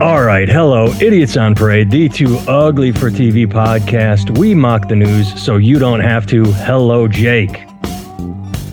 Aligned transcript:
All 0.00 0.22
right, 0.22 0.48
hello, 0.48 0.92
Idiots 1.00 1.36
on 1.36 1.56
Parade, 1.56 1.90
the 1.90 2.08
too 2.08 2.38
ugly 2.46 2.92
for 2.92 3.10
TV 3.10 3.48
podcast. 3.48 4.38
We 4.38 4.54
mock 4.54 4.86
the 4.86 4.94
news 4.94 5.42
so 5.42 5.56
you 5.56 5.80
don't 5.80 5.98
have 5.98 6.24
to. 6.26 6.44
Hello, 6.44 7.08
Jake. 7.08 7.64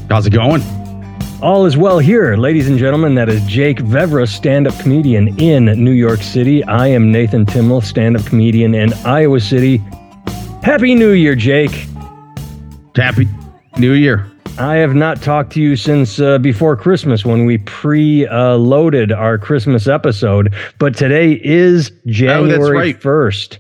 How's 0.08 0.28
it 0.28 0.34
going? 0.34 0.62
All 1.42 1.66
is 1.66 1.78
well 1.78 1.98
here, 1.98 2.36
ladies 2.36 2.68
and 2.70 2.78
gentlemen. 2.78 3.16
That 3.16 3.28
is 3.28 3.44
Jake 3.48 3.80
Vevra, 3.80 4.28
stand 4.28 4.68
up 4.68 4.78
comedian 4.78 5.40
in 5.40 5.66
New 5.84 5.94
York 5.94 6.22
City. 6.22 6.64
I 6.66 6.90
am 6.90 7.12
Nathan 7.12 7.48
Timmel, 7.48 7.82
stand 7.82 8.16
up 8.16 8.24
comedian 8.26 8.76
in 8.76 8.94
Iowa 9.04 9.40
City. 9.40 9.78
Happy 10.62 10.94
New 10.94 11.14
Year, 11.14 11.34
Jake. 11.34 11.88
Happy 12.96 13.28
New 13.78 13.94
Year. 13.94 14.32
I 14.58 14.76
have 14.76 14.96
not 14.96 15.22
talked 15.22 15.52
to 15.54 15.62
you 15.62 15.76
since 15.76 16.20
uh, 16.20 16.38
before 16.38 16.78
Christmas 16.78 17.26
when 17.26 17.46
we 17.46 17.58
pre 17.60 18.26
uh, 18.28 18.56
loaded 18.56 19.12
our 19.12 19.38
Christmas 19.38 19.88
episode, 19.88 20.54
but 20.80 20.96
today 20.96 21.34
is 21.44 21.92
January 22.06 22.78
right. 22.94 23.00
1st. 23.00 23.58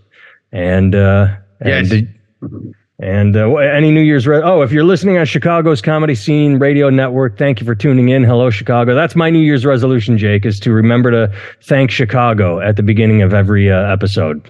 And, 0.54 0.95
uh, 0.95 1.35
Yes. 1.66 1.91
and, 1.91 2.73
and 2.99 3.35
uh, 3.35 3.55
any 3.58 3.91
New 3.91 4.02
Year's, 4.02 4.26
re- 4.26 4.41
oh, 4.41 4.62
if 4.62 4.71
you're 4.71 4.84
listening 4.85 5.18
on 5.18 5.26
Chicago's 5.26 5.81
Comedy 5.81 6.16
Scene 6.16 6.59
Radio 6.59 6.90
Network, 6.90 7.38
thank 7.38 7.59
you 7.59 7.66
for 7.66 7.76
tuning 7.76 8.09
in. 8.09 8.23
Hello, 8.23 8.49
Chicago. 8.49 8.96
That's 8.96 9.16
my 9.18 9.30
New 9.30 9.40
Year's 9.40 9.66
resolution, 9.66 10.18
Jake, 10.18 10.46
is 10.46 10.59
to 10.62 10.71
remember 10.71 11.12
to 11.12 11.35
thank 11.63 11.91
Chicago 11.91 12.62
at 12.62 12.77
the 12.77 12.84
beginning 12.84 13.21
of 13.21 13.34
every 13.34 13.70
uh, 13.70 13.91
episode. 13.91 14.49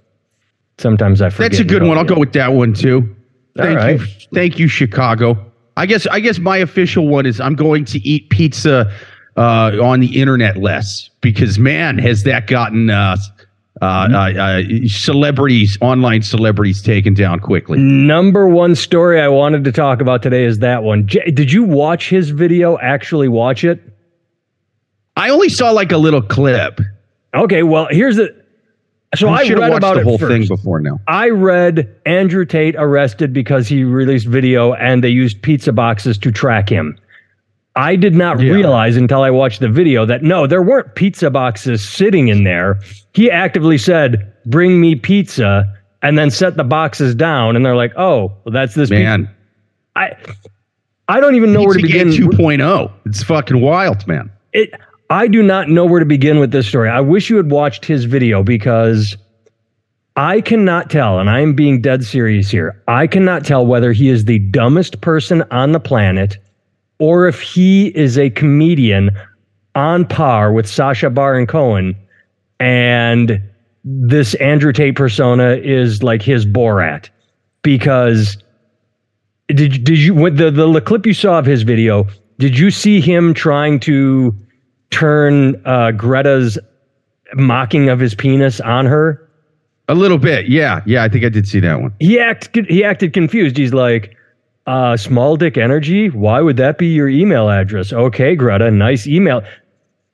Sometimes 0.78 1.22
I 1.24 1.30
forget. 1.30 1.52
That's 1.52 1.62
a 1.62 1.64
good 1.66 1.84
one. 1.84 1.98
I'll 1.98 2.04
go 2.04 2.20
with 2.20 2.34
that 2.34 2.54
one 2.54 2.74
too. 2.74 3.16
All 3.58 3.66
Thank 3.66 3.78
right. 3.80 4.00
you. 4.00 4.06
Thank 4.34 4.60
you, 4.60 4.68
Chicago. 4.68 5.52
I 5.78 5.86
guess 5.86 6.08
I 6.08 6.20
guess 6.20 6.40
my 6.40 6.58
official 6.58 7.08
one 7.08 7.26
is 7.26 7.40
I'm 7.42 7.56
going 7.56 7.86
to 7.86 8.00
eat 8.08 8.30
pizza 8.30 8.92
uh, 9.38 9.72
on 9.82 10.00
the 10.00 10.20
internet 10.20 10.58
less 10.58 11.10
because 11.22 11.60
man, 11.60 11.98
has 11.98 12.24
that 12.24 12.48
gotten 12.48 12.90
uh, 12.90 13.18
uh, 13.82 13.86
uh, 13.86 14.18
uh, 14.40 14.62
celebrities, 14.88 15.78
online 15.82 16.22
celebrities 16.22 16.82
taken 16.82 17.14
down 17.14 17.42
quickly. 17.42 17.78
Number 17.78 18.48
one 18.48 18.74
story 18.74 19.20
I 19.20 19.28
wanted 19.28 19.66
to 19.66 19.72
talk 19.74 20.00
about 20.00 20.24
today 20.24 20.46
is 20.46 20.60
that 20.60 20.84
one. 20.84 21.08
J- 21.08 21.30
did 21.32 21.52
you 21.52 21.64
watch 21.64 22.10
his 22.10 22.30
video? 22.30 22.78
Actually, 22.80 23.28
watch 23.28 23.66
it? 23.66 23.82
I 25.18 25.30
only 25.30 25.50
saw 25.50 25.72
like 25.72 25.92
a 25.92 25.98
little 25.98 26.22
clip. 26.22 26.80
Okay, 27.34 27.64
well, 27.64 27.88
here's 27.90 28.16
the. 28.16 28.45
So 29.16 29.30
I, 29.30 29.44
should 29.46 29.60
read 29.60 29.74
about 29.74 29.96
the 29.96 30.04
whole 30.04 30.18
first. 30.18 30.32
thing 30.32 30.48
before 30.48 30.80
now. 30.80 31.00
I 31.08 31.30
read 31.30 31.94
Andrew 32.06 32.46
Tate 32.46 32.76
arrested 32.78 33.34
because 33.34 33.68
he 33.68 33.84
released 33.84 34.28
video 34.28 34.74
and 34.74 35.04
they 35.04 35.10
used 35.10 35.42
pizza 35.42 35.72
boxes 35.72 36.18
to 36.20 36.32
track 36.32 36.70
him. 36.70 36.98
I 37.76 37.96
did 37.98 38.16
not 38.16 38.40
Yeah. 38.40 38.54
realize 38.54 38.96
until 38.96 39.22
I 39.22 39.30
watched 39.30 39.60
the 39.60 39.68
video 39.70 40.06
that 40.06 40.24
no, 40.24 40.48
there 40.48 40.62
weren't 40.62 40.96
pizza 40.96 41.30
boxes 41.30 41.84
sitting 41.88 42.30
in 42.30 42.44
there. 42.46 42.80
He 43.14 43.30
actively 43.30 43.78
said, 43.78 44.32
"Bring 44.46 44.80
me 44.80 44.96
pizza," 44.96 45.66
and 46.02 46.18
then 46.18 46.30
set 46.30 46.56
the 46.56 46.64
boxes 46.64 47.14
down. 47.16 47.56
And 47.58 47.66
they're 47.66 47.76
like, 47.76 47.92
"Oh, 47.98 48.32
well, 48.46 48.54
that's 48.54 48.76
this." 48.76 48.90
pizza." 48.90 49.04
Man, 49.04 49.30
I 49.98 50.14
I 51.10 51.20
don't 51.20 51.36
even 51.36 51.52
know 51.54 51.64
where 51.64 51.74
to 51.76 51.82
begin. 51.82 52.08
Pizzagate 52.10 52.32
2.0. 52.32 52.62
oh. 52.64 52.92
It's 53.06 53.24
fucking 53.24 53.60
wild, 53.62 54.08
man. 54.08 54.32
it 54.54 54.72
I 55.10 55.28
do 55.28 55.44
not 55.44 55.70
know 55.70 55.86
where 55.86 56.00
to 56.00 56.06
begin 56.06 56.40
with 56.40 56.52
this 56.52 56.68
story. 56.68 56.90
I 56.90 57.00
wish 57.00 57.30
you 57.30 57.38
had 57.38 57.52
watched 57.52 57.86
his 57.86 58.06
video 58.06 58.44
because 58.44 59.16
I 60.16 60.42
cannot 60.42 60.90
tell, 60.90 61.20
and 61.20 61.30
I 61.30 61.42
am 61.42 61.54
being 61.54 61.82
dead 61.82 62.04
serious 62.04 62.50
here. 62.50 62.82
I 62.88 63.06
cannot 63.06 63.46
tell 63.46 63.66
whether 63.66 63.92
he 63.92 64.10
is 64.10 64.26
the 64.26 64.40
dumbest 64.40 65.02
person 65.02 65.44
on 65.52 65.74
the 65.74 65.80
planet 65.80 66.38
or 67.00 67.28
if 67.28 67.42
he 67.42 67.88
is 67.88 68.18
a 68.18 68.30
comedian 68.32 69.12
on 69.76 70.06
par 70.06 70.54
with 70.54 70.68
Sacha 70.68 71.10
Baron 71.10 71.46
Cohen 71.46 71.96
and 72.60 73.42
this 73.84 74.34
Andrew 74.36 74.72
Tate 74.72 74.96
persona 74.96 75.56
is 75.56 76.02
like 76.02 76.22
his 76.22 76.46
Borat 76.46 77.10
because 77.62 78.38
did 79.50 79.84
did 79.84 80.00
you 80.00 80.30
the 80.32 80.50
the 80.50 80.82
clip 80.82 81.06
you 81.06 81.14
saw 81.14 81.38
of 81.38 81.46
his 81.46 81.64
video 81.64 82.08
did 82.40 82.58
you 82.58 82.72
see 82.72 83.02
him 83.02 83.34
trying 83.34 83.80
to 83.82 84.36
turn 84.92 85.62
uh, 85.66 85.92
Greta's 85.92 86.58
mocking 87.34 87.90
of 87.90 88.00
his 88.00 88.16
penis 88.16 88.60
on 88.62 88.86
her 88.86 89.28
A 89.90 89.96
little 89.96 90.18
bit. 90.18 90.48
Yeah. 90.48 90.82
Yeah. 90.86 91.04
I 91.04 91.10
think 91.10 91.26
I 91.26 91.30
did 91.30 91.48
see 91.48 91.60
that 91.60 91.82
one. 91.82 91.94
he 92.00 92.20
acted 92.20 92.66
he 92.68 92.84
acted 92.84 93.14
confused 93.14 93.58
he's 93.58 93.74
like 93.74 94.16
uh 94.68 94.98
small 94.98 95.36
dick 95.38 95.58
energy 95.58 96.10
why 96.10 96.42
would 96.42 96.58
that 96.58 96.78
be 96.80 96.88
your 96.88 97.08
email 97.08 97.50
address 97.50 97.94
okay 97.94 98.36
Greta 98.36 98.72
nice 98.72 99.06
email 99.06 99.44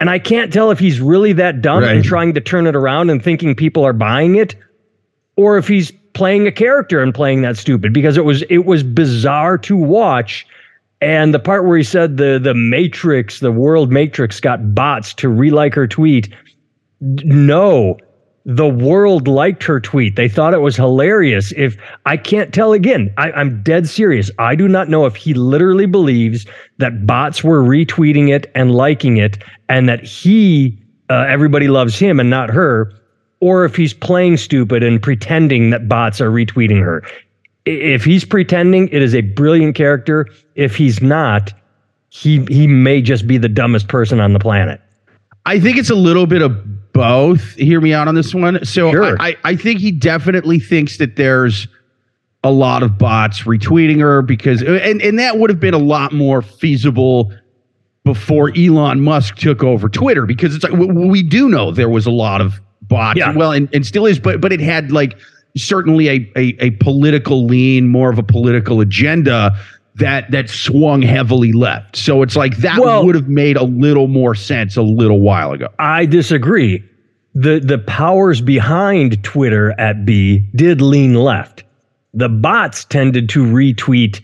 and 0.01 0.09
I 0.09 0.19
can't 0.19 0.51
tell 0.51 0.71
if 0.71 0.79
he's 0.79 0.99
really 0.99 1.31
that 1.33 1.61
dumb 1.61 1.83
and 1.83 2.03
trying 2.03 2.33
to 2.33 2.41
turn 2.41 2.65
it 2.67 2.75
around 2.75 3.09
and 3.11 3.23
thinking 3.23 3.55
people 3.55 3.85
are 3.85 3.93
buying 3.93 4.35
it 4.35 4.55
or 5.37 5.57
if 5.57 5.67
he's 5.69 5.91
playing 6.13 6.47
a 6.47 6.51
character 6.51 7.01
and 7.01 7.13
playing 7.13 7.43
that 7.43 7.55
stupid 7.55 7.93
because 7.93 8.17
it 8.17 8.25
was 8.25 8.41
it 8.49 8.65
was 8.65 8.83
bizarre 8.83 9.57
to 9.59 9.75
watch 9.77 10.45
and 11.01 11.33
the 11.33 11.39
part 11.39 11.65
where 11.65 11.77
he 11.77 11.83
said 11.83 12.17
the 12.17 12.39
the 12.41 12.53
matrix 12.53 13.39
the 13.39 13.51
world 13.51 13.91
matrix 13.91 14.39
got 14.39 14.73
bots 14.73 15.13
to 15.13 15.27
relike 15.27 15.73
her 15.73 15.87
tweet 15.87 16.33
no 17.01 17.97
the 18.45 18.67
world 18.67 19.27
liked 19.27 19.61
her 19.63 19.79
tweet. 19.79 20.15
They 20.15 20.27
thought 20.27 20.55
it 20.55 20.61
was 20.61 20.75
hilarious. 20.75 21.53
If 21.55 21.77
i 22.05 22.17
can't 22.17 22.53
tell 22.53 22.73
again 22.73 23.13
I, 23.17 23.31
i'm 23.31 23.61
dead 23.63 23.87
serious. 23.87 24.31
I 24.39 24.55
do 24.55 24.67
not 24.67 24.89
know 24.89 25.05
if 25.05 25.15
he 25.15 25.33
literally 25.33 25.85
believes 25.85 26.45
that 26.77 27.05
bots 27.05 27.43
were 27.43 27.61
retweeting 27.61 28.29
it 28.29 28.49
and 28.55 28.73
liking 28.73 29.17
it 29.17 29.43
and 29.69 29.87
that 29.89 30.03
he 30.03 30.77
uh, 31.09 31.25
everybody 31.27 31.67
loves 31.67 31.99
him 31.99 32.19
and 32.19 32.29
not 32.29 32.49
her 32.49 32.93
or 33.41 33.65
if 33.65 33.75
he's 33.75 33.93
playing 33.93 34.37
stupid 34.37 34.83
and 34.83 35.01
pretending 35.01 35.71
that 35.71 35.87
bots 35.87 36.21
are 36.21 36.31
retweeting 36.31 36.81
her. 36.81 37.03
If 37.65 38.03
he's 38.03 38.25
pretending, 38.25 38.87
it 38.89 39.01
is 39.01 39.13
a 39.13 39.21
brilliant 39.21 39.75
character. 39.75 40.27
If 40.55 40.75
he's 40.75 41.01
not, 41.01 41.53
he 42.09 42.43
he 42.45 42.67
may 42.67 43.01
just 43.01 43.27
be 43.27 43.37
the 43.37 43.49
dumbest 43.49 43.87
person 43.87 44.19
on 44.19 44.33
the 44.33 44.39
planet. 44.39 44.81
I 45.45 45.59
think 45.59 45.77
it's 45.77 45.89
a 45.89 45.95
little 45.95 46.25
bit 46.27 46.41
of 46.41 46.93
both. 46.93 47.53
Hear 47.53 47.81
me 47.81 47.93
out 47.93 48.07
on 48.07 48.15
this 48.15 48.33
one. 48.33 48.63
So 48.65 48.91
Sure. 48.91 49.19
I, 49.21 49.29
I, 49.29 49.37
I 49.45 49.55
think 49.55 49.79
he 49.79 49.91
definitely 49.91 50.59
thinks 50.59 50.97
that 50.97 51.15
there's 51.15 51.67
a 52.43 52.51
lot 52.51 52.83
of 52.83 52.97
bots 52.97 53.43
retweeting 53.43 53.99
her 53.99 54.21
because 54.21 54.61
and, 54.63 55.01
and 55.01 55.19
that 55.19 55.37
would 55.37 55.49
have 55.49 55.59
been 55.59 55.73
a 55.75 55.79
lot 55.79 56.11
more 56.11 56.41
feasible 56.41 57.31
before 58.03 58.51
Elon 58.57 59.01
Musk 59.01 59.35
took 59.35 59.63
over 59.63 59.87
Twitter 59.87 60.25
because 60.25 60.55
it's 60.55 60.63
like 60.63 60.73
w- 60.73 61.07
we 61.07 61.21
do 61.21 61.47
know 61.49 61.71
there 61.71 61.89
was 61.89 62.07
a 62.07 62.11
lot 62.11 62.41
of 62.41 62.59
bots. 62.81 63.19
Yeah. 63.19 63.31
Well, 63.31 63.51
and, 63.51 63.69
and 63.73 63.85
still 63.85 64.07
is, 64.07 64.19
but 64.19 64.41
but 64.41 64.51
it 64.51 64.59
had 64.59 64.91
like 64.91 65.17
certainly 65.57 66.07
a, 66.09 66.31
a 66.35 66.55
a 66.59 66.71
political 66.71 67.45
lean, 67.45 67.87
more 67.89 68.09
of 68.11 68.17
a 68.17 68.23
political 68.23 68.81
agenda 68.81 69.51
that 69.95 70.31
that 70.31 70.49
swung 70.49 71.01
heavily 71.01 71.51
left. 71.51 71.95
So 71.97 72.21
it's 72.21 72.35
like 72.35 72.57
that 72.57 72.79
Well- 72.79 73.05
would 73.05 73.15
have 73.15 73.27
made 73.27 73.57
a 73.57 73.63
little 73.63 74.07
more 74.07 74.35
sense 74.35 74.77
a 74.77 74.81
little 74.81 75.19
while 75.19 75.51
ago. 75.51 75.67
I 75.79 76.05
disagree. 76.05 76.83
The 77.33 77.59
the 77.59 77.77
powers 77.77 78.41
behind 78.41 79.23
Twitter 79.23 79.71
at 79.79 80.05
B 80.05 80.45
did 80.55 80.81
lean 80.81 81.13
left. 81.15 81.63
The 82.13 82.27
bots 82.27 82.83
tended 82.83 83.29
to 83.29 83.43
retweet, 83.45 84.21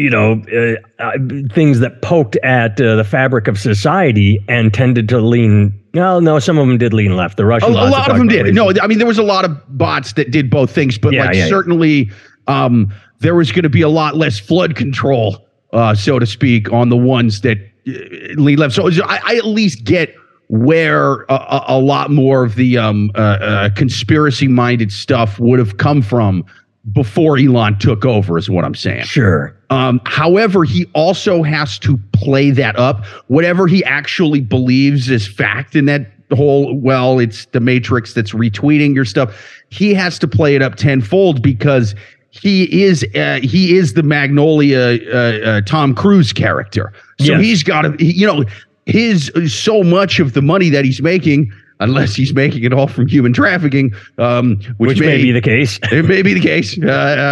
you 0.00 0.10
know, 0.10 0.42
uh, 0.52 1.02
uh, 1.02 1.12
things 1.52 1.80
that 1.80 2.02
poked 2.02 2.36
at 2.36 2.80
uh, 2.80 2.96
the 2.96 3.04
fabric 3.04 3.48
of 3.48 3.58
society 3.58 4.42
and 4.48 4.72
tended 4.72 5.08
to 5.10 5.20
lean. 5.20 5.78
No, 5.92 6.20
no, 6.20 6.38
some 6.38 6.58
of 6.58 6.66
them 6.66 6.78
did 6.78 6.92
lean 6.92 7.16
left. 7.16 7.36
The 7.36 7.42
A, 7.42 7.46
Russian 7.46 7.72
a 7.72 7.74
bots 7.74 7.92
lot 7.92 8.10
of 8.10 8.16
them 8.16 8.28
did. 8.28 8.54
No, 8.54 8.72
I 8.80 8.86
mean 8.86 8.98
there 8.98 9.06
was 9.06 9.18
a 9.18 9.22
lot 9.22 9.44
of 9.44 9.78
bots 9.78 10.14
that 10.14 10.30
did 10.30 10.50
both 10.50 10.70
things, 10.70 10.98
but 10.98 11.12
Yeah, 11.12 11.26
like 11.26 11.34
yeah, 11.34 11.44
yeah. 11.44 11.48
certainly 11.48 12.10
um, 12.46 12.92
there 13.18 13.34
was 13.34 13.52
going 13.52 13.64
to 13.64 13.68
be 13.70 13.82
a 13.82 13.88
lot 13.88 14.16
less 14.16 14.38
flood 14.38 14.76
control, 14.76 15.46
uh, 15.72 15.94
so 15.94 16.18
to 16.18 16.26
speak, 16.26 16.72
on 16.72 16.88
the 16.88 16.96
ones 16.96 17.42
that 17.42 17.58
uh, 17.86 18.40
lead 18.40 18.58
left. 18.58 18.74
So 18.74 18.88
I, 19.04 19.20
I 19.24 19.36
at 19.36 19.44
least 19.46 19.84
get 19.84 20.14
where 20.48 21.22
a, 21.28 21.34
a, 21.34 21.64
a 21.68 21.78
lot 21.78 22.10
more 22.10 22.44
of 22.44 22.56
the 22.56 22.76
um, 22.76 23.12
uh, 23.14 23.18
uh, 23.18 23.70
conspiracy-minded 23.76 24.90
stuff 24.90 25.38
would 25.38 25.60
have 25.60 25.76
come 25.76 26.02
from 26.02 26.44
before 26.92 27.38
Elon 27.38 27.78
took 27.78 28.04
over, 28.04 28.38
is 28.38 28.50
what 28.50 28.64
I'm 28.64 28.74
saying. 28.74 29.04
Sure. 29.04 29.56
Um, 29.70 30.00
however, 30.04 30.64
he 30.64 30.86
also 30.94 31.42
has 31.42 31.78
to 31.80 31.96
play 32.12 32.50
that 32.50 32.76
up. 32.78 33.04
Whatever 33.28 33.66
he 33.66 33.84
actually 33.84 34.40
believes 34.40 35.08
is 35.08 35.26
fact 35.28 35.76
in 35.76 35.84
that 35.86 36.10
whole, 36.32 36.74
well, 36.74 37.18
it's 37.18 37.46
the 37.46 37.60
Matrix 37.60 38.12
that's 38.14 38.32
retweeting 38.32 38.94
your 38.94 39.04
stuff. 39.04 39.34
He 39.70 39.94
has 39.94 40.18
to 40.20 40.28
play 40.28 40.56
it 40.56 40.62
up 40.62 40.74
tenfold 40.74 41.40
because 41.42 41.94
he 42.30 42.82
is 42.84 43.04
uh, 43.14 43.40
he 43.42 43.76
is 43.76 43.94
the 43.94 44.02
Magnolia 44.02 44.98
uh, 45.12 45.16
uh, 45.48 45.60
Tom 45.62 45.94
Cruise 45.94 46.32
character. 46.32 46.92
So 47.20 47.32
Yes. 47.32 47.40
he's 47.40 47.62
got 47.62 47.82
to, 47.82 48.04
you 48.04 48.26
know, 48.26 48.44
his 48.86 49.30
so 49.48 49.82
much 49.82 50.18
of 50.20 50.32
the 50.32 50.42
money 50.42 50.68
that 50.70 50.84
he's 50.84 51.02
making 51.02 51.52
unless 51.80 52.14
he's 52.14 52.32
making 52.32 52.62
it 52.64 52.72
all 52.72 52.86
from 52.86 53.08
human 53.08 53.32
trafficking, 53.32 53.92
um, 54.18 54.56
which, 54.76 54.90
which 54.90 55.00
may, 55.00 55.06
may, 55.06 55.22
be 55.22 55.32
the 55.32 55.40
case. 55.40 55.78
it 55.90 56.04
may 56.04 56.22
be 56.22 56.34
the 56.34 56.40
case. 56.40 56.78
Uh, 56.80 56.86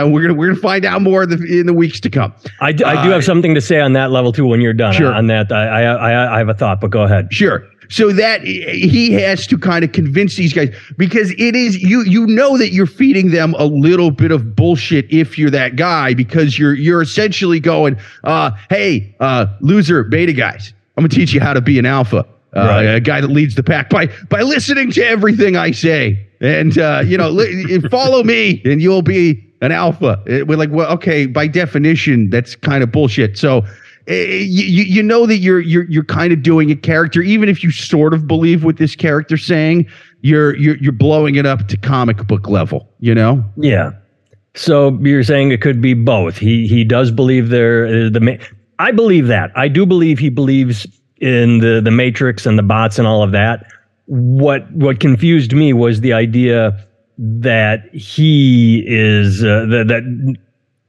uh, 0.04 0.08
we're 0.10 0.22
gonna 0.22 0.34
we're 0.34 0.48
gonna 0.48 0.60
find 0.60 0.84
out 0.84 1.02
more 1.02 1.22
in 1.22 1.30
the, 1.30 1.60
in 1.60 1.66
the 1.66 1.74
weeks 1.74 2.00
to 2.00 2.10
come. 2.10 2.34
I 2.60 2.72
do, 2.72 2.84
I 2.84 3.04
do 3.04 3.10
have 3.10 3.24
something 3.24 3.54
to 3.54 3.60
say 3.60 3.80
on 3.80 3.92
that 3.92 4.10
level 4.10 4.32
too. 4.32 4.46
When 4.46 4.60
you're 4.60 4.72
done 4.72 4.94
Sure. 4.94 5.12
on 5.12 5.26
that, 5.28 5.52
I, 5.52 5.66
I 5.66 5.82
I 5.82 6.34
I 6.34 6.38
have 6.38 6.48
a 6.48 6.54
thought, 6.54 6.80
but 6.80 6.90
go 6.90 7.02
ahead. 7.02 7.32
Sure. 7.32 7.64
So 7.90 8.12
that 8.12 8.42
he 8.42 9.12
has 9.12 9.46
to 9.46 9.56
kind 9.56 9.82
of 9.82 9.92
convince 9.92 10.36
these 10.36 10.52
guys 10.52 10.74
because 10.98 11.30
it 11.38 11.56
is 11.56 11.82
you 11.82 12.02
you 12.02 12.26
know 12.26 12.58
that 12.58 12.70
you're 12.70 12.86
feeding 12.86 13.30
them 13.30 13.54
a 13.54 13.64
little 13.64 14.10
bit 14.10 14.30
of 14.30 14.54
bullshit 14.54 15.10
if 15.10 15.38
you're 15.38 15.50
that 15.50 15.76
guy 15.76 16.12
because 16.12 16.58
you're 16.58 16.74
you're 16.74 17.00
essentially 17.00 17.60
going, 17.60 17.98
uh, 18.24 18.50
hey, 18.68 19.14
uh, 19.20 19.46
loser 19.60 20.04
beta 20.04 20.34
guys, 20.34 20.74
I'm 20.96 21.02
gonna 21.02 21.08
teach 21.08 21.32
you 21.32 21.40
how 21.40 21.54
to 21.54 21.62
be 21.62 21.78
an 21.78 21.86
alpha. 21.86 22.26
Uh, 22.56 22.60
Right. 22.60 22.82
a 22.84 23.00
guy 23.00 23.20
that 23.20 23.28
leads 23.28 23.54
the 23.56 23.62
pack 23.62 23.90
by 23.90 24.06
by 24.30 24.40
listening 24.42 24.90
to 24.92 25.04
everything 25.06 25.56
I 25.56 25.70
say 25.70 26.26
and 26.40 26.78
uh, 26.78 27.02
you 27.04 27.18
know 27.18 27.28
li- 27.28 27.78
follow 27.90 28.22
me 28.24 28.62
and 28.64 28.80
you'll 28.80 29.02
be 29.02 29.44
an 29.60 29.70
alpha. 29.72 30.22
It- 30.26 30.46
we're 30.48 30.56
like, 30.56 30.70
well, 30.70 30.90
okay, 30.92 31.26
by 31.26 31.46
definition, 31.46 32.30
that's 32.30 32.56
kind 32.56 32.82
of 32.82 32.90
bullshit. 32.90 33.36
So 33.36 33.66
eh, 34.06 34.38
you, 34.46 34.84
you 34.84 35.02
know 35.02 35.26
that 35.26 35.36
you're 35.38 35.60
you're 35.60 35.84
you're 35.90 36.04
kind 36.04 36.32
of 36.32 36.42
doing 36.42 36.70
a 36.70 36.76
character, 36.76 37.20
even 37.20 37.48
if 37.50 37.62
you 37.62 37.70
sort 37.70 38.14
of 38.14 38.26
believe 38.26 38.64
what 38.64 38.78
this 38.78 38.96
character's 38.96 39.44
saying. 39.44 39.86
You're 40.22 40.56
you're 40.56 40.76
you're 40.78 40.92
blowing 40.92 41.34
it 41.36 41.44
up 41.46 41.68
to 41.68 41.76
comic 41.76 42.26
book 42.26 42.48
level. 42.48 42.88
You 42.98 43.14
know? 43.14 43.44
Yeah. 43.56 43.90
So 44.54 44.98
you're 45.02 45.22
saying 45.22 45.52
it 45.52 45.60
could 45.60 45.80
be 45.80 45.94
both. 45.94 46.36
He 46.38 46.66
he 46.66 46.82
does 46.82 47.10
believe 47.12 47.50
there 47.50 47.86
uh, 47.86 48.08
the 48.10 48.38
I 48.80 48.90
believe 48.90 49.26
that. 49.28 49.50
I 49.56 49.68
do 49.68 49.84
believe 49.86 50.18
he 50.18 50.28
believes 50.30 50.86
in 51.20 51.58
the 51.58 51.80
the 51.82 51.90
matrix 51.90 52.46
and 52.46 52.58
the 52.58 52.62
bots 52.62 52.98
and 52.98 53.06
all 53.06 53.22
of 53.22 53.32
that. 53.32 53.66
What 54.06 54.70
what 54.72 55.00
confused 55.00 55.52
me 55.52 55.72
was 55.72 56.00
the 56.00 56.12
idea 56.12 56.86
that 57.18 57.92
he 57.94 58.84
is 58.86 59.42
uh, 59.42 59.66
that 59.66 59.88
that 59.88 60.36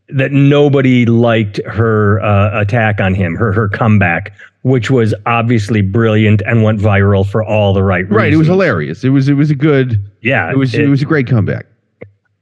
that 0.09 0.31
nobody 0.31 1.05
liked 1.05 1.59
her 1.65 2.19
uh, 2.21 2.61
attack 2.61 2.99
on 2.99 3.13
him, 3.13 3.35
her 3.35 3.51
her 3.51 3.67
comeback, 3.67 4.33
which 4.61 4.89
was 4.89 5.13
obviously 5.25 5.81
brilliant 5.81 6.41
and 6.45 6.63
went 6.63 6.79
viral 6.79 7.27
for 7.27 7.43
all 7.43 7.73
the 7.73 7.83
right 7.83 8.05
reasons. 8.05 8.15
Right. 8.15 8.33
It 8.33 8.37
was 8.37 8.47
hilarious. 8.47 9.03
It 9.03 9.09
was 9.09 9.29
it 9.29 9.33
was 9.33 9.49
a 9.49 9.55
good. 9.55 10.01
Yeah, 10.21 10.51
It 10.51 10.57
was 10.57 10.75
it, 10.75 10.87
was 10.87 11.01
a 11.01 11.05
great 11.05 11.27
comeback. 11.27 11.65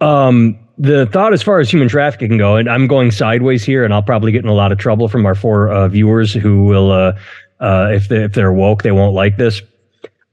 Um, 0.02 0.58
the 0.78 1.08
thought 1.08 1.34
as 1.34 1.42
far 1.42 1.60
as 1.60 1.70
human 1.70 1.88
trafficking 1.88 2.38
go, 2.38 2.56
and 2.56 2.70
I'm 2.70 2.88
going 2.88 3.12
sideways 3.12 3.64
here, 3.64 3.84
and 3.84 3.94
I'll 3.94 4.04
probably 4.04 4.32
get 4.32 4.44
in 4.44 4.50
a 4.50 4.54
lot 4.54 4.72
of 4.72 4.78
trouble 4.78 5.08
from 5.08 5.26
our 5.26 5.36
four 5.36 5.70
uh, 5.70 5.88
viewers 5.88 6.34
who 6.34 6.64
will, 6.64 6.92
uh, 6.92 7.14
uh, 7.60 7.90
if 7.92 8.10
they 8.10 8.24
if 8.24 8.34
they're 8.34 8.54
woke, 8.54 8.84
they 8.84 8.92
won't 8.92 9.14
like 9.14 9.38
this. 9.38 9.62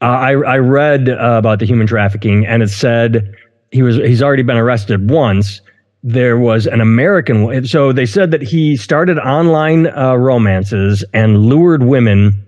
Uh, 0.00 0.04
I 0.04 0.30
I 0.32 0.58
read 0.58 1.08
uh, 1.08 1.36
about 1.38 1.58
the 1.58 1.66
human 1.66 1.86
trafficking, 1.86 2.46
and 2.46 2.62
it 2.62 2.70
said 2.70 3.34
he 3.70 3.82
was 3.82 3.96
he's 3.96 4.22
already 4.22 4.42
been 4.42 4.56
arrested 4.56 5.10
once. 5.10 5.60
There 6.02 6.36
was 6.36 6.66
an 6.66 6.82
American, 6.82 7.64
so 7.66 7.90
they 7.90 8.04
said 8.04 8.30
that 8.32 8.42
he 8.42 8.76
started 8.76 9.18
online 9.18 9.86
uh, 9.86 10.16
romances 10.16 11.02
and 11.14 11.46
lured 11.46 11.82
women 11.82 12.44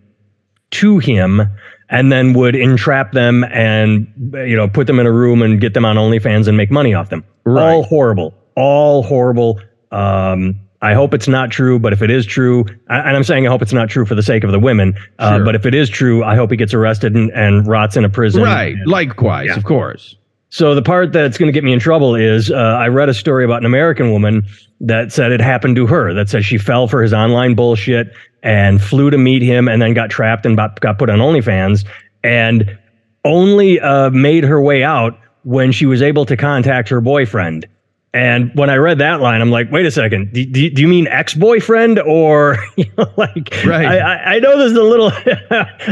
to 0.73 0.99
him 0.99 1.40
and 1.88 2.11
then 2.11 2.32
would 2.32 2.56
entrap 2.56 3.12
them 3.12 3.44
and 3.44 4.12
you 4.34 4.56
know 4.56 4.69
put 4.69 4.87
them 4.87 4.99
in 4.99 5.06
a 5.06 5.12
room 5.12 5.43
and 5.43 5.61
get 5.61 5.75
them 5.75 5.84
on 5.84 5.96
OnlyFans 5.96 6.49
and 6.49 6.56
make 6.56 6.70
money 6.70 6.94
off 6.94 7.08
them. 7.08 7.25
Right. 7.44 7.72
All 7.72 7.82
horrible, 7.84 8.34
all 8.56 9.02
horrible. 9.02 9.61
Um, 9.90 10.61
I 10.86 10.94
hope 10.94 11.12
it's 11.14 11.26
not 11.26 11.50
true, 11.50 11.80
but 11.80 11.92
if 11.92 12.00
it 12.00 12.10
is 12.12 12.24
true, 12.24 12.64
and 12.88 13.16
I'm 13.16 13.24
saying 13.24 13.44
I 13.44 13.50
hope 13.50 13.60
it's 13.60 13.72
not 13.72 13.88
true 13.88 14.06
for 14.06 14.14
the 14.14 14.22
sake 14.22 14.44
of 14.44 14.52
the 14.52 14.58
women, 14.60 14.94
uh, 15.18 15.40
but 15.40 15.56
if 15.56 15.66
it 15.66 15.74
is 15.74 15.90
true, 15.90 16.22
I 16.22 16.36
hope 16.36 16.52
he 16.52 16.56
gets 16.56 16.72
arrested 16.72 17.14
and, 17.16 17.30
and 17.32 17.66
rots 17.66 17.96
in 17.96 18.04
a 18.04 18.08
prison. 18.08 18.42
Right. 18.42 18.76
Likewise, 18.86 19.48
Yeah. 19.48 19.56
of 19.56 19.64
course. 19.64 20.14
So 20.50 20.76
the 20.76 20.82
part 20.82 21.12
that's 21.12 21.38
going 21.38 21.48
to 21.48 21.52
get 21.52 21.64
me 21.64 21.72
in 21.72 21.80
trouble 21.80 22.14
is 22.14 22.52
uh, 22.52 22.54
I 22.54 22.86
read 22.86 23.08
a 23.08 23.14
story 23.14 23.44
about 23.44 23.58
an 23.62 23.66
American 23.66 24.12
woman 24.12 24.46
that 24.80 25.12
said 25.12 25.32
it 25.32 25.40
happened 25.40 25.74
to 25.74 25.88
her. 25.88 26.14
That 26.14 26.28
says 26.28 26.46
she 26.46 26.56
fell 26.56 26.86
for 26.86 27.02
his 27.02 27.12
online 27.12 27.56
bullshit 27.56 28.12
and 28.44 28.80
flew 28.80 29.10
to 29.10 29.18
meet 29.18 29.42
him, 29.42 29.66
and 29.66 29.82
then 29.82 29.92
got 29.92 30.08
trapped 30.08 30.46
and 30.46 30.56
got 30.56 30.80
got 30.80 31.00
put 31.00 31.10
on 31.10 31.18
OnlyFans, 31.18 31.84
and 32.22 32.78
only 33.24 33.80
uh, 33.80 34.10
made 34.10 34.44
her 34.44 34.62
way 34.62 34.84
out 34.84 35.18
when 35.42 35.72
she 35.72 35.84
was 35.84 36.00
able 36.00 36.24
to 36.26 36.36
contact 36.36 36.88
her 36.90 37.00
boyfriend. 37.00 37.66
And 38.14 38.50
when 38.55 38.70
I 38.70 38.76
read 38.76 38.97
that 38.99 39.20
line, 39.20 39.43
I'm 39.43 39.50
like, 39.50 39.70
wait 39.70 39.85
a 39.85 39.91
second, 39.91 40.32
do, 40.32 40.47
do, 40.47 40.70
do 40.70 40.81
you 40.81 40.88
mean 40.88 41.06
ex-boyfriend 41.08 41.99
or 41.99 42.56
you 42.76 42.87
know, 42.97 43.12
like? 43.17 43.50
Right. 43.67 43.85
I, 43.85 43.99
I, 43.99 44.35
I 44.37 44.38
know 44.38 44.56
there's 44.56 44.73
a 44.73 44.82
little. 44.82 45.11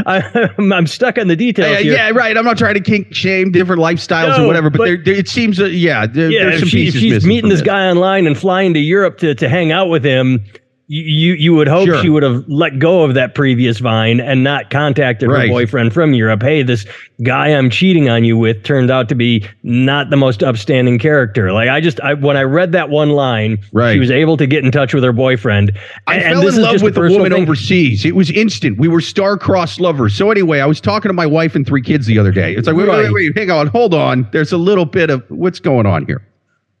I, 0.07 0.49
I'm 0.57 0.87
stuck 0.87 1.19
on 1.19 1.27
the 1.27 1.35
details 1.35 1.69
Yeah, 1.69 1.79
here. 1.81 1.93
yeah, 1.93 2.09
right. 2.09 2.35
I'm 2.35 2.45
not 2.45 2.57
trying 2.57 2.73
to 2.75 2.79
kink 2.81 3.13
shame 3.13 3.51
different 3.51 3.79
lifestyles 3.79 4.37
No, 4.37 4.45
or 4.45 4.47
whatever, 4.47 4.71
but, 4.71 4.79
but- 4.79 4.85
there, 4.85 4.97
there- 4.97 5.13
it 5.13 5.27
seems, 5.27 5.59
uh, 5.59 5.65
yeah, 5.65 6.07
there, 6.07 6.31
yeah, 6.31 6.45
there's 6.45 6.61
some 6.61 6.69
she, 6.69 6.85
pieces 6.85 7.01
she's 7.01 7.25
meeting 7.27 7.49
this 7.49 7.61
guy 7.61 7.87
online 7.87 8.25
and 8.25 8.35
flying 8.37 8.73
to 8.73 8.79
Europe 8.79 9.19
to, 9.19 9.35
to 9.35 9.47
hang 9.47 9.71
out 9.71 9.89
with 9.89 10.03
him, 10.03 10.43
you 10.87 11.01
you, 11.03 11.33
you 11.33 11.53
would 11.55 11.67
hope 11.67 11.85
Sure. 11.87 12.01
she 12.01 12.09
would 12.09 12.21
have 12.23 12.43
let 12.47 12.77
go 12.79 13.03
of 13.03 13.15
that 13.15 13.33
previous 13.33 13.79
vine 13.79 14.19
and 14.19 14.43
not 14.43 14.69
contacted 14.69 15.29
Right. 15.29 15.43
her 15.43 15.47
boyfriend 15.47 15.93
from 15.93 16.13
Europe. 16.13 16.43
Hey, 16.43 16.61
this 16.61 16.85
guy 17.23 17.47
I'm 17.47 17.69
cheating 17.71 18.07
on 18.09 18.23
you 18.23 18.37
with 18.37 18.63
turned 18.63 18.91
out 18.91 19.09
to 19.09 19.15
be 19.15 19.43
not 19.63 20.09
the 20.11 20.17
most 20.17 20.43
upstanding 20.43 20.99
character. 20.99 21.51
Like 21.51 21.69
I 21.69 21.81
just 21.81 21.99
I, 22.01 22.13
when 22.13 22.37
I 22.37 22.43
read 22.43 22.71
that 22.73 22.89
one 22.89 23.09
line, 23.09 23.57
Right. 23.73 23.93
she 23.93 23.99
was 23.99 24.11
able 24.11 24.37
to 24.37 24.45
get 24.45 24.63
in 24.63 24.71
touch 24.71 24.93
with 24.93 25.03
her 25.03 25.13
boyfriend. 25.13 25.71
I 26.07 26.15
and, 26.15 26.23
fell 26.35 26.47
and 26.47 26.57
in 26.57 26.61
love 26.63 26.81
with 26.83 26.97
a 26.97 27.01
woman 27.01 27.31
thing. 27.31 27.41
overseas. 27.43 28.05
It 28.05 28.15
was 28.15 28.29
instant. 28.29 28.77
We 28.77 28.87
were 28.87 29.01
star-crossed 29.01 29.79
lovers. 29.79 30.13
So 30.15 30.29
anyway, 30.29 30.59
I 30.59 30.65
was 30.67 30.79
talking 30.79 31.09
to 31.09 31.13
my 31.13 31.25
wife 31.25 31.55
and 31.55 31.65
three 31.65 31.81
kids 31.81 32.05
the 32.05 32.19
other 32.19 32.31
day. 32.31 32.53
It's 32.55 32.67
like, 32.67 32.75
wait, 32.75 32.87
wait, 32.87 33.11
wait, 33.11 33.13
wait, 33.13 33.37
hang 33.37 33.49
on, 33.49 33.67
hold 33.67 33.93
on. 33.95 34.27
There's 34.31 34.51
a 34.51 34.57
little 34.57 34.85
bit 34.85 35.09
of 35.09 35.23
what's 35.29 35.59
going 35.59 35.85
on 35.87 36.05
here. 36.05 36.21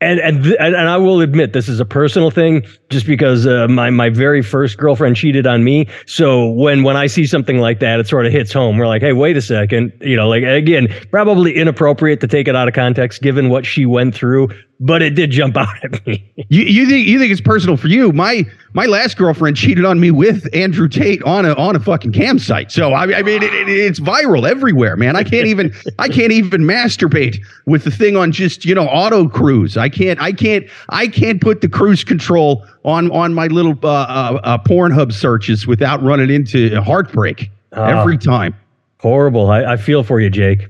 And 0.05 0.19
and, 0.19 0.43
th- 0.43 0.55
and 0.59 0.75
I 0.75 0.97
will 0.97 1.21
admit 1.21 1.53
this 1.53 1.67
is 1.67 1.79
a 1.79 1.85
personal 1.85 2.29
thing, 2.29 2.65
just 2.89 3.07
because 3.07 3.47
uh, 3.47 3.67
my 3.67 3.89
my 3.89 4.09
very 4.09 4.41
first 4.41 4.77
girlfriend 4.77 5.15
cheated 5.15 5.47
on 5.47 5.63
me. 5.63 5.87
So 6.05 6.49
when 6.51 6.83
when 6.83 6.95
I 6.95 7.07
see 7.07 7.25
something 7.25 7.57
like 7.57 7.79
that, 7.79 7.99
it 7.99 8.07
sort 8.07 8.25
of 8.25 8.31
hits 8.31 8.53
home. 8.53 8.77
We're 8.77 8.87
like, 8.87 9.01
hey, 9.01 9.13
wait 9.13 9.35
a 9.35 9.41
second, 9.41 9.91
you 10.01 10.15
know, 10.15 10.29
like 10.29 10.43
again, 10.43 10.93
probably 11.09 11.55
inappropriate 11.55 12.21
to 12.21 12.27
take 12.27 12.47
it 12.47 12.55
out 12.55 12.67
of 12.67 12.73
context 12.73 13.21
given 13.21 13.49
what 13.49 13.65
she 13.65 13.85
went 13.85 14.13
through, 14.13 14.49
but 14.79 15.01
it 15.01 15.11
did 15.15 15.31
jump 15.31 15.55
out 15.57 15.69
at 15.83 16.05
me. 16.05 16.29
You, 16.49 16.63
you 16.63 16.85
think 16.87 17.07
you 17.07 17.17
think 17.19 17.31
it's 17.31 17.41
personal 17.41 17.77
for 17.77 17.87
you? 17.87 18.11
My 18.11 18.45
my 18.73 18.85
last 18.87 19.15
girlfriend 19.17 19.55
cheated 19.55 19.85
on 19.85 19.99
me 19.99 20.11
with 20.11 20.47
Andrew 20.53 20.87
Tate 20.89 21.23
on 21.23 21.45
a 21.45 21.53
on 21.53 21.75
a 21.75 21.79
fucking 21.79 22.11
campsite. 22.11 22.71
So 22.71 22.91
I, 22.91 23.03
I 23.19 23.21
mean, 23.23 23.41
it, 23.41 23.53
it- 23.53 23.69
it's 23.69 23.99
viral 23.99 24.47
everywhere, 24.49 24.95
man. 24.97 25.15
I 25.15 25.23
can't 25.23 25.47
even 25.47 25.73
I 25.99 26.09
can't 26.09 26.31
even 26.33 26.61
masturbate 26.63 27.39
with 27.65 27.83
the 27.85 27.91
thing 27.91 28.17
on 28.17 28.31
just 28.31 28.65
you 28.65 28.75
know 28.75 28.87
auto 28.87 29.27
cruise. 29.29 29.77
I 29.77 29.89
can't 29.89 30.19
I 30.21 30.31
can't 30.33 30.65
I 30.89 31.07
can't 31.07 31.39
put 31.41 31.61
the 31.61 31.69
cruise 31.69 32.03
control 32.03 32.65
on 32.83 33.09
on 33.11 33.33
my 33.33 33.47
little 33.47 33.77
uh, 33.83 33.87
uh, 33.87 34.39
uh, 34.43 34.57
Pornhub 34.59 35.13
searches 35.13 35.65
without 35.65 36.03
running 36.03 36.29
into 36.29 36.81
heartbreak 36.81 37.49
Ah. 37.73 37.99
every 38.01 38.17
time. 38.17 38.55
Horrible. 38.99 39.49
I, 39.51 39.63
I 39.73 39.77
feel 39.77 40.03
for 40.03 40.19
you, 40.19 40.29
Jake. 40.29 40.67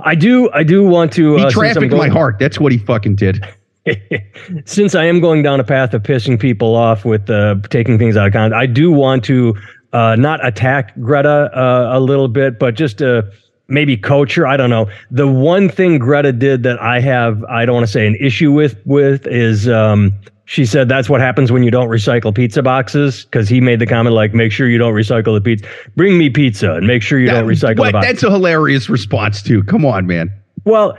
I 0.00 0.14
do. 0.14 0.50
I 0.52 0.62
do 0.62 0.84
want 0.84 1.12
to. 1.14 1.36
He 1.36 1.44
uh, 1.44 1.50
since 1.50 1.76
I'm 1.76 1.88
my 1.90 2.08
heart. 2.08 2.38
That's 2.38 2.60
what 2.60 2.72
he 2.72 2.78
fucking 2.78 3.16
did. 3.16 3.44
since 4.64 4.94
I 4.94 5.04
am 5.04 5.20
going 5.20 5.42
down 5.42 5.60
a 5.60 5.64
path 5.64 5.92
of 5.94 6.02
pissing 6.02 6.38
people 6.38 6.76
off 6.76 7.04
with 7.04 7.28
uh, 7.28 7.56
taking 7.70 7.98
things 7.98 8.16
out 8.16 8.26
of 8.28 8.32
context, 8.32 8.56
I 8.56 8.66
do 8.66 8.92
want 8.92 9.24
to 9.24 9.56
uh, 9.92 10.16
not 10.16 10.44
attack 10.46 10.94
Greta 11.00 11.50
uh, 11.56 11.90
a 11.92 12.00
little 12.00 12.28
bit, 12.28 12.58
but 12.58 12.74
just 12.74 13.02
uh, 13.02 13.22
maybe 13.68 13.96
coach 13.96 14.34
her. 14.34 14.46
I 14.46 14.56
don't 14.56 14.70
know. 14.70 14.90
The 15.10 15.26
one 15.26 15.68
thing 15.68 15.98
Greta 15.98 16.32
did 16.32 16.62
that 16.62 16.80
I 16.80 17.00
have, 17.00 17.42
I 17.44 17.66
don't 17.66 17.74
want 17.74 17.86
to 17.86 17.92
say 17.92 18.06
an 18.06 18.16
issue 18.16 18.52
with, 18.52 18.80
with 18.84 19.26
is 19.26 19.68
um, 19.68 20.12
she 20.52 20.66
said 20.66 20.86
that's 20.86 21.08
what 21.08 21.22
happens 21.22 21.50
when 21.50 21.62
you 21.62 21.70
don't 21.70 21.88
recycle 21.88 22.34
pizza 22.34 22.62
boxes. 22.62 23.24
Because 23.24 23.48
he 23.48 23.58
made 23.58 23.78
the 23.78 23.86
comment 23.86 24.14
like, 24.14 24.34
make 24.34 24.52
sure 24.52 24.68
you 24.68 24.76
don't 24.76 24.92
recycle 24.92 25.34
the 25.34 25.40
pizza. 25.40 25.66
Bring 25.96 26.18
me 26.18 26.28
pizza 26.28 26.74
and 26.74 26.86
make 26.86 27.00
sure 27.00 27.18
you 27.18 27.28
don't 27.30 27.46
recycle 27.46 27.78
What? 27.78 27.86
the 27.86 27.92
box. 27.92 28.06
That's 28.06 28.22
a 28.22 28.30
hilarious 28.30 28.90
response 28.90 29.40
too. 29.42 29.62
Come 29.62 29.86
on, 29.86 30.06
man. 30.06 30.30
Well, 30.66 30.98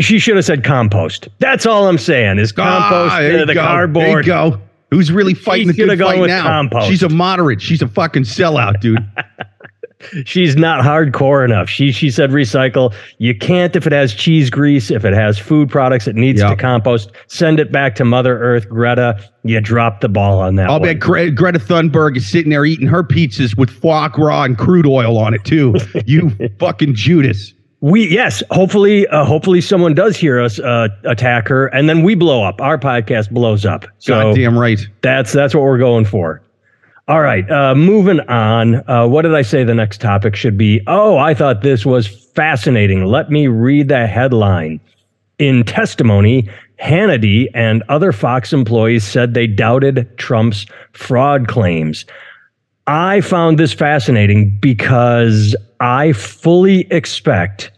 she 0.00 0.18
should 0.18 0.36
have 0.36 0.46
said 0.46 0.64
compost. 0.64 1.28
That's 1.40 1.66
all 1.66 1.86
I'm 1.88 1.98
saying 1.98 2.38
is 2.38 2.52
compost, 2.52 3.12
Ah, 3.12 3.18
uh, 3.18 3.20
there 3.20 3.38
you 3.40 3.44
the 3.46 3.52
go. 3.52 3.60
cardboard. 3.60 4.06
There 4.06 4.20
you 4.20 4.24
go. 4.24 4.60
Who's 4.90 5.12
really 5.12 5.34
fighting 5.34 5.66
the 5.66 5.74
good 5.74 5.98
fight 5.98 6.26
now? 6.26 6.42
compost. 6.44 6.88
She's 6.88 7.02
a 7.02 7.10
moderate. 7.10 7.60
She's 7.60 7.82
a 7.82 7.88
fucking 7.88 8.22
sellout, 8.22 8.80
dude. 8.80 8.98
She's 10.24 10.56
not 10.56 10.84
hardcore 10.84 11.44
enough. 11.44 11.68
She 11.68 11.92
she 11.92 12.10
said 12.10 12.30
recycle. 12.30 12.94
You 13.18 13.34
can't 13.36 13.74
if 13.76 13.86
it 13.86 13.92
has 13.92 14.14
cheese 14.14 14.50
grease, 14.50 14.90
if 14.90 15.04
it 15.04 15.14
has 15.14 15.38
food 15.38 15.68
products, 15.70 16.06
it 16.06 16.16
needs 16.16 16.40
Yeah. 16.40 16.50
to 16.50 16.56
compost. 16.56 17.10
Send 17.26 17.58
it 17.60 17.72
back 17.72 17.94
to 17.96 18.04
Mother 18.04 18.38
Earth, 18.38 18.68
Greta. 18.68 19.18
You 19.44 19.60
dropped 19.60 20.00
the 20.00 20.08
ball 20.08 20.38
on 20.40 20.56
that. 20.56 20.70
I'll 20.70 20.80
bet 20.80 20.98
Gre- 21.00 21.28
Greta 21.28 21.58
Thunberg 21.58 22.16
is 22.16 22.26
sitting 22.28 22.50
there 22.50 22.64
eating 22.64 22.86
her 22.86 23.02
pizzas 23.02 23.56
with 23.56 23.70
foie 23.70 24.08
gras 24.08 24.44
and 24.44 24.56
crude 24.58 24.86
oil 24.86 25.18
on 25.18 25.34
it 25.34 25.44
too. 25.44 25.74
You 26.06 26.30
fucking 26.58 26.94
Judas. 26.94 27.52
We 27.80 28.08
yes, 28.08 28.42
hopefully, 28.50 29.06
uh, 29.08 29.26
hopefully 29.26 29.60
someone 29.60 29.92
does 29.92 30.16
hear 30.16 30.40
us 30.40 30.58
uh, 30.58 30.88
attack 31.04 31.48
her, 31.48 31.66
and 31.66 31.86
then 31.86 32.02
we 32.02 32.14
blow 32.14 32.42
up. 32.42 32.58
Our 32.62 32.78
podcast 32.78 33.30
blows 33.30 33.66
up. 33.66 33.84
So 33.98 34.14
Goddamn 34.22 34.58
right. 34.58 34.80
that's 35.02 35.32
that's 35.34 35.54
what 35.54 35.64
we're 35.64 35.76
going 35.76 36.06
for. 36.06 36.40
All 37.06 37.20
right, 37.20 37.48
uh, 37.50 37.74
moving 37.74 38.20
on. 38.30 38.76
Uh, 38.88 39.06
what 39.06 39.22
did 39.22 39.34
I 39.34 39.42
say 39.42 39.62
the 39.62 39.74
next 39.74 40.00
topic 40.00 40.34
should 40.34 40.56
be? 40.56 40.80
Oh, 40.86 41.18
I 41.18 41.34
thought 41.34 41.60
this 41.60 41.84
was 41.84 42.06
fascinating. 42.06 43.04
Let 43.04 43.28
me 43.28 43.46
read 43.46 43.88
the 43.88 44.06
headline. 44.06 44.80
In 45.38 45.64
testimony, 45.64 46.48
Hannity 46.82 47.48
and 47.52 47.82
other 47.90 48.10
Fox 48.10 48.54
employees 48.54 49.04
said 49.04 49.34
they 49.34 49.46
doubted 49.46 50.16
Trump's 50.16 50.64
fraud 50.92 51.46
claims. 51.46 52.06
I 52.86 53.20
found 53.20 53.58
this 53.58 53.74
fascinating 53.74 54.56
because 54.58 55.54
I 55.80 56.12
fully 56.12 56.90
expect 56.90 57.70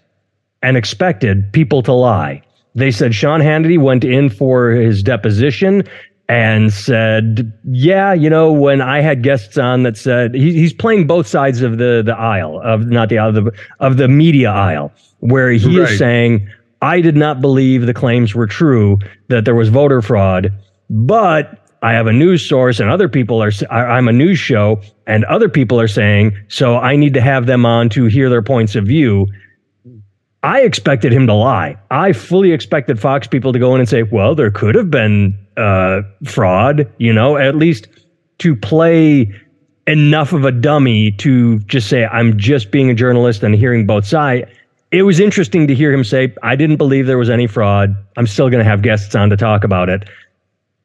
and 0.63 0.77
expected 0.77 1.53
people 1.53 1.83
to 1.83 1.93
lie. 1.93 2.43
They 2.77 2.93
said 2.93 3.15
Sean 3.15 3.41
Hannity 3.41 3.79
went 3.79 4.05
in 4.05 4.29
for 4.29 4.71
his 4.71 5.03
deposition 5.03 5.83
and 6.29 6.73
said, 6.73 7.53
"Yeah, 7.65 8.13
you 8.13 8.29
know, 8.29 8.53
when 8.53 8.81
I 8.81 9.01
had 9.01 9.23
guests 9.23 9.57
on 9.59 9.83
that 9.85 9.97
said 9.97 10.35
he, 10.35 10.53
he's 10.53 10.73
playing 10.73 11.07
both 11.07 11.27
sides 11.27 11.63
of 11.63 11.79
the 11.79 12.03
the 12.05 12.17
aisle 12.17 12.61
of 12.65 12.87
not 12.87 13.09
the 13.09 13.19
aisle 13.19 13.37
of 13.37 13.45
the, 13.45 13.53
of 13.81 13.97
the 13.97 14.09
media 14.09 14.51
aisle, 14.51 14.93
where 15.21 15.51
he 15.51 15.81
right. 15.81 15.91
is 15.91 15.99
saying." 15.99 16.49
I 16.83 17.01
did 17.01 17.17
not 17.17 17.41
believe 17.41 17.87
the 17.87 17.95
claims 17.95 18.35
were 18.35 18.47
true 18.47 18.99
that 19.29 19.47
there 19.47 19.55
was 19.55 19.71
voter 19.71 20.03
fraud, 20.03 20.53
but 20.91 21.67
I 21.83 21.93
have 21.93 22.07
a 22.07 22.13
news 22.13 22.47
source 22.47 22.81
and 22.81 22.91
other 22.91 23.09
people 23.09 23.43
are, 23.43 23.53
I'm 23.71 24.09
a 24.09 24.13
news 24.13 24.39
show 24.39 24.81
and 25.07 25.25
other 25.27 25.49
people 25.49 25.81
are 25.81 25.89
saying, 25.89 26.37
so 26.49 26.79
I 26.79 26.97
need 26.97 27.15
to 27.15 27.21
have 27.21 27.47
them 27.47 27.65
on 27.65 27.89
to 27.91 28.07
hear 28.07 28.29
their 28.29 28.43
points 28.43 28.75
of 28.75 28.87
view. 28.87 29.27
I 30.47 30.61
expected 30.61 31.13
him 31.13 31.27
to 31.27 31.33
lie. 31.35 31.77
I 31.91 32.13
fully 32.13 32.53
expected 32.53 33.01
Fox 33.01 33.27
people 33.27 33.53
to 33.53 33.59
go 33.59 33.75
in 33.75 33.81
and 33.81 33.89
say, 33.89 34.05
well, 34.05 34.37
there 34.37 34.53
could 34.53 34.77
have 34.77 34.93
been 34.93 35.37
uh, 35.57 36.03
fraud, 36.25 36.89
you 36.99 37.13
know, 37.13 37.37
at 37.37 37.57
least 37.57 37.89
to 38.39 38.55
play 38.55 39.35
enough 39.89 40.33
of 40.33 40.45
a 40.45 40.53
dummy 40.53 41.11
to 41.11 41.59
just 41.61 41.89
say, 41.89 42.05
I'm 42.05 42.39
just 42.39 42.71
being 42.71 42.89
a 42.89 42.95
journalist 42.95 43.43
and 43.43 43.57
hearing 43.57 43.87
both 43.87 44.07
sides. 44.07 44.49
It 44.93 45.03
was 45.03 45.19
interesting 45.19 45.67
to 45.67 45.75
hear 45.75 45.93
him 45.93 46.05
say, 46.05 46.33
I 46.45 46.55
didn't 46.55 46.77
believe 46.77 47.09
there 47.09 47.19
was 47.19 47.29
any 47.29 47.49
fraud. 47.49 47.97
I'm 48.17 48.29
still 48.29 48.49
going 48.49 48.63
to 48.63 48.71
have 48.71 48.83
guests 48.83 49.17
on 49.17 49.31
to 49.31 49.37
talk 49.37 49.65
about 49.65 49.89
it. 49.89 50.09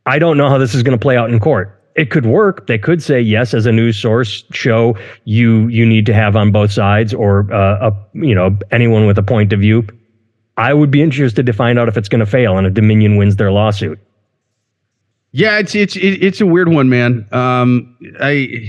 I 0.08 0.18
don't 0.18 0.38
know 0.38 0.50
how 0.50 0.58
this 0.58 0.74
is 0.74 0.82
going 0.82 0.98
to 0.98 1.01
play 1.01 1.18
out 1.18 1.30
in 1.30 1.39
court. 1.39 1.80
It 1.95 2.10
could 2.10 2.25
work. 2.25 2.67
They 2.67 2.77
could 2.77 3.03
say 3.03 3.19
yes 3.19 3.53
as 3.53 3.65
a 3.65 3.71
news 3.71 3.98
source 3.98 4.43
show 4.51 4.98
you 5.25 5.67
you 5.67 5.86
need 5.86 6.05
to 6.05 6.13
have 6.13 6.36
on 6.36 6.51
both 6.51 6.71
sides 6.71 7.13
or 7.13 7.51
uh, 7.53 7.89
a, 7.89 7.95
you 8.13 8.33
know 8.33 8.57
anyone 8.71 9.05
with 9.05 9.17
a 9.17 9.24
point 9.24 9.51
of 9.51 9.60
view. 9.60 9.86
I 10.57 10.74
would 10.74 10.91
be 10.91 11.01
interested 11.01 11.45
to 11.45 11.53
find 11.53 11.79
out 11.79 11.88
if 11.88 11.98
it's 11.98 12.10
going 12.10 12.19
to 12.19 12.25
fail 12.25 12.57
and 12.57 12.67
if 12.67 12.74
Dominion 12.74 13.15
wins 13.17 13.38
their 13.38 13.51
lawsuit. 13.51 14.00
Yeah, 15.31 15.60
it's 15.60 15.75
it's 15.75 15.95
it's 15.98 16.41
a 16.41 16.45
weird 16.45 16.69
one, 16.69 16.89
man. 16.89 17.27
Um, 17.31 17.95
I 18.19 18.63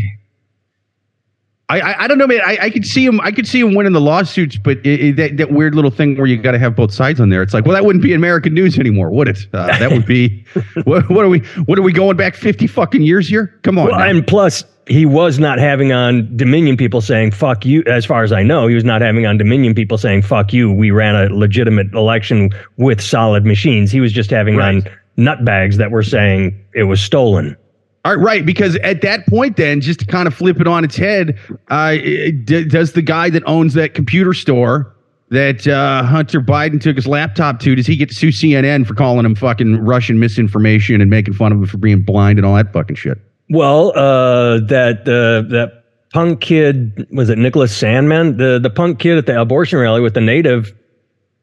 I, 1.80 2.04
I, 2.04 2.08
don't 2.08 2.18
know, 2.18 2.26
man. 2.26 2.40
I, 2.44 2.58
I 2.62 2.70
could 2.70 2.86
see 2.86 3.04
him. 3.04 3.20
I 3.20 3.30
could 3.30 3.46
see 3.46 3.60
him 3.60 3.74
winning 3.74 3.92
the 3.92 4.00
lawsuits, 4.00 4.56
but 4.56 4.78
it, 4.78 5.00
it, 5.00 5.16
that, 5.16 5.36
that 5.38 5.52
weird 5.52 5.74
little 5.74 5.90
thing 5.90 6.16
where 6.16 6.26
you 6.26 6.36
got 6.36 6.52
to 6.52 6.58
have 6.58 6.76
both 6.76 6.92
sides 6.92 7.20
on 7.20 7.30
there. 7.30 7.42
It's 7.42 7.54
like, 7.54 7.64
well, 7.64 7.74
that 7.74 7.84
wouldn't 7.84 8.02
be 8.02 8.12
American 8.14 8.54
news 8.54 8.78
anymore, 8.78 9.10
would 9.10 9.28
it? 9.28 9.46
Uh, 9.52 9.66
that 9.78 9.90
would 9.90 10.06
be. 10.06 10.44
what, 10.84 11.08
what, 11.08 11.24
are 11.24 11.28
we? 11.28 11.40
What 11.66 11.78
are 11.78 11.82
we 11.82 11.92
going 11.92 12.16
back 12.16 12.34
fifty 12.34 12.66
fucking 12.66 13.02
years 13.02 13.28
here? 13.28 13.58
Come 13.62 13.78
on. 13.78 13.88
Well, 13.88 14.00
and 14.00 14.26
plus, 14.26 14.64
he 14.86 15.06
was 15.06 15.38
not 15.38 15.58
having 15.58 15.92
on 15.92 16.36
Dominion 16.36 16.76
people 16.76 17.00
saying 17.00 17.30
"fuck 17.30 17.64
you." 17.64 17.82
As 17.86 18.04
far 18.04 18.22
as 18.22 18.32
I 18.32 18.42
know, 18.42 18.66
he 18.66 18.74
was 18.74 18.84
not 18.84 19.00
having 19.00 19.26
on 19.26 19.38
Dominion 19.38 19.74
people 19.74 19.98
saying 19.98 20.22
"fuck 20.22 20.52
you." 20.52 20.72
We 20.72 20.90
ran 20.90 21.16
a 21.16 21.34
legitimate 21.34 21.92
election 21.94 22.50
with 22.76 23.00
solid 23.00 23.46
machines. 23.46 23.90
He 23.90 24.00
was 24.00 24.12
just 24.12 24.30
having 24.30 24.56
right. 24.56 24.76
on 24.76 24.82
nutbags 25.16 25.76
that 25.76 25.90
were 25.90 26.02
saying 26.02 26.58
it 26.74 26.84
was 26.84 27.00
stolen. 27.00 27.56
All 28.04 28.16
right, 28.16 28.22
right. 28.22 28.46
Because 28.46 28.76
at 28.76 29.00
that 29.02 29.26
point, 29.26 29.56
then, 29.56 29.80
just 29.80 30.00
to 30.00 30.06
kind 30.06 30.26
of 30.26 30.34
flip 30.34 30.60
it 30.60 30.66
on 30.66 30.84
its 30.84 30.96
head, 30.96 31.38
uh, 31.68 31.92
d- 31.92 32.64
does 32.64 32.92
the 32.92 33.02
guy 33.02 33.30
that 33.30 33.42
owns 33.46 33.74
that 33.74 33.94
computer 33.94 34.32
store 34.32 34.92
that 35.32 35.66
uh, 35.66 36.02
Hunter 36.02 36.40
Biden 36.40 36.78
took 36.80 36.96
his 36.96 37.06
laptop 37.06 37.58
to, 37.60 37.74
does 37.74 37.86
he 37.86 37.96
get 37.96 38.10
to 38.10 38.14
sue 38.14 38.28
CNN 38.28 38.86
for 38.86 38.94
calling 38.94 39.24
him 39.24 39.34
fucking 39.34 39.78
Russian 39.78 40.20
misinformation 40.20 41.00
and 41.00 41.08
making 41.08 41.32
fun 41.32 41.52
of 41.52 41.58
him 41.58 41.66
for 41.66 41.78
being 41.78 42.02
blind 42.02 42.38
and 42.38 42.44
all 42.44 42.54
that 42.54 42.70
fucking 42.72 42.96
shit? 42.96 43.18
Well, 43.48 43.96
uh, 43.96 44.60
that 44.66 45.00
uh, 45.08 45.48
that 45.50 45.84
punk 46.12 46.40
kid 46.40 47.06
was 47.10 47.30
it 47.30 47.38
Nicholas 47.38 47.78
Sandmann, 47.80 48.36
the 48.36 48.58
the 48.58 48.70
punk 48.70 48.98
kid 48.98 49.16
at 49.16 49.26
the 49.26 49.40
abortion 49.40 49.78
rally 49.78 50.00
with 50.00 50.14
the 50.14 50.20
native, 50.20 50.72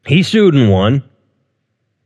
he 0.06 0.24
sued 0.24 0.54
and 0.54 0.70
won. 0.70 1.04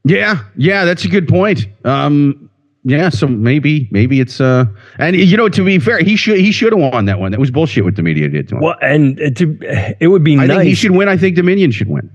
Yeah, 0.05 0.43
yeah, 0.57 0.85
that's 0.85 1.05
a 1.05 1.09
good 1.09 1.27
point. 1.27 1.67
Um, 1.85 2.49
yeah, 2.85 3.09
so 3.09 3.27
maybe 3.27 3.87
maybe 3.91 4.19
it's 4.19 4.41
uh 4.41 4.65
and 4.97 5.15
you 5.15 5.37
know 5.37 5.47
to 5.47 5.63
be 5.63 5.79
fair, 5.79 5.99
he 5.99 6.15
should 6.15 6.37
he 6.37 6.51
should 6.51 6.73
have 6.73 6.93
won 6.93 7.05
that 7.05 7.19
one. 7.19 7.31
That 7.31 7.39
was 7.39 7.49
bullshit 7.49 7.85
what 7.85 7.95
the 7.95 8.03
media 8.03 8.27
did 8.27 8.49
to 8.49 8.55
him. 8.55 8.61
Well, 8.61 8.75
and 8.81 9.17
to 9.37 9.95
it 9.99 10.07
would 10.07 10.23
be 10.23 10.37
I 10.37 10.45
nice. 10.45 10.57
think 10.57 10.63
he 10.67 10.75
should 10.75 10.91
win. 10.91 11.07
I 11.07 11.15
think 11.15 11.35
Dominion 11.35 11.71
should 11.71 11.87
win. 11.87 12.09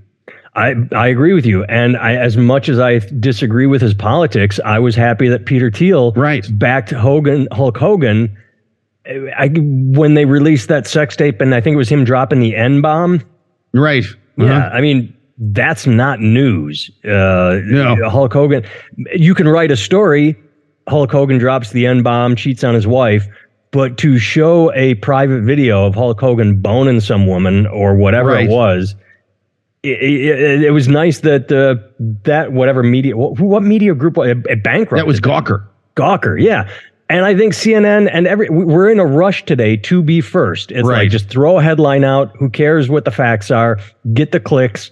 I 0.55 0.75
I 0.91 1.07
agree 1.07 1.33
with 1.33 1.45
you, 1.45 1.63
and 1.65 1.97
I, 1.97 2.15
as 2.15 2.37
much 2.37 2.69
as 2.69 2.79
I 2.79 2.99
disagree 3.19 3.65
with 3.65 3.81
his 3.81 3.93
politics, 3.93 4.59
I 4.63 4.77
was 4.79 4.95
happy 4.95 5.27
that 5.27 5.45
Peter 5.45 5.71
Thiel 5.71 6.11
right 6.13 6.45
backed 6.59 6.91
Hogan 6.91 7.47
Hulk 7.51 7.77
Hogan. 7.77 8.35
I, 9.35 9.47
when 9.47 10.13
they 10.13 10.25
released 10.25 10.67
that 10.67 10.85
sex 10.85 11.15
tape, 11.15 11.41
and 11.41 11.55
I 11.55 11.61
think 11.61 11.73
it 11.73 11.77
was 11.77 11.89
him 11.89 12.03
dropping 12.03 12.41
the 12.41 12.55
N 12.55 12.81
bomb. 12.81 13.23
Right. 13.73 14.03
Uh-huh. 14.03 14.45
Yeah. 14.45 14.69
I 14.69 14.81
mean, 14.81 15.15
that's 15.39 15.87
not 15.87 16.19
news. 16.19 16.91
Uh, 17.03 17.59
no. 17.63 18.07
Hulk 18.07 18.33
Hogan. 18.33 18.63
You 19.15 19.33
can 19.33 19.47
write 19.47 19.71
a 19.71 19.77
story 19.77 20.35
Hulk 20.89 21.11
Hogan 21.11 21.37
drops 21.37 21.71
the 21.71 21.85
N 21.85 22.03
bomb, 22.03 22.35
cheats 22.35 22.63
on 22.63 22.73
his 22.73 22.87
wife, 22.87 23.27
but 23.71 23.97
to 23.99 24.17
show 24.17 24.73
a 24.73 24.95
private 24.95 25.43
video 25.43 25.85
of 25.85 25.93
Hulk 25.95 26.19
Hogan 26.19 26.61
boning 26.61 26.99
some 26.99 27.27
woman 27.27 27.67
or 27.67 27.95
whatever 27.95 28.29
right. 28.29 28.49
it 28.49 28.49
was, 28.49 28.95
it, 29.83 30.01
it, 30.01 30.63
it, 30.63 30.71
was 30.71 30.87
nice 30.87 31.19
that 31.19 31.51
uh, 31.51 31.75
that 32.23 32.51
whatever 32.51 32.83
media, 32.83 33.15
what, 33.15 33.39
what 33.39 33.63
media 33.63 33.93
group, 33.93 34.17
a, 34.17 34.31
a 34.49 34.55
bankrupt. 34.55 34.99
That 34.99 35.07
was 35.07 35.21
Gawker. 35.21 35.65
Gawker, 35.95 36.41
yeah. 36.41 36.69
And 37.09 37.25
I 37.25 37.35
think 37.35 37.53
CNN 37.53 38.09
and 38.13 38.27
every 38.27 38.49
we're 38.49 38.89
in 38.89 38.99
a 38.99 39.05
rush 39.05 39.43
today 39.45 39.77
to 39.77 40.03
be 40.03 40.21
first. 40.21 40.71
It's 40.71 40.87
right. 40.87 40.99
like 40.99 41.09
just 41.09 41.27
throw 41.27 41.57
a 41.57 41.63
headline 41.63 42.03
out. 42.03 42.35
Who 42.37 42.49
cares 42.49 42.89
what 42.89 43.05
the 43.05 43.11
facts 43.11 43.49
are? 43.49 43.79
Get 44.13 44.31
the 44.31 44.39
clicks. 44.39 44.91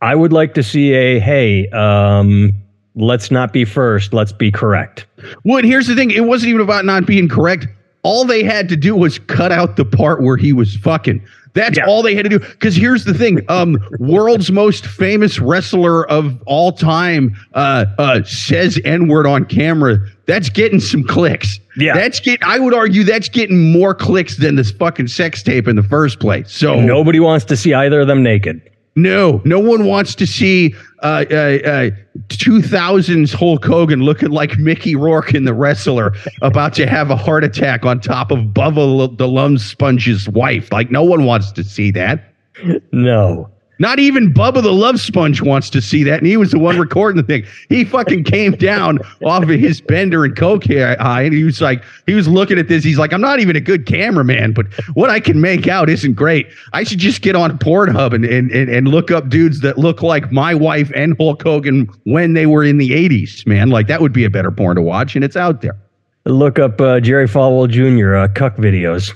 I 0.00 0.14
would 0.14 0.32
like 0.32 0.54
to 0.54 0.62
see 0.62 0.94
a 0.94 1.18
hey, 1.18 1.68
um, 1.68 2.54
let's 3.00 3.30
not 3.30 3.52
be 3.52 3.64
first, 3.64 4.12
let's 4.12 4.32
be 4.32 4.50
correct. 4.50 5.06
Well, 5.44 5.58
and 5.58 5.66
here's 5.66 5.86
the 5.86 5.94
thing 5.94 6.10
it 6.10 6.24
wasn't 6.24 6.50
even 6.50 6.60
about 6.60 6.84
not 6.84 7.06
being 7.06 7.28
correct. 7.28 7.66
All 8.02 8.24
they 8.24 8.42
had 8.42 8.68
to 8.70 8.76
do 8.76 8.96
was 8.96 9.18
cut 9.18 9.52
out 9.52 9.76
the 9.76 9.84
part 9.84 10.22
where 10.22 10.36
he 10.36 10.52
was 10.52 10.76
fucking. 10.76 11.22
That's 11.52 11.78
yeah. 11.78 11.86
all 11.86 12.02
they 12.02 12.14
had 12.14 12.22
to 12.22 12.28
do. 12.28 12.38
Because 12.38 12.76
here's 12.76 13.04
the 13.04 13.14
thing: 13.14 13.40
um, 13.48 13.78
world's 13.98 14.50
most 14.50 14.86
famous 14.86 15.40
wrestler 15.40 16.08
of 16.08 16.40
all 16.46 16.72
time 16.72 17.36
uh, 17.54 17.86
uh, 17.98 18.22
says 18.22 18.80
N 18.84 19.08
word 19.08 19.26
on 19.26 19.44
camera. 19.44 19.98
That's 20.26 20.48
getting 20.48 20.80
some 20.80 21.02
clicks. 21.02 21.58
Yeah, 21.76 21.94
that's 21.94 22.20
get. 22.20 22.42
I 22.44 22.58
would 22.58 22.74
argue 22.74 23.04
that's 23.04 23.28
getting 23.28 23.72
more 23.72 23.94
clicks 23.94 24.36
than 24.36 24.54
this 24.54 24.70
fucking 24.70 25.08
sex 25.08 25.42
tape 25.42 25.66
in 25.66 25.76
the 25.76 25.82
first 25.82 26.20
place. 26.20 26.52
So 26.52 26.80
nobody 26.80 27.18
wants 27.18 27.44
to 27.46 27.56
see 27.56 27.74
either 27.74 28.00
of 28.00 28.06
them 28.06 28.22
naked. 28.22 28.69
No, 28.96 29.40
no 29.44 29.58
one 29.58 29.84
wants 29.86 30.14
to 30.16 30.26
see 30.26 30.74
uh, 31.02 31.24
uh, 31.30 31.58
uh, 31.64 31.90
2000s 32.28 33.32
Hulk 33.32 33.64
Hogan 33.64 34.02
looking 34.02 34.30
like 34.30 34.58
Mickey 34.58 34.96
Rourke 34.96 35.32
in 35.32 35.44
The 35.44 35.54
Wrestler, 35.54 36.12
about 36.42 36.74
to 36.74 36.86
have 36.86 37.10
a 37.10 37.16
heart 37.16 37.44
attack 37.44 37.84
on 37.84 38.00
top 38.00 38.30
of 38.30 38.38
Bubba 38.38 39.16
the 39.16 39.28
Love 39.28 39.60
Sponge's 39.60 40.28
wife. 40.28 40.72
Like, 40.72 40.90
no 40.90 41.04
one 41.04 41.24
wants 41.24 41.52
to 41.52 41.64
see 41.64 41.90
that. 41.92 42.34
No. 42.92 43.50
Not 43.80 43.98
even 43.98 44.32
Bubba 44.32 44.62
the 44.62 44.74
Love 44.74 45.00
Sponge 45.00 45.40
wants 45.40 45.70
to 45.70 45.80
see 45.80 46.04
that, 46.04 46.18
and 46.18 46.26
he 46.26 46.36
was 46.36 46.50
the 46.50 46.58
one 46.58 46.78
recording 46.78 47.16
the 47.16 47.26
thing. 47.26 47.46
He 47.70 47.82
fucking 47.82 48.24
came 48.24 48.52
down 48.52 48.98
off 49.24 49.42
of 49.42 49.48
his 49.48 49.80
bender 49.80 50.22
and 50.22 50.36
coke 50.36 50.64
high, 50.66 51.22
and 51.22 51.32
he 51.32 51.44
was 51.44 51.62
like, 51.62 51.82
he 52.06 52.12
was 52.12 52.28
looking 52.28 52.58
at 52.58 52.68
this. 52.68 52.84
He's 52.84 52.98
like, 52.98 53.14
I'm 53.14 53.22
not 53.22 53.40
even 53.40 53.56
a 53.56 53.60
good 53.60 53.86
cameraman, 53.86 54.52
but 54.52 54.66
what 54.92 55.08
I 55.08 55.18
can 55.18 55.40
make 55.40 55.66
out 55.66 55.88
isn't 55.88 56.12
great. 56.12 56.48
I 56.74 56.84
should 56.84 56.98
just 56.98 57.22
get 57.22 57.34
on 57.34 57.58
Pornhub 57.58 58.12
and 58.12 58.26
and 58.26 58.50
and, 58.50 58.68
and 58.68 58.88
look 58.88 59.10
up 59.10 59.30
dudes 59.30 59.60
that 59.60 59.78
look 59.78 60.02
like 60.02 60.30
my 60.30 60.54
wife 60.54 60.92
and 60.94 61.16
Hulk 61.16 61.42
Hogan 61.42 61.88
when 62.04 62.34
they 62.34 62.44
were 62.44 62.62
in 62.62 62.76
the 62.76 62.90
80s, 62.90 63.46
man. 63.46 63.70
Like 63.70 63.86
that 63.86 64.02
would 64.02 64.12
be 64.12 64.24
a 64.24 64.30
better 64.30 64.50
porn 64.50 64.76
to 64.76 64.82
watch, 64.82 65.14
and 65.14 65.24
it's 65.24 65.36
out 65.36 65.62
there. 65.62 65.78
Look 66.26 66.58
up 66.58 66.78
uh, 66.82 67.00
Jerry 67.00 67.26
Falwell 67.26 67.70
Jr. 67.70 68.14
Uh, 68.14 68.28
cuck 68.28 68.56
videos. 68.56 69.14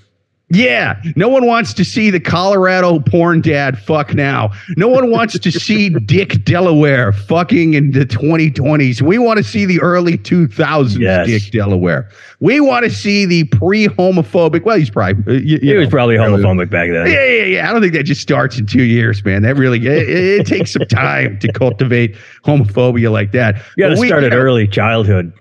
Yeah, 0.51 1.01
no 1.17 1.29
one 1.29 1.47
wants 1.47 1.73
to 1.73 1.85
see 1.85 2.11
the 2.11 2.21
Colorado 2.21 3.01
porn 3.01 3.41
dad 3.41 3.79
fuck 3.79 4.15
now. 4.15 4.53
No 4.77 4.89
one 4.89 5.11
wants 5.11 5.39
to 5.39 5.51
see 5.51 5.89
Dick 5.89 6.45
Delaware 6.45 7.13
fucking 7.13 7.73
in 7.73 7.93
the 7.93 8.05
2020s. 8.05 9.01
We 9.01 9.17
want 9.17 9.39
to 9.39 9.43
see 9.43 9.65
the 9.65 9.81
early 9.81 10.19
2000s 10.19 10.99
yes. 10.99 11.27
Dick 11.27 11.51
Delaware. 11.51 12.11
We 12.41 12.61
want 12.61 12.85
to 12.85 12.91
see 12.91 13.25
the 13.25 13.45
pre-homophobic. 13.45 14.65
Well, 14.65 14.77
he's 14.79 14.91
probably 14.91 15.35
uh, 15.35 15.39
you, 15.39 15.55
you 15.55 15.59
he 15.61 15.73
know, 15.73 15.81
was 15.81 15.89
probably 15.89 16.17
homophobic 16.17 16.69
back 16.69 16.91
then. 16.91 17.07
Yeah, 17.07 17.25
yeah, 17.25 17.45
yeah. 17.45 17.69
I 17.69 17.73
don't 17.73 17.81
think 17.81 17.95
that 17.95 18.05
just 18.05 18.21
starts 18.21 18.59
in 18.59 18.67
two 18.67 18.85
years, 18.85 19.25
man. 19.25 19.43
That 19.43 19.57
really 19.57 19.79
it, 19.79 20.09
it 20.09 20.47
takes 20.47 20.73
some 20.73 20.87
time 20.87 21.39
to 21.39 21.51
cultivate 21.53 22.17
homophobia 22.45 23.11
like 23.11 23.33
that. 23.33 23.57
You 23.77 23.85
got 23.85 23.91
to 23.91 23.97
start 23.97 24.25
at 24.25 24.35
early 24.35 24.69
childhood. 24.69 25.33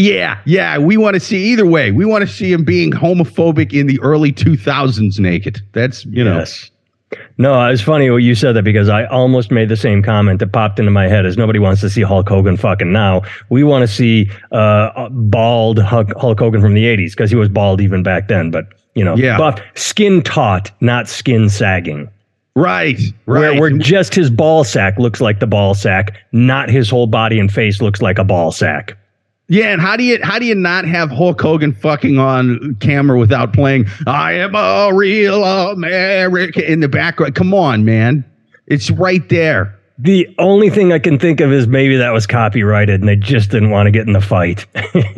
Yeah, 0.00 0.38
yeah. 0.46 0.78
We 0.78 0.96
want 0.96 1.14
to 1.14 1.20
see 1.20 1.44
either 1.52 1.66
way. 1.66 1.90
We 1.90 2.04
want 2.06 2.22
to 2.22 2.28
see 2.28 2.50
him 2.52 2.64
being 2.64 2.90
homophobic 2.90 3.78
in 3.78 3.86
the 3.86 4.00
early 4.00 4.32
2000s 4.32 5.18
naked. 5.18 5.60
That's, 5.72 6.06
you 6.06 6.24
know. 6.24 6.38
Yes. 6.38 6.70
No, 7.38 7.68
it's 7.68 7.82
funny 7.82 8.08
what 8.08 8.18
you 8.18 8.34
said 8.34 8.52
that 8.52 8.62
because 8.62 8.88
I 8.88 9.04
almost 9.06 9.50
made 9.50 9.68
the 9.68 9.76
same 9.76 10.02
comment 10.02 10.38
that 10.38 10.52
popped 10.52 10.78
into 10.78 10.90
my 10.92 11.08
head. 11.08 11.26
Is 11.26 11.36
nobody 11.36 11.58
wants 11.58 11.80
to 11.82 11.90
see 11.90 12.02
Hulk 12.02 12.28
Hogan 12.28 12.56
fucking 12.56 12.92
now? 12.92 13.22
We 13.50 13.62
want 13.64 13.82
to 13.82 13.88
see 13.88 14.30
uh, 14.52 15.08
bald 15.10 15.80
Hulk, 15.80 16.12
Hulk 16.16 16.38
Hogan 16.38 16.60
from 16.62 16.74
the 16.74 16.84
'80s 16.84 17.10
because 17.10 17.28
he 17.28 17.36
was 17.36 17.48
bald 17.48 17.80
even 17.80 18.02
back 18.04 18.28
then. 18.28 18.50
But 18.52 18.66
you 18.94 19.04
know, 19.04 19.16
Yeah. 19.16 19.36
buff, 19.38 19.60
skin 19.74 20.22
taut, 20.22 20.70
not 20.80 21.08
skin 21.08 21.48
sagging. 21.48 22.08
Right, 22.56 23.00
Where, 23.26 23.50
right. 23.52 23.60
where 23.60 23.70
just 23.70 24.14
his 24.14 24.28
ball 24.30 24.62
sack 24.64 24.98
looks 24.98 25.20
like 25.20 25.40
the 25.40 25.46
ball 25.46 25.74
sack, 25.74 26.16
not 26.32 26.68
his 26.68 26.88
whole 26.90 27.06
body 27.06 27.38
and 27.40 27.50
face 27.52 27.80
looks 27.80 28.02
like 28.02 28.18
a 28.18 28.24
ball 28.24 28.52
sack. 28.52 28.96
Yeah, 29.50 29.72
and 29.72 29.80
how 29.82 29.96
do 29.96 30.04
you 30.04 30.20
how 30.22 30.38
do 30.38 30.46
you 30.46 30.54
not 30.54 30.84
have 30.84 31.10
Hulk 31.10 31.40
Hogan 31.40 31.72
fucking 31.72 32.20
on 32.20 32.76
camera 32.78 33.18
without 33.18 33.52
playing 33.52 33.86
"I 34.06 34.34
am 34.34 34.54
a 34.54 34.92
real 34.94 35.44
American" 35.44 36.62
in 36.62 36.78
the 36.78 36.88
background? 36.88 37.34
Come 37.34 37.52
on, 37.52 37.84
man, 37.84 38.24
it's 38.68 38.92
right 38.92 39.28
there. 39.28 39.76
The 40.02 40.34
only 40.38 40.70
thing 40.70 40.92
I 40.92 40.98
can 40.98 41.18
think 41.18 41.40
of 41.40 41.52
is 41.52 41.66
maybe 41.66 41.96
that 41.96 42.12
was 42.12 42.26
copyrighted 42.26 43.00
and 43.00 43.08
they 43.08 43.16
just 43.16 43.50
didn't 43.50 43.70
want 43.70 43.86
to 43.86 43.90
get 43.90 44.06
in 44.06 44.12
the 44.12 44.20
fight. 44.20 44.66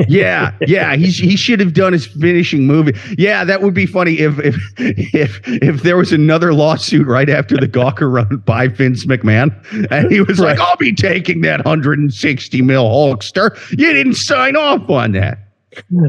Yeah, 0.08 0.54
yeah, 0.66 0.96
he 0.96 1.06
he 1.06 1.36
should 1.36 1.60
have 1.60 1.72
done 1.72 1.92
his 1.92 2.06
finishing 2.06 2.66
movie. 2.66 2.92
Yeah, 3.16 3.44
that 3.44 3.62
would 3.62 3.72
be 3.72 3.86
funny 3.86 4.18
if 4.18 4.38
if 4.40 4.56
if 4.76 5.40
if 5.44 5.82
there 5.82 5.96
was 5.96 6.12
another 6.12 6.52
lawsuit 6.52 7.06
right 7.06 7.30
after 7.30 7.56
the 7.56 7.68
Gawker 7.68 8.12
run 8.12 8.38
by 8.38 8.68
Vince 8.68 9.06
McMahon, 9.06 9.54
and 9.90 10.10
he 10.10 10.20
was 10.20 10.38
like, 10.38 10.58
"I'll 10.58 10.76
be 10.76 10.94
taking 10.94 11.40
that 11.42 11.64
160 11.64 12.62
mil 12.62 12.84
Hulkster. 12.84 13.56
You 13.70 13.92
didn't 13.92 14.14
sign 14.14 14.56
off 14.56 14.90
on 14.90 15.12
that." 15.12 15.38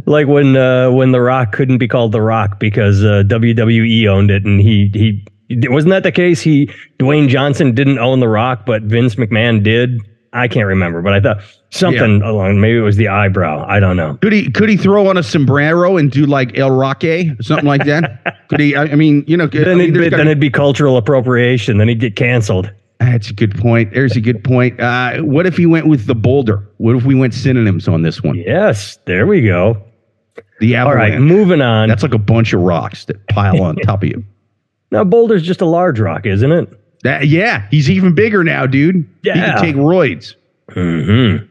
like 0.05 0.27
when 0.27 0.57
uh, 0.57 0.91
when 0.91 1.11
The 1.11 1.21
Rock 1.21 1.51
couldn't 1.53 1.77
be 1.77 1.87
called 1.87 2.11
The 2.11 2.21
Rock 2.21 2.59
because 2.59 3.03
uh, 3.03 3.23
WWE 3.27 4.07
owned 4.07 4.31
it, 4.31 4.43
and 4.43 4.59
he 4.59 4.89
he 4.93 5.25
wasn't 5.69 5.91
that 5.91 6.03
the 6.03 6.11
case. 6.11 6.41
He 6.41 6.69
Dwayne 6.99 7.27
Johnson 7.27 7.73
didn't 7.75 7.99
own 7.99 8.19
The 8.19 8.27
Rock, 8.29 8.65
but 8.65 8.83
Vince 8.83 9.15
McMahon 9.15 9.63
did. 9.63 10.01
I 10.35 10.47
can't 10.47 10.65
remember, 10.65 11.03
but 11.03 11.13
I 11.13 11.19
thought 11.19 11.43
something 11.69 12.23
along. 12.23 12.59
Maybe 12.59 12.77
it 12.77 12.81
was 12.81 12.97
the 12.97 13.07
eyebrow. 13.07 13.65
I 13.67 13.79
don't 13.79 13.95
know. 13.95 14.17
Could 14.21 14.33
he 14.33 14.49
could 14.49 14.67
he 14.67 14.77
throw 14.77 15.07
on 15.07 15.15
a 15.17 15.21
sombrero 15.23 15.97
and 15.97 16.11
do 16.11 16.25
like 16.25 16.57
El 16.57 16.71
Roque, 16.71 17.03
something 17.41 17.67
like 17.67 17.85
that? 17.85 18.45
could 18.49 18.59
he? 18.59 18.75
I 18.75 18.83
I 18.85 18.95
mean, 18.95 19.23
you 19.27 19.37
know, 19.37 19.43
I 19.43 19.47
Then, 19.47 19.77
mean, 19.77 19.89
it'd 19.89 19.93
be, 19.93 19.99
gotta- 20.09 20.17
then 20.17 20.27
it'd 20.27 20.39
be 20.39 20.49
cultural 20.49 20.97
appropriation. 20.97 21.77
Then 21.77 21.87
he'd 21.87 21.99
get 21.99 22.15
canceled. 22.15 22.71
that's 22.99 23.29
a 23.29 23.33
good 23.33 23.55
point. 23.59 23.93
There's 23.93 24.15
a 24.15 24.21
good 24.21 24.43
point. 24.43 24.79
Uh, 24.79 25.19
what 25.21 25.45
if 25.45 25.55
he 25.55 25.67
went 25.67 25.85
with 25.87 26.07
the 26.07 26.15
boulder? 26.15 26.67
What 26.77 26.95
if 26.95 27.03
we 27.05 27.13
went 27.13 27.35
synonyms 27.35 27.87
on 27.87 28.01
this 28.01 28.23
one? 28.23 28.35
Yes, 28.35 28.97
there 29.05 29.27
we 29.27 29.41
go. 29.41 29.79
The 30.61 30.75
All 30.77 30.87
avalanche. 30.89 31.11
right, 31.11 31.19
moving 31.21 31.61
on. 31.61 31.89
That's 31.89 32.01
like 32.01 32.13
a 32.15 32.17
bunch 32.19 32.53
of 32.53 32.61
rocks 32.61 33.05
that 33.05 33.27
pile 33.27 33.61
on 33.61 33.75
top 33.83 34.01
of 34.01 34.09
you. 34.09 34.23
Now 34.93 35.03
Boulder's 35.03 35.43
just 35.43 35.59
a 35.59 35.65
large 35.65 35.99
rock, 35.99 36.25
isn't 36.25 36.51
it? 36.51 36.69
That, 37.03 37.27
yeah, 37.27 37.67
he's 37.69 37.89
even 37.89 38.15
bigger 38.15 38.45
now, 38.45 38.65
dude. 38.65 39.05
Yeah. 39.23 39.33
He 39.33 39.41
can 39.41 39.61
take 39.61 39.75
roids. 39.75 40.35
Hmm. 40.69 41.45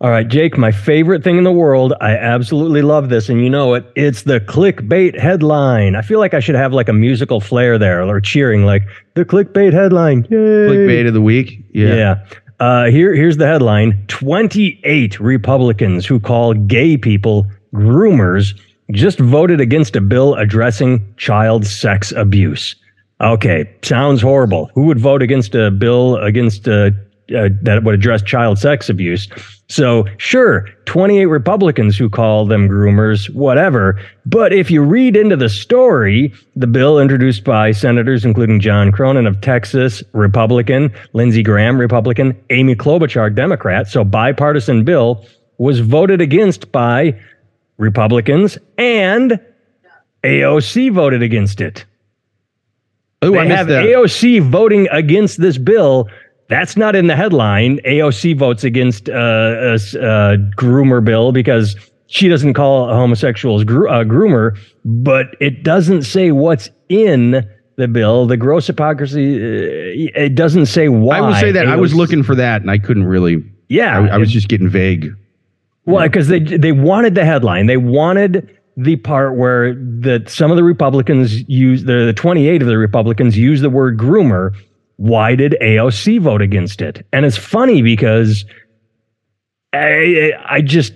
All 0.00 0.08
right, 0.08 0.26
Jake, 0.26 0.56
my 0.56 0.72
favorite 0.72 1.22
thing 1.22 1.36
in 1.36 1.44
the 1.44 1.52
world. 1.52 1.92
I 2.00 2.16
absolutely 2.16 2.80
love 2.80 3.10
this, 3.10 3.28
and 3.28 3.42
you 3.42 3.50
know 3.50 3.74
it. 3.74 3.84
It's 3.96 4.22
the 4.22 4.40
clickbait 4.40 5.18
headline. 5.20 5.94
I 5.94 6.00
feel 6.00 6.18
like 6.18 6.32
I 6.32 6.40
should 6.40 6.54
have 6.54 6.72
like 6.72 6.88
a 6.88 6.94
musical 6.94 7.42
flair 7.42 7.76
there, 7.76 8.02
or 8.02 8.18
cheering 8.18 8.64
like 8.64 8.84
the 9.14 9.26
clickbait 9.26 9.74
headline. 9.74 10.26
Yay. 10.30 10.38
Clickbait 10.38 11.06
of 11.06 11.12
the 11.12 11.20
week. 11.20 11.62
Yeah. 11.74 11.94
Yeah. 11.94 12.24
Uh, 12.60 12.86
here, 12.86 13.14
here's 13.14 13.36
the 13.36 13.46
headline: 13.46 14.02
Twenty-eight 14.08 15.20
Republicans 15.20 16.06
who 16.06 16.18
call 16.18 16.54
gay 16.54 16.96
people 16.96 17.46
groomers 17.74 18.58
just 18.92 19.18
voted 19.18 19.60
against 19.60 19.96
a 19.96 20.00
bill 20.00 20.34
addressing 20.34 21.14
child 21.16 21.66
sex 21.66 22.12
abuse. 22.12 22.76
Okay, 23.20 23.70
sounds 23.82 24.22
horrible. 24.22 24.70
Who 24.74 24.86
would 24.86 24.98
vote 24.98 25.22
against 25.22 25.54
a 25.54 25.70
bill 25.70 26.16
against 26.16 26.66
uh, 26.66 26.90
uh, 27.36 27.50
that 27.62 27.82
would 27.84 27.94
address 27.94 28.22
child 28.22 28.58
sex 28.58 28.88
abuse? 28.88 29.28
So, 29.68 30.06
sure, 30.16 30.66
28 30.86 31.26
Republicans 31.26 31.96
who 31.96 32.08
call 32.10 32.46
them 32.46 32.68
groomers, 32.68 33.32
whatever. 33.34 34.00
But 34.26 34.52
if 34.52 34.70
you 34.70 34.82
read 34.82 35.16
into 35.16 35.36
the 35.36 35.48
story, 35.48 36.32
the 36.56 36.66
bill 36.66 36.98
introduced 36.98 37.44
by 37.44 37.72
senators 37.72 38.24
including 38.24 38.58
John 38.58 38.90
Cornyn 38.90 39.28
of 39.28 39.40
Texas, 39.42 40.02
Republican, 40.12 40.92
Lindsey 41.12 41.42
Graham, 41.42 41.78
Republican, 41.78 42.36
Amy 42.48 42.74
Klobuchar, 42.74 43.32
Democrat, 43.32 43.86
so 43.86 44.02
bipartisan 44.02 44.82
bill, 44.82 45.24
was 45.58 45.80
voted 45.80 46.22
against 46.22 46.72
by 46.72 47.16
Republicans 47.80 48.58
and 48.78 49.40
AOC 50.22 50.92
voted 50.92 51.22
against 51.22 51.60
it. 51.60 51.84
Oh, 53.22 53.34
I 53.34 53.42
They 53.42 53.48
missed 53.48 53.56
have 53.56 53.66
that. 53.68 53.84
AOC 53.86 54.42
voting 54.42 54.88
against 54.92 55.40
this 55.40 55.58
bill. 55.58 56.08
That's 56.48 56.76
not 56.76 56.94
in 56.96 57.06
the 57.06 57.16
headline. 57.16 57.78
AOC 57.86 58.36
votes 58.36 58.64
against 58.64 59.08
uh, 59.08 59.12
a 59.12 59.74
s- 59.74 59.94
uh, 59.94 60.36
groomer 60.56 61.04
bill 61.04 61.32
because 61.32 61.76
she 62.06 62.28
doesn't 62.28 62.54
call 62.54 62.88
homosexuals 62.88 63.64
gro- 63.64 63.90
uh, 63.90 64.04
groomer, 64.04 64.58
but 64.84 65.36
it 65.40 65.62
doesn't 65.62 66.02
say 66.02 66.32
what's 66.32 66.68
in 66.88 67.48
the 67.76 67.88
bill. 67.88 68.26
The 68.26 68.36
gross 68.36 68.66
hypocrisy. 68.66 69.36
Uh, 69.36 70.10
it 70.24 70.34
doesn't 70.34 70.66
say 70.66 70.88
why. 70.88 71.18
I 71.18 71.20
will 71.20 71.34
say 71.34 71.52
that 71.52 71.68
I 71.68 71.76
was 71.76 71.94
looking 71.94 72.22
for 72.22 72.34
that 72.34 72.62
and 72.62 72.70
I 72.70 72.78
couldn't 72.78 73.04
really. 73.04 73.44
Yeah, 73.68 74.00
I, 74.00 74.06
I 74.14 74.16
was 74.18 74.30
just 74.32 74.48
getting 74.48 74.68
vague. 74.68 75.14
Well, 75.86 76.06
because 76.06 76.28
they 76.28 76.40
they 76.40 76.72
wanted 76.72 77.14
the 77.14 77.24
headline. 77.24 77.66
They 77.66 77.76
wanted 77.76 78.56
the 78.76 78.96
part 78.96 79.36
where 79.36 79.74
that 79.74 80.28
some 80.28 80.50
of 80.50 80.56
the 80.56 80.64
Republicans 80.64 81.48
use 81.48 81.84
the, 81.84 82.06
the 82.06 82.12
28 82.12 82.62
of 82.62 82.68
the 82.68 82.78
Republicans 82.78 83.36
use 83.36 83.60
the 83.60 83.70
word 83.70 83.98
groomer. 83.98 84.52
Why 84.96 85.34
did 85.34 85.56
AOC 85.62 86.20
vote 86.20 86.42
against 86.42 86.82
it? 86.82 87.06
And 87.12 87.24
it's 87.24 87.36
funny 87.36 87.82
because 87.82 88.44
I 89.72 90.32
I 90.46 90.60
just 90.60 90.92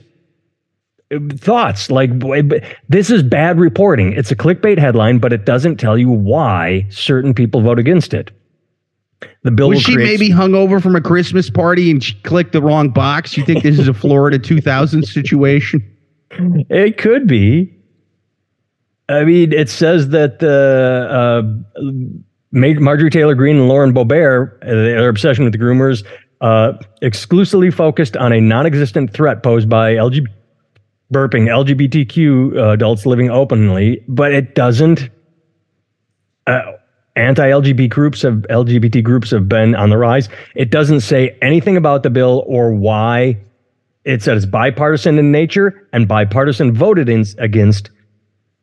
thoughts 1.32 1.90
like 1.90 2.10
this 2.88 3.10
is 3.10 3.22
bad 3.22 3.58
reporting. 3.58 4.12
It's 4.12 4.30
a 4.30 4.36
clickbait 4.36 4.78
headline, 4.78 5.18
but 5.18 5.32
it 5.32 5.46
doesn't 5.46 5.76
tell 5.76 5.96
you 5.96 6.10
why 6.10 6.86
certain 6.90 7.34
people 7.34 7.60
vote 7.60 7.78
against 7.78 8.14
it. 8.14 8.30
The 9.42 9.50
bill 9.50 9.68
Was 9.68 9.82
she 9.82 9.96
maybe 9.96 10.30
hungover 10.30 10.82
from 10.82 10.96
a 10.96 11.00
Christmas 11.00 11.50
party 11.50 11.90
and 11.90 12.02
she 12.02 12.14
clicked 12.22 12.52
the 12.52 12.62
wrong 12.62 12.90
box? 12.90 13.36
You 13.36 13.44
think 13.44 13.62
this 13.62 13.78
is 13.78 13.88
a 13.88 13.94
Florida 13.94 14.38
2000 14.38 15.04
situation? 15.04 15.82
It 16.30 16.98
could 16.98 17.26
be. 17.26 17.72
I 19.08 19.24
mean, 19.24 19.52
it 19.52 19.68
says 19.68 20.08
that 20.08 20.42
uh, 20.42 21.12
uh, 21.12 21.42
Ma- 22.52 22.80
Marjorie 22.80 23.10
Taylor 23.10 23.34
Greene 23.34 23.56
and 23.56 23.68
Lauren 23.68 23.92
Boebert, 23.92 24.62
uh, 24.62 24.66
their 24.66 25.08
obsession 25.08 25.44
with 25.44 25.52
the 25.52 25.58
groomers, 25.58 26.04
uh, 26.40 26.72
exclusively 27.02 27.70
focused 27.70 28.16
on 28.16 28.32
a 28.32 28.40
non-existent 28.40 29.12
threat 29.12 29.42
posed 29.42 29.68
by 29.68 29.94
LGBT, 29.94 30.26
burping 31.12 31.48
LGBTQ 31.48 32.56
uh, 32.56 32.70
adults 32.70 33.06
living 33.06 33.30
openly, 33.30 34.02
but 34.08 34.32
it 34.32 34.54
doesn't. 34.54 35.10
Anti-LGBT 37.16 37.88
groups 37.90 38.22
have 38.22 38.44
LGBT 38.50 39.02
groups 39.02 39.30
have 39.30 39.48
been 39.48 39.74
on 39.74 39.90
the 39.90 39.96
rise. 39.96 40.28
It 40.56 40.70
doesn't 40.70 41.00
say 41.00 41.36
anything 41.42 41.76
about 41.76 42.02
the 42.02 42.10
bill 42.10 42.44
or 42.46 42.74
why 42.74 43.38
it 44.04 44.22
says 44.22 44.46
bipartisan 44.46 45.18
in 45.18 45.30
nature 45.30 45.86
and 45.92 46.08
bipartisan 46.08 46.74
voted 46.74 47.08
in, 47.08 47.24
against. 47.38 47.90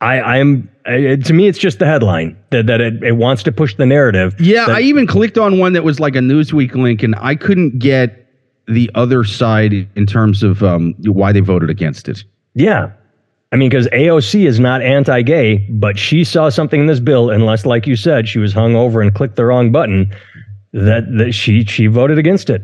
I, 0.01 0.19
I 0.19 0.37
am 0.37 0.69
to 0.85 1.33
me, 1.33 1.47
it's 1.47 1.59
just 1.59 1.79
the 1.79 1.85
headline 1.85 2.35
that, 2.49 2.65
that 2.67 2.81
it, 2.81 3.03
it 3.03 3.11
wants 3.13 3.43
to 3.43 3.51
push 3.51 3.75
the 3.75 3.85
narrative. 3.85 4.35
Yeah, 4.39 4.65
that- 4.65 4.75
I 4.77 4.81
even 4.81 5.07
clicked 5.07 5.37
on 5.37 5.59
one 5.59 5.73
that 5.73 5.83
was 5.83 5.99
like 5.99 6.15
a 6.15 6.19
Newsweek 6.19 6.75
link 6.75 7.03
and 7.03 7.15
I 7.19 7.35
couldn't 7.35 7.79
get 7.79 8.27
the 8.67 8.89
other 8.95 9.23
side 9.23 9.73
in 9.95 10.05
terms 10.05 10.43
of 10.43 10.63
um, 10.63 10.93
why 10.99 11.31
they 11.31 11.39
voted 11.39 11.69
against 11.69 12.09
it. 12.09 12.23
yeah. 12.53 12.91
I 13.53 13.57
mean, 13.57 13.69
because 13.69 13.87
AOC 13.87 14.47
is 14.47 14.59
not 14.59 14.81
anti-gay, 14.81 15.67
but 15.69 15.99
she 15.99 16.23
saw 16.23 16.47
something 16.49 16.79
in 16.81 16.87
this 16.87 17.01
bill, 17.01 17.29
unless, 17.29 17.65
like 17.65 17.85
you 17.85 17.97
said, 17.97 18.27
she 18.29 18.39
was 18.39 18.53
hung 18.53 18.75
over 18.75 19.01
and 19.01 19.13
clicked 19.13 19.35
the 19.35 19.45
wrong 19.45 19.71
button. 19.71 20.15
That 20.73 21.03
that 21.17 21.33
she 21.33 21.65
she 21.65 21.87
voted 21.87 22.17
against 22.17 22.49
it. 22.49 22.63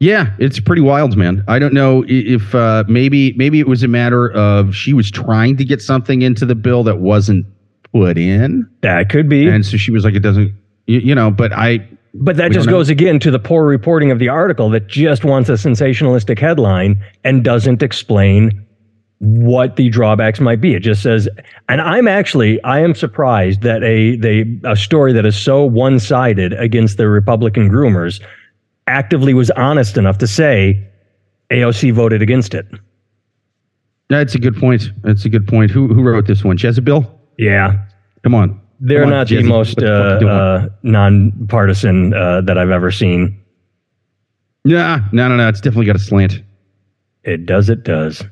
Yeah, 0.00 0.32
it's 0.38 0.60
pretty 0.60 0.80
wild, 0.80 1.16
man. 1.16 1.44
I 1.48 1.58
don't 1.58 1.74
know 1.74 2.04
if 2.08 2.54
uh, 2.54 2.84
maybe 2.88 3.32
maybe 3.34 3.58
it 3.60 3.66
was 3.68 3.82
a 3.82 3.88
matter 3.88 4.30
of 4.32 4.74
she 4.74 4.92
was 4.94 5.10
trying 5.10 5.56
to 5.58 5.64
get 5.64 5.82
something 5.82 6.22
into 6.22 6.46
the 6.46 6.54
bill 6.54 6.84
that 6.84 7.00
wasn't 7.00 7.44
put 7.92 8.16
in, 8.16 8.66
That 8.82 9.08
could 9.10 9.28
be. 9.28 9.46
and 9.48 9.66
so 9.66 9.76
she 9.76 9.90
was 9.90 10.04
like, 10.04 10.14
"It 10.14 10.20
doesn't," 10.20 10.54
you, 10.88 10.98
you 11.00 11.14
know. 11.14 11.30
But 11.30 11.52
I, 11.52 11.86
But 12.14 12.36
that 12.36 12.50
just 12.50 12.68
goes 12.68 12.88
again 12.88 13.20
to 13.20 13.30
the 13.30 13.38
poor 13.38 13.64
reporting 13.64 14.10
of 14.10 14.18
the 14.18 14.28
article 14.28 14.68
that 14.70 14.88
just 14.88 15.24
wants 15.24 15.48
a 15.48 15.52
sensationalistic 15.52 16.38
headline 16.38 17.02
and 17.22 17.44
doesn't 17.44 17.82
explain 17.82 18.64
what 19.20 19.76
the 19.76 19.88
drawbacks 19.88 20.40
might 20.40 20.60
be. 20.60 20.74
It 20.74 20.80
just 20.80 21.02
says, 21.02 21.28
and 21.68 21.80
I'm 21.80 22.06
actually 22.08 22.62
I 22.62 22.80
am 22.80 22.94
surprised 22.94 23.62
that 23.62 23.82
a 23.82 24.16
they 24.16 24.44
a 24.64 24.76
story 24.76 25.12
that 25.12 25.26
is 25.26 25.36
so 25.36 25.64
one 25.64 25.98
sided 25.98 26.52
against 26.54 26.96
the 26.96 27.08
Republican 27.08 27.68
groomers 27.68 28.20
actively 28.86 29.34
was 29.34 29.50
honest 29.52 29.96
enough 29.96 30.18
to 30.18 30.26
say 30.26 30.82
AOC 31.50 31.92
voted 31.92 32.22
against 32.22 32.54
it. 32.54 32.66
That's 34.08 34.34
a 34.34 34.38
good 34.38 34.56
point. 34.56 34.90
That's 35.02 35.24
a 35.24 35.28
good 35.28 35.46
point. 35.46 35.70
Who 35.70 35.88
who 35.88 36.02
wrote 36.02 36.26
this 36.26 36.44
one? 36.44 36.56
Jezebel? 36.56 37.04
Yeah. 37.38 37.84
Come 38.22 38.34
on. 38.34 38.60
They're 38.80 39.04
on, 39.04 39.10
not 39.10 39.28
the 39.28 39.42
most 39.42 39.82
uh, 39.82 40.20
uh, 40.24 40.68
nonpartisan 40.82 42.14
uh, 42.14 42.40
that 42.42 42.56
I've 42.58 42.70
ever 42.70 42.90
seen. 42.90 43.42
Nah, 44.64 45.00
no, 45.12 45.28
no, 45.28 45.36
no. 45.36 45.48
It's 45.48 45.60
definitely 45.60 45.86
got 45.86 45.96
a 45.96 46.00
slant. 46.00 46.42
It 47.24 47.46
does. 47.46 47.68
It 47.68 47.82
does. 47.82 48.22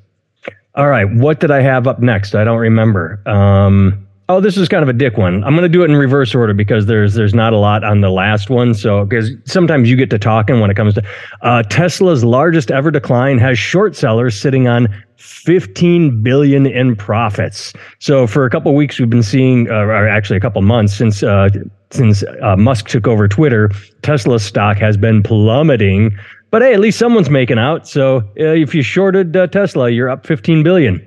All 0.74 0.88
right. 0.88 1.04
What 1.04 1.40
did 1.40 1.50
I 1.50 1.62
have 1.62 1.86
up 1.86 2.00
next? 2.00 2.34
I 2.34 2.44
don't 2.44 2.58
remember. 2.58 3.20
Um, 3.26 4.06
oh, 4.28 4.40
this 4.40 4.56
is 4.56 4.68
kind 4.68 4.82
of 4.82 4.88
a 4.88 4.92
dick 4.92 5.16
one. 5.16 5.42
I'm 5.44 5.54
going 5.54 5.62
to 5.62 5.68
do 5.68 5.82
it 5.82 5.90
in 5.90 5.96
reverse 5.96 6.34
order 6.34 6.54
because 6.54 6.86
there's 6.86 7.14
there's 7.14 7.34
not 7.34 7.52
a 7.52 7.58
lot 7.58 7.82
on 7.82 8.00
the 8.00 8.10
last 8.10 8.50
one. 8.50 8.74
So 8.74 9.04
because 9.04 9.30
sometimes 9.44 9.88
you 9.88 9.96
get 9.96 10.10
to 10.10 10.18
talking 10.18 10.60
when 10.60 10.70
it 10.70 10.74
comes 10.74 10.94
to 10.94 11.02
uh, 11.42 11.62
Tesla's 11.64 12.24
largest 12.24 12.70
ever 12.70 12.90
decline 12.90 13.38
has 13.38 13.58
short 13.58 13.96
sellers 13.96 14.38
sitting 14.38 14.68
on 14.68 14.88
15 15.18 16.22
billion 16.22 16.66
in 16.66 16.96
profits. 16.96 17.72
So 17.98 18.26
for 18.26 18.44
a 18.44 18.50
couple 18.50 18.74
weeks 18.74 18.98
we've 18.98 19.10
been 19.10 19.22
seeing, 19.22 19.70
uh, 19.70 19.74
or 19.74 20.08
actually 20.08 20.36
a 20.36 20.40
couple 20.40 20.62
months 20.62 20.94
since 20.94 21.22
uh, 21.22 21.48
since 21.90 22.24
uh, 22.42 22.56
Musk 22.56 22.88
took 22.88 23.06
over 23.06 23.28
Twitter, 23.28 23.70
Tesla 24.02 24.40
stock 24.40 24.76
has 24.78 24.96
been 24.96 25.22
plummeting. 25.22 26.16
But 26.50 26.62
hey, 26.62 26.74
at 26.74 26.80
least 26.80 26.98
someone's 26.98 27.30
making 27.30 27.58
out. 27.58 27.86
So 27.88 28.18
uh, 28.40 28.54
if 28.54 28.74
you 28.74 28.82
shorted 28.82 29.36
uh, 29.36 29.46
Tesla, 29.48 29.90
you're 29.90 30.08
up 30.08 30.26
15 30.26 30.62
billion. 30.62 31.06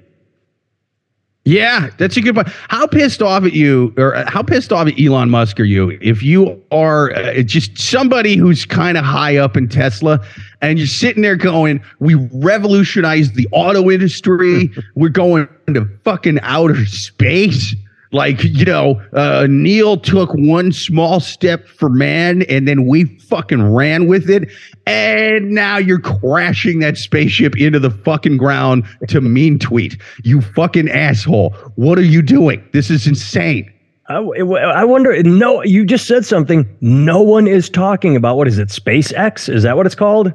Yeah, 1.45 1.89
that's 1.97 2.17
a 2.17 2.21
good 2.21 2.35
point. 2.35 2.49
How 2.67 2.85
pissed 2.85 3.21
off 3.21 3.43
at 3.43 3.53
you, 3.53 3.93
or 3.97 4.15
uh, 4.15 4.29
how 4.29 4.43
pissed 4.43 4.73
off 4.73 4.87
at 4.87 4.99
Elon 4.99 5.29
Musk 5.29 5.59
are 5.59 5.63
you 5.63 5.97
if 6.01 6.21
you 6.21 6.61
are 6.71 7.11
uh, 7.15 7.41
just 7.41 7.77
somebody 7.77 8.35
who's 8.35 8.65
kind 8.65 8.97
of 8.97 9.05
high 9.05 9.37
up 9.37 9.55
in 9.55 9.69
Tesla 9.69 10.19
and 10.61 10.77
you're 10.77 10.87
sitting 10.87 11.23
there 11.23 11.37
going, 11.37 11.81
"We 11.99 12.15
revolutionized 12.33 13.35
the 13.35 13.47
auto 13.51 13.89
industry. 13.89 14.69
We're 14.95 15.09
going 15.09 15.47
to 15.67 15.89
fucking 16.03 16.39
outer 16.41 16.85
space." 16.85 17.73
Like, 18.11 18.43
you 18.43 18.65
know, 18.65 19.01
uh, 19.13 19.45
Neil 19.49 19.97
took 19.97 20.33
one 20.33 20.71
small 20.71 21.19
step 21.19 21.67
for 21.67 21.89
man 21.89 22.41
and 22.43 22.67
then 22.67 22.87
we 22.87 23.05
fucking 23.05 23.71
ran 23.71 24.07
with 24.07 24.29
it. 24.29 24.49
And 24.87 25.51
now 25.51 25.77
you're 25.77 25.99
crashing 25.99 26.79
that 26.79 26.97
spaceship 26.97 27.55
into 27.57 27.77
the 27.77 27.91
fucking 27.91 28.37
ground 28.37 28.85
to 29.09 29.21
mean 29.21 29.59
tweet. 29.59 30.01
You 30.23 30.41
fucking 30.41 30.89
asshole. 30.89 31.51
What 31.75 31.99
are 31.99 32.03
you 32.03 32.23
doing? 32.23 32.67
This 32.73 32.89
is 32.89 33.05
insane. 33.05 33.71
I, 34.07 34.15
I 34.15 34.83
wonder. 34.85 35.21
No, 35.21 35.61
you 35.61 35.85
just 35.85 36.07
said 36.07 36.25
something. 36.25 36.67
No 36.81 37.21
one 37.21 37.45
is 37.45 37.69
talking 37.69 38.15
about. 38.15 38.37
What 38.37 38.47
is 38.47 38.57
it? 38.57 38.69
SpaceX? 38.69 39.53
Is 39.53 39.61
that 39.61 39.77
what 39.77 39.85
it's 39.85 39.93
called? 39.93 40.33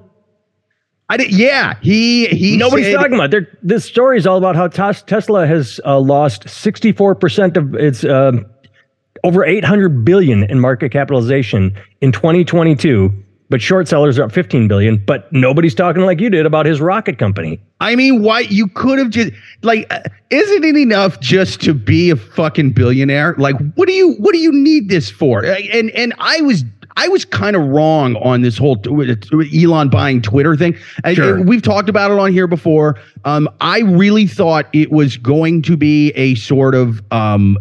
I 1.08 1.16
did, 1.18 1.32
yeah, 1.32 1.74
he 1.82 2.26
he 2.28 2.56
Nobody's 2.56 2.86
said- 2.86 2.94
talking 2.96 3.14
about. 3.14 3.30
There, 3.30 3.46
this 3.62 3.84
story 3.84 4.16
is 4.16 4.26
all 4.26 4.38
about 4.38 4.56
how 4.56 4.68
Tes- 4.68 5.02
Tesla 5.02 5.46
has 5.46 5.78
uh, 5.84 6.00
lost 6.00 6.48
64 6.48 7.14
percent 7.16 7.56
of 7.56 7.74
its 7.74 8.04
um 8.04 8.46
over 9.22 9.44
800 9.44 10.04
billion 10.04 10.44
in 10.44 10.60
market 10.60 10.90
capitalization 10.92 11.74
in 12.00 12.12
2022. 12.12 13.12
But 13.50 13.60
short 13.60 13.86
sellers 13.86 14.18
are 14.18 14.24
up 14.24 14.32
15 14.32 14.66
billion. 14.68 14.96
But 14.96 15.30
nobody's 15.32 15.74
talking 15.74 16.02
like 16.02 16.18
you 16.18 16.30
did 16.30 16.46
about 16.46 16.64
his 16.66 16.80
rocket 16.80 17.18
company. 17.18 17.60
I 17.78 17.94
mean, 17.94 18.22
why 18.22 18.40
you 18.40 18.66
could 18.68 18.98
have 18.98 19.10
just 19.10 19.32
like, 19.62 19.86
uh, 19.92 20.00
isn't 20.30 20.64
it 20.64 20.76
enough 20.76 21.20
just 21.20 21.60
to 21.62 21.74
be 21.74 22.08
a 22.10 22.16
fucking 22.16 22.72
billionaire? 22.72 23.34
Like, 23.38 23.56
what 23.74 23.86
do 23.86 23.92
you 23.94 24.14
what 24.14 24.32
do 24.32 24.38
you 24.38 24.50
need 24.50 24.88
this 24.88 25.10
for? 25.10 25.44
Uh, 25.44 25.56
And 25.72 25.90
and 25.90 26.14
I 26.18 26.40
was 26.40 26.62
I 26.96 27.08
was 27.08 27.24
kind 27.24 27.56
of 27.56 27.62
wrong 27.66 28.14
on 28.16 28.42
this 28.42 28.56
whole 28.56 28.80
Elon 29.52 29.88
buying 29.88 30.22
Twitter 30.22 30.54
thing. 30.56 30.76
Sure. 31.12 31.36
and 31.36 31.48
we've 31.48 31.62
talked 31.62 31.88
about 31.88 32.10
it 32.12 32.18
on 32.18 32.32
here 32.32 32.46
before. 32.46 32.96
Um, 33.24 33.48
I 33.60 33.80
really 33.80 34.26
thought 34.28 34.66
it 34.72 34.92
was 34.92 35.16
going 35.16 35.62
to 35.62 35.76
be 35.76 36.10
a 36.12 36.36
sort 36.36 36.74
of 36.74 37.02
um, 37.10 37.58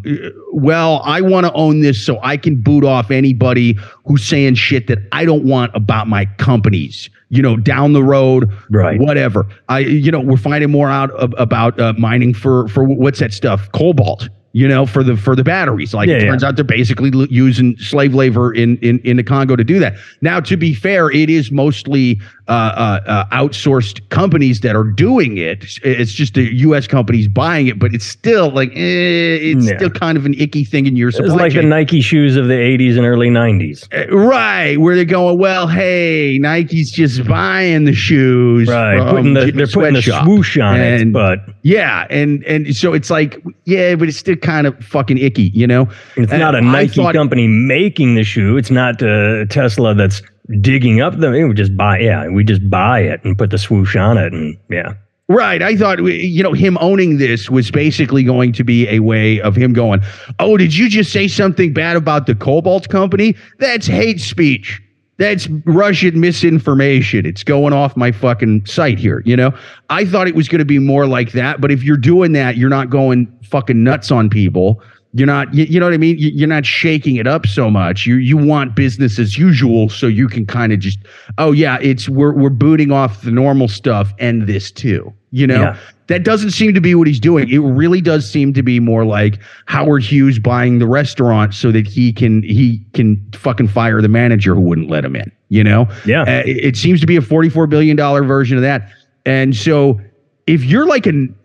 well, 0.53 1.01
I 1.03 1.21
want 1.21 1.47
to 1.47 1.53
own 1.53 1.81
this 1.81 2.03
so 2.05 2.19
I 2.21 2.37
can 2.37 2.61
boot 2.61 2.83
off 2.83 3.09
anybody 3.11 3.77
who's 4.05 4.23
saying 4.23 4.55
shit 4.55 4.85
that 4.87 4.99
I 5.11 5.25
don't 5.25 5.45
want 5.45 5.71
about 5.75 6.07
my 6.07 6.25
companies. 6.37 7.09
You 7.29 7.41
know, 7.41 7.57
down 7.57 7.93
the 7.93 8.03
road, 8.03 8.51
Right. 8.69 8.99
whatever. 8.99 9.47
I, 9.67 9.79
you 9.79 10.11
know, 10.11 10.19
we're 10.19 10.37
finding 10.37 10.69
more 10.69 10.89
out 10.91 11.09
ab- 11.19 11.33
about 11.39 11.79
uh, 11.79 11.93
mining 11.97 12.35
for 12.35 12.67
for 12.67 12.83
what's 12.83 13.17
that 13.21 13.33
stuff? 13.33 13.71
Cobalt. 13.71 14.29
You 14.55 14.67
know, 14.67 14.85
for 14.85 15.03
the 15.03 15.17
for 15.17 15.35
the 15.35 15.43
batteries. 15.43 15.95
Like 15.95 16.07
Yeah, 16.07 16.17
it 16.17 16.21
yeah. 16.23 16.29
turns 16.29 16.43
out 16.43 16.55
they're 16.55 16.63
basically 16.63 17.09
l- 17.11 17.25
using 17.25 17.75
slave 17.79 18.13
labor 18.13 18.53
in 18.53 18.77
in 18.77 18.99
in 18.99 19.17
the 19.17 19.23
Congo 19.23 19.55
to 19.55 19.63
do 19.63 19.79
that. 19.79 19.95
Now, 20.21 20.39
to 20.41 20.55
be 20.55 20.75
fair, 20.75 21.09
it 21.09 21.27
is 21.31 21.51
mostly 21.51 22.21
uh, 22.47 22.51
uh, 22.51 22.99
uh, 23.07 23.25
outsourced 23.35 24.07
companies 24.09 24.59
that 24.59 24.75
are 24.75 24.83
doing 24.83 25.37
it. 25.37 25.65
It's 25.81 26.11
just 26.13 26.35
the 26.35 26.53
U.S. 26.67 26.85
companies 26.85 27.27
buying 27.27 27.65
it, 27.65 27.79
but 27.79 27.95
it's 27.95 28.05
still 28.05 28.51
like 28.51 28.69
eh, 28.75 28.75
it's 28.75 29.65
Yeah. 29.67 29.77
still 29.77 29.89
kind 29.89 30.19
of 30.19 30.25
an 30.27 30.35
icky 30.35 30.63
thing 30.65 30.85
in 30.85 30.95
your 30.97 31.09
It's 31.09 31.17
supply 31.17 31.35
like 31.35 31.53
the. 31.53 31.63
Nike 31.63 32.01
shoes 32.01 32.35
of 32.35 32.47
the 32.47 32.53
80s 32.53 32.95
and 32.97 33.05
early 33.07 33.29
90s. 33.29 33.87
Uh, 33.91 34.15
Right, 34.15 34.77
where 34.79 34.95
they're 34.95 35.03
going, 35.05 35.39
well, 35.39 35.65
hey, 35.67 36.37
Nike's 36.39 36.91
just 36.91 37.25
buying 37.27 37.85
the 37.85 37.93
shoes. 37.95 38.67
Right. 38.67 38.99
Putting 39.09 39.33
the, 39.33 39.51
they're 39.51 39.65
putting 39.65 39.93
the 39.93 40.01
swoosh 40.03 40.59
on 40.59 40.79
it. 40.79 41.11
But 41.11 41.39
Yeah, 41.63 42.05
and 42.11 42.43
and 42.43 42.75
so 42.75 42.93
it's 42.93 43.09
like, 43.09 43.41
yeah, 43.65 43.95
but 43.95 44.09
it's 44.09 44.17
still 44.17 44.35
kind 44.43 44.67
of 44.67 44.77
fucking 44.83 45.17
icky, 45.17 45.49
you 45.55 45.65
know? 45.65 45.89
It's 46.15 46.31
And 46.31 46.39
not 46.39 46.53
a 46.53 46.61
Nike 46.61 47.01
thought- 47.01 47.15
company 47.15 47.47
making 47.47 48.13
the 48.15 48.23
shoe. 48.23 48.57
It's 48.57 48.69
not 48.69 49.01
uh, 49.01 49.45
Tesla 49.45 49.95
that's 49.95 50.21
digging 50.61 51.01
up 51.01 51.17
the. 51.17 51.31
We 51.31 51.53
just 51.55 51.75
buy. 51.75 51.99
Yeah, 51.99 52.27
we 52.27 52.43
just 52.43 52.69
buy 52.69 52.99
it 52.99 53.23
and 53.23 53.35
put 53.37 53.49
the 53.49 53.57
swoosh 53.57 53.95
on 53.95 54.17
it, 54.17 54.33
and 54.33 54.55
yeah. 54.69 54.93
Right. 55.29 55.61
I 55.63 55.77
thought, 55.77 55.99
you 56.03 56.43
know, 56.43 56.51
him 56.51 56.77
owning 56.81 57.17
this 57.17 57.49
was 57.49 57.71
basically 57.71 58.23
going 58.23 58.51
to 58.53 58.63
be 58.63 58.87
a 58.89 58.99
way 58.99 59.39
of 59.39 59.55
him 59.55 59.71
going, 59.71 60.01
oh, 60.39 60.57
did 60.57 60.75
you 60.75 60.89
just 60.89 61.13
say 61.13 61.29
something 61.29 61.73
bad 61.73 61.95
about 61.95 62.27
the 62.27 62.35
Cobalt 62.35 62.89
Company? 62.89 63.33
That's 63.57 63.87
hate 63.87 64.19
speech. 64.19 64.81
That's 65.17 65.47
Russian 65.65 66.19
misinformation. 66.19 67.25
It's 67.25 67.43
going 67.43 67.71
off 67.71 67.95
my 67.95 68.11
fucking 68.11 68.65
site 68.65 68.97
here. 68.97 69.21
You 69.25 69.35
know, 69.35 69.53
I 69.89 70.05
thought 70.05 70.27
it 70.27 70.35
was 70.35 70.47
going 70.47 70.59
to 70.59 70.65
be 70.65 70.79
more 70.79 71.05
like 71.05 71.33
that. 71.33 71.61
But 71.61 71.71
if 71.71 71.83
you're 71.83 71.97
doing 71.97 72.31
that, 72.33 72.57
you're 72.57 72.69
not 72.69 72.89
going 72.89 73.31
fucking 73.43 73.83
nuts 73.83 74.11
on 74.11 74.29
people. 74.29 74.81
You're 75.15 75.27
not, 75.27 75.53
you, 75.53 75.65
you 75.65 75.79
know 75.79 75.85
what 75.85 75.93
I 75.93 75.97
mean? 75.97 76.17
You, 76.17 76.29
you're 76.29 76.47
not 76.47 76.65
shaking 76.65 77.17
it 77.17 77.27
up 77.27 77.45
so 77.45 77.69
much. 77.69 78.07
You 78.07 78.15
you 78.15 78.35
want 78.35 78.75
business 78.75 79.19
as 79.19 79.37
usual, 79.37 79.87
so 79.87 80.07
you 80.07 80.27
can 80.27 80.47
kind 80.47 80.73
of 80.73 80.79
just, 80.79 80.97
oh 81.37 81.51
yeah, 81.51 81.77
it's 81.79 82.09
we're 82.09 82.33
we're 82.33 82.49
booting 82.49 82.91
off 82.91 83.21
the 83.21 83.29
normal 83.29 83.67
stuff 83.67 84.11
and 84.17 84.47
this 84.47 84.71
too. 84.71 85.13
You 85.29 85.45
know, 85.45 85.61
Yeah. 85.61 85.77
That 86.07 86.23
doesn't 86.23 86.51
seem 86.51 86.73
to 86.73 86.81
be 86.81 86.95
what 86.95 87.07
he's 87.07 87.19
doing. 87.19 87.49
It 87.49 87.59
really 87.59 88.01
does 88.01 88.29
seem 88.29 88.53
to 88.53 88.63
be 88.63 88.79
more 88.79 89.05
like 89.05 89.39
Howard 89.67 90.03
Hughes 90.03 90.39
buying 90.39 90.79
the 90.79 90.87
restaurant 90.87 91.53
so 91.53 91.71
that 91.71 91.87
he 91.87 92.11
can 92.11 92.43
he 92.43 92.85
can 92.93 93.25
fucking 93.33 93.69
fire 93.69 94.01
the 94.01 94.09
manager 94.09 94.55
who 94.55 94.61
wouldn't 94.61 94.89
let 94.89 95.05
him 95.05 95.15
in. 95.15 95.31
You 95.49 95.63
know, 95.63 95.87
Yeah. 96.05 96.23
Uh, 96.23 96.43
it, 96.45 96.65
it 96.65 96.77
seems 96.77 96.99
to 97.01 97.07
be 97.07 97.15
a 97.15 97.21
forty 97.21 97.49
four 97.49 97.67
billion 97.67 97.95
dollar 97.95 98.23
version 98.23 98.57
of 98.57 98.63
that. 98.63 98.89
And 99.25 99.55
so, 99.55 99.99
if 100.47 100.63
you're 100.65 100.85
like 100.85 101.05
an 101.05 101.35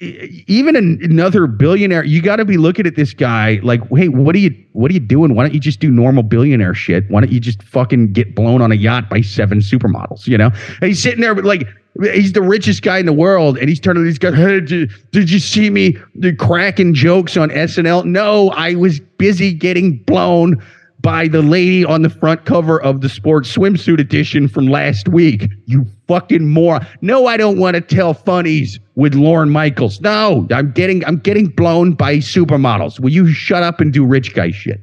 even 0.00 0.76
an, 0.76 1.00
another 1.02 1.46
billionaire, 1.46 2.04
you 2.04 2.22
got 2.22 2.36
to 2.36 2.44
be 2.44 2.56
looking 2.56 2.86
at 2.86 2.94
this 2.94 3.12
guy 3.12 3.58
like, 3.62 3.80
hey, 3.90 4.08
what 4.08 4.34
are 4.34 4.38
you 4.38 4.54
what 4.72 4.90
are 4.90 4.94
you 4.94 5.00
doing? 5.00 5.34
Why 5.34 5.44
don't 5.44 5.54
you 5.54 5.60
just 5.60 5.80
do 5.80 5.90
normal 5.90 6.22
billionaire 6.22 6.74
shit? 6.74 7.08
Why 7.10 7.20
don't 7.20 7.32
you 7.32 7.40
just 7.40 7.62
fucking 7.62 8.12
get 8.12 8.34
blown 8.34 8.62
on 8.62 8.72
a 8.72 8.76
yacht 8.76 9.08
by 9.08 9.20
seven 9.20 9.58
supermodels? 9.58 10.26
You 10.26 10.38
know, 10.38 10.50
and 10.80 10.88
he's 10.88 11.02
sitting 11.02 11.20
there, 11.20 11.34
but 11.34 11.44
like. 11.44 11.68
He's 12.00 12.32
the 12.32 12.42
richest 12.42 12.82
guy 12.82 12.98
in 12.98 13.06
the 13.06 13.12
world, 13.12 13.58
and 13.58 13.68
he's 13.68 13.80
turning 13.80 14.04
these 14.04 14.18
guys. 14.18 14.34
Hey, 14.34 14.60
did, 14.60 14.90
did 15.10 15.30
you 15.30 15.40
see 15.40 15.68
me 15.68 15.96
cracking 16.38 16.94
jokes 16.94 17.36
on 17.36 17.50
SNL? 17.50 18.04
No, 18.04 18.50
I 18.50 18.74
was 18.74 19.00
busy 19.00 19.52
getting 19.52 19.96
blown 20.04 20.62
by 21.00 21.28
the 21.28 21.42
lady 21.42 21.84
on 21.84 22.02
the 22.02 22.10
front 22.10 22.44
cover 22.44 22.80
of 22.82 23.00
the 23.00 23.08
sports 23.08 23.56
swimsuit 23.56 23.98
edition 24.00 24.48
from 24.48 24.66
last 24.66 25.08
week. 25.08 25.50
You 25.66 25.86
fucking 26.06 26.48
moron. 26.48 26.86
No, 27.00 27.26
I 27.26 27.36
don't 27.36 27.58
want 27.58 27.74
to 27.74 27.80
tell 27.80 28.14
funnies 28.14 28.78
with 28.94 29.14
Lorne 29.14 29.50
Michaels. 29.50 30.00
No, 30.00 30.46
I'm 30.50 30.72
getting 30.72 31.04
I'm 31.04 31.18
getting 31.18 31.46
blown 31.46 31.92
by 31.92 32.16
supermodels. 32.16 33.00
Will 33.00 33.10
you 33.10 33.32
shut 33.32 33.62
up 33.62 33.80
and 33.80 33.92
do 33.92 34.04
rich 34.04 34.34
guy 34.34 34.50
shit? 34.50 34.80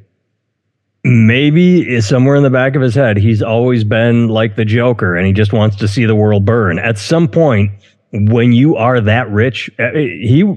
Maybe 1.07 1.87
is 1.87 2.07
somewhere 2.07 2.35
in 2.35 2.41
the 2.41 2.49
back 2.49 2.75
of 2.75 2.81
his 2.81 2.95
head, 2.95 3.17
he's 3.17 3.43
always 3.43 3.83
been 3.83 4.27
like 4.27 4.55
the 4.55 4.65
Joker, 4.65 5.15
and 5.15 5.27
he 5.27 5.33
just 5.33 5.53
wants 5.53 5.75
to 5.75 5.87
see 5.87 6.03
the 6.05 6.15
world 6.15 6.45
burn. 6.45 6.79
At 6.79 6.97
some 6.97 7.27
point, 7.27 7.71
when 8.11 8.53
you 8.53 8.75
are 8.75 8.99
that 9.01 9.29
rich, 9.29 9.69
uh, 9.77 9.91
he 9.93 10.51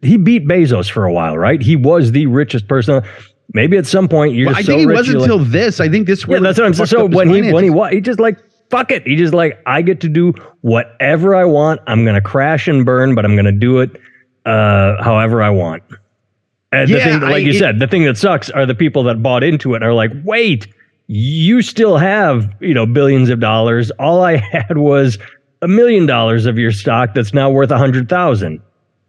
he 0.00 0.16
beat 0.16 0.46
Bezos 0.48 0.90
for 0.90 1.04
a 1.04 1.12
while, 1.12 1.36
right? 1.36 1.60
He 1.60 1.76
was 1.76 2.12
the 2.12 2.24
richest 2.26 2.66
person. 2.66 3.02
Maybe 3.52 3.76
at 3.76 3.86
some 3.86 4.08
point 4.08 4.34
you're 4.34 4.46
Well, 4.46 4.54
just 4.54 4.70
I 4.70 4.72
so 4.72 4.78
think 4.78 4.82
it 4.84 4.86
rich, 4.88 4.96
wasn't 4.96 5.12
you're 5.12 5.20
like- 5.28 5.30
until 5.40 5.44
this. 5.52 5.80
I 5.80 5.88
think 5.90 6.06
this. 6.06 6.26
Yeah, 6.26 6.38
that's 6.38 6.58
what 6.58 6.66
I'm 6.66 6.72
saying. 6.74 6.86
So 6.86 7.04
when 7.06 7.28
he 7.28 7.52
when 7.52 7.64
he 7.64 7.94
he 7.94 8.00
just 8.00 8.20
like 8.20 8.38
fuck 8.70 8.90
it. 8.92 9.06
He 9.06 9.16
just 9.16 9.34
like 9.34 9.60
I 9.66 9.82
get 9.82 10.00
to 10.00 10.08
do 10.08 10.32
whatever 10.62 11.34
I 11.34 11.44
want. 11.44 11.80
I'm 11.86 12.06
gonna 12.06 12.22
crash 12.22 12.68
and 12.68 12.86
burn, 12.86 13.14
but 13.14 13.24
I'm 13.26 13.36
gonna 13.36 13.52
do 13.52 13.80
it 13.80 13.90
uh, 14.46 15.02
however 15.02 15.42
I 15.42 15.50
want. 15.50 15.82
And 16.72 16.88
the 16.90 17.00
thing, 17.00 17.20
that- 17.20 17.26
like 17.26 17.34
I- 17.36 17.38
you 17.38 17.50
it- 17.50 17.58
said, 17.58 17.78
the 17.80 17.86
thing 17.88 18.04
that 18.04 18.16
sucks 18.16 18.48
are 18.50 18.64
the 18.66 18.74
people 18.74 19.02
that 19.04 19.22
bought 19.22 19.42
into 19.42 19.74
it 19.74 19.76
and 19.76 19.84
are 19.84 19.94
like, 19.94 20.10
wait, 20.24 20.68
you 21.08 21.60
still 21.62 21.96
have 21.98 22.48
you 22.60 22.72
know 22.74 22.86
billions 22.86 23.28
of 23.30 23.40
dollars. 23.40 23.90
All 23.92 24.22
I 24.22 24.36
had 24.52 24.78
was 24.78 25.18
a 25.62 25.68
million 25.68 26.06
dollars 26.06 26.46
of 26.46 26.56
your 26.58 26.72
stock 26.72 27.14
that's 27.14 27.34
now 27.34 27.50
worth 27.50 27.70
a 27.70 27.78
hundred 27.78 28.08
thousand. 28.08 28.60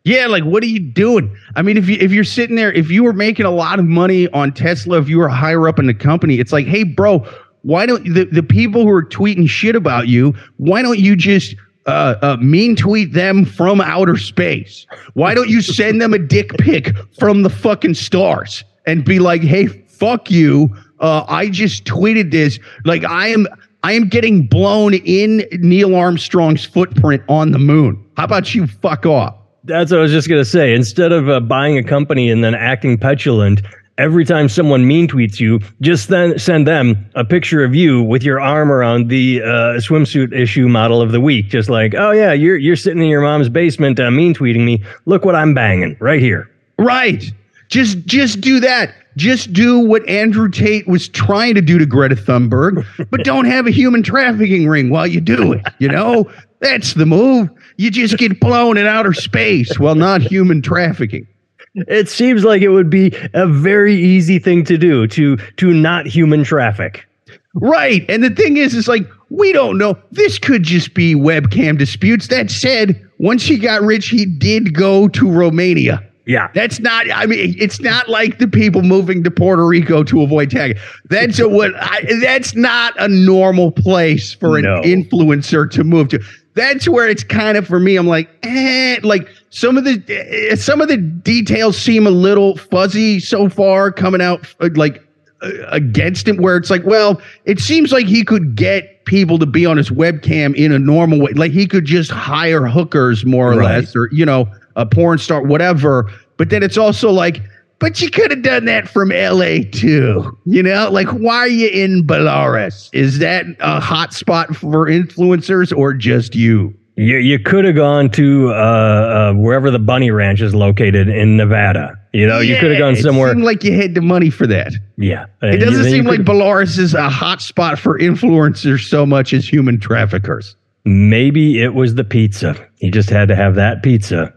Yeah, 0.03 0.25
like 0.25 0.43
what 0.43 0.63
are 0.63 0.67
you 0.67 0.79
doing? 0.79 1.35
I 1.55 1.61
mean, 1.61 1.77
if 1.77 1.87
you 1.87 1.97
if 1.99 2.11
you're 2.11 2.23
sitting 2.23 2.55
there, 2.55 2.73
if 2.73 2.89
you 2.89 3.03
were 3.03 3.13
making 3.13 3.45
a 3.45 3.51
lot 3.51 3.77
of 3.77 3.85
money 3.85 4.27
on 4.29 4.51
Tesla, 4.51 4.97
if 4.99 5.07
you 5.07 5.19
were 5.19 5.29
higher 5.29 5.67
up 5.67 5.77
in 5.77 5.85
the 5.85 5.93
company, 5.93 6.39
it's 6.39 6.51
like, 6.51 6.65
hey, 6.65 6.83
bro, 6.83 7.23
why 7.61 7.85
don't 7.85 8.03
the, 8.15 8.25
the 8.25 8.41
people 8.41 8.81
who 8.81 8.89
are 8.89 9.03
tweeting 9.05 9.47
shit 9.47 9.75
about 9.75 10.07
you, 10.07 10.33
why 10.57 10.81
don't 10.81 10.97
you 10.97 11.15
just 11.15 11.55
uh, 11.85 12.15
uh, 12.21 12.37
mean 12.39 12.75
tweet 12.75 13.13
them 13.13 13.45
from 13.45 13.81
outer 13.81 14.17
space? 14.17 14.85
Why 15.13 15.33
don't 15.33 15.49
you 15.49 15.61
send 15.61 16.01
them 16.01 16.13
a 16.13 16.19
dick 16.19 16.57
pic 16.57 16.95
from 17.19 17.43
the 17.43 17.49
fucking 17.49 17.95
stars 17.95 18.63
and 18.85 19.05
be 19.05 19.19
like, 19.19 19.41
hey, 19.41 19.67
fuck 19.67 20.31
you. 20.31 20.75
Uh, 20.99 21.25
I 21.27 21.49
just 21.49 21.85
tweeted 21.85 22.31
this. 22.31 22.59
Like 22.85 23.03
I 23.03 23.27
am 23.27 23.47
I 23.83 23.93
am 23.93 24.07
getting 24.07 24.45
blown 24.45 24.93
in 24.93 25.43
Neil 25.59 25.95
Armstrong's 25.95 26.65
footprint 26.65 27.23
on 27.27 27.51
the 27.51 27.59
moon. 27.59 28.03
How 28.17 28.25
about 28.25 28.53
you 28.53 28.67
fuck 28.67 29.05
off? 29.05 29.35
That's 29.63 29.91
what 29.91 29.99
I 29.99 30.03
was 30.03 30.11
just 30.11 30.29
gonna 30.29 30.45
say. 30.45 30.73
Instead 30.73 31.11
of 31.11 31.29
uh, 31.29 31.39
buying 31.39 31.77
a 31.77 31.83
company 31.83 32.29
and 32.29 32.43
then 32.43 32.55
acting 32.55 32.97
petulant, 32.97 33.61
every 33.97 34.25
time 34.25 34.49
someone 34.49 34.87
mean 34.87 35.07
tweets 35.07 35.39
you, 35.39 35.59
just 35.81 36.09
then 36.09 36.37
send 36.39 36.67
them 36.67 37.09
a 37.15 37.23
picture 37.23 37.63
of 37.63 37.75
you 37.75 38.01
with 38.01 38.23
your 38.23 38.39
arm 38.39 38.71
around 38.71 39.09
the 39.09 39.41
uh, 39.41 39.79
swimsuit 39.79 40.33
issue 40.33 40.67
model 40.67 41.01
of 41.01 41.11
the 41.11 41.21
week. 41.21 41.47
Just 41.47 41.69
like, 41.69 41.93
oh 41.95 42.11
yeah, 42.11 42.33
you're 42.33 42.57
you're 42.57 42.75
sitting 42.75 43.01
in 43.01 43.09
your 43.09 43.21
mom's 43.21 43.49
basement 43.49 43.99
uh, 43.99 44.11
mean 44.11 44.33
tweeting 44.33 44.65
me. 44.65 44.83
Look 45.05 45.25
what 45.25 45.35
I'm 45.35 45.53
banging 45.53 45.97
right 45.99 46.21
here. 46.21 46.49
Right. 46.77 47.31
Just 47.69 48.05
just 48.05 48.41
do 48.41 48.59
that. 48.59 48.93
Just 49.17 49.51
do 49.51 49.79
what 49.79 50.07
Andrew 50.07 50.49
Tate 50.49 50.87
was 50.87 51.09
trying 51.09 51.55
to 51.55 51.61
do 51.61 51.77
to 51.77 51.85
Greta 51.85 52.15
Thunberg, 52.15 52.85
but 53.09 53.23
don't 53.25 53.45
have 53.45 53.67
a 53.67 53.71
human 53.71 54.03
trafficking 54.03 54.67
ring 54.67 54.89
while 54.89 55.05
you 55.05 55.19
do 55.19 55.51
it. 55.51 55.65
You 55.79 55.89
know, 55.89 56.31
that's 56.59 56.93
the 56.93 57.05
move. 57.05 57.49
You 57.75 57.91
just 57.91 58.17
get 58.17 58.39
blown 58.39 58.77
in 58.77 58.85
outer 58.85 59.13
space 59.13 59.77
while 59.79 59.95
not 59.95 60.21
human 60.21 60.61
trafficking. 60.61 61.27
It 61.75 62.09
seems 62.09 62.43
like 62.43 62.61
it 62.61 62.69
would 62.69 62.89
be 62.89 63.13
a 63.33 63.47
very 63.47 63.95
easy 63.95 64.39
thing 64.39 64.65
to 64.65 64.77
do 64.77 65.07
to 65.07 65.37
to 65.57 65.73
not 65.73 66.05
human 66.05 66.43
traffic. 66.43 67.05
Right. 67.53 68.05
And 68.09 68.23
the 68.23 68.29
thing 68.29 68.57
is, 68.57 68.73
it's 68.73 68.87
like, 68.87 69.05
we 69.29 69.51
don't 69.51 69.77
know. 69.77 69.97
This 70.11 70.39
could 70.39 70.63
just 70.63 70.93
be 70.93 71.15
webcam 71.15 71.77
disputes. 71.77 72.27
That 72.27 72.49
said, 72.49 73.01
once 73.19 73.43
he 73.43 73.57
got 73.57 73.81
rich, 73.81 74.07
he 74.07 74.25
did 74.25 74.73
go 74.73 75.09
to 75.09 75.29
Romania. 75.29 76.01
Yeah. 76.25 76.49
That's 76.53 76.79
not, 76.79 77.07
I 77.13 77.25
mean, 77.25 77.55
it's 77.59 77.81
not 77.81 78.07
like 78.07 78.39
the 78.39 78.47
people 78.47 78.83
moving 78.83 79.23
to 79.23 79.31
Puerto 79.31 79.65
Rico 79.65 80.01
to 80.03 80.21
avoid 80.21 80.51
tagging. 80.51 80.77
That's 81.09 81.39
a, 81.39 81.49
what 81.49 81.73
I, 81.75 82.07
that's 82.21 82.55
not 82.55 82.93
a 82.97 83.09
normal 83.09 83.71
place 83.71 84.33
for 84.33 84.57
an 84.57 84.63
No. 84.63 84.81
influencer 84.81 85.69
to 85.71 85.83
move 85.83 86.07
to. 86.09 86.23
That's 86.53 86.87
where 86.87 87.07
it's 87.09 87.23
kind 87.23 87.57
of 87.57 87.67
for 87.67 87.79
me. 87.79 87.97
I'm 87.97 88.07
like, 88.07 88.29
eh, 88.43 88.99
like 89.03 89.27
some 89.51 89.77
of 89.77 89.83
the 89.83 90.01
eh, 90.09 90.55
some 90.55 90.81
of 90.81 90.87
the 90.87 90.97
details 90.97 91.77
seem 91.77 92.07
a 92.07 92.11
little 92.11 92.57
fuzzy 92.57 93.19
so 93.19 93.47
far 93.49 93.91
coming 93.91 94.21
out 94.21 94.47
uh, 94.61 94.69
like 94.75 95.05
uh, 95.43 95.49
against 95.67 96.27
him 96.27 96.37
where 96.37 96.57
it's 96.57 96.69
like, 96.69 96.85
well, 96.85 97.21
it 97.45 97.59
seems 97.59 97.91
like 97.91 98.07
he 98.07 98.23
could 98.23 98.55
get 98.55 99.03
people 99.05 99.37
to 99.39 99.45
be 99.45 99.65
on 99.65 99.75
his 99.77 99.89
webcam 99.89 100.55
in 100.55 100.71
a 100.71 100.79
normal 100.79 101.19
way. 101.19 101.31
Like 101.33 101.51
he 101.51 101.67
could 101.67 101.85
just 101.85 102.11
hire 102.11 102.65
hookers 102.65 103.25
more 103.25 103.51
or 103.53 103.57
Right. 103.57 103.79
less, 103.81 103.95
or 103.95 104.07
you 104.11 104.25
know, 104.25 104.49
a 104.75 104.85
porn 104.85 105.17
star, 105.17 105.41
whatever. 105.43 106.09
But 106.37 106.49
then 106.49 106.63
it's 106.63 106.77
also 106.77 107.11
like, 107.11 107.41
but 107.79 107.99
you 108.01 108.09
could 108.09 108.31
have 108.31 108.43
done 108.43 108.65
that 108.65 108.87
from 108.87 109.09
LA 109.09 109.63
too. 109.71 110.37
You 110.45 110.63
know, 110.63 110.89
like 110.91 111.07
why 111.09 111.37
are 111.37 111.47
you 111.47 111.67
in 111.67 112.05
Belarus? 112.05 112.89
Is 112.93 113.19
that 113.19 113.45
a 113.59 113.79
hot 113.81 114.13
spot 114.13 114.55
for 114.55 114.85
influencers 114.87 115.75
or 115.75 115.93
just 115.93 116.35
you? 116.35 116.73
You 116.95 117.17
you 117.17 117.39
could 117.39 117.65
have 117.65 117.75
gone 117.75 118.09
to 118.11 118.49
uh, 118.49 118.53
uh, 118.53 119.33
wherever 119.33 119.71
the 119.71 119.79
bunny 119.79 120.11
ranch 120.11 120.41
is 120.41 120.53
located 120.53 121.07
in 121.07 121.37
Nevada. 121.37 121.97
You 122.13 122.27
know, 122.27 122.39
you 122.39 122.57
could 122.57 122.71
have 122.71 122.79
gone 122.79 122.95
somewhere. 122.97 123.29
It 123.29 123.35
seemed 123.35 123.45
like 123.45 123.63
you 123.63 123.73
had 123.73 123.95
the 123.95 124.01
money 124.01 124.29
for 124.29 124.45
that. 124.47 124.73
yeah, 124.97 125.27
It 125.41 125.57
doesn't 125.59 125.85
seem 125.85 126.03
like 126.05 126.19
Belarus 126.21 126.77
is 126.77 126.93
a 126.93 127.09
hot 127.09 127.41
spot 127.41 127.79
for 127.79 127.97
influencers 127.97 128.87
so 128.89 129.05
much 129.05 129.31
as 129.33 129.47
human 129.47 129.79
traffickers. 129.79 130.55
maybe 130.83 131.61
it 131.61 131.73
was 131.73 131.95
the 131.95 132.03
pizza. 132.03 132.55
He 132.75 132.91
just 132.91 133.09
had 133.09 133.29
to 133.29 133.35
have 133.35 133.55
that 133.55 133.81
pizza. 133.83 134.33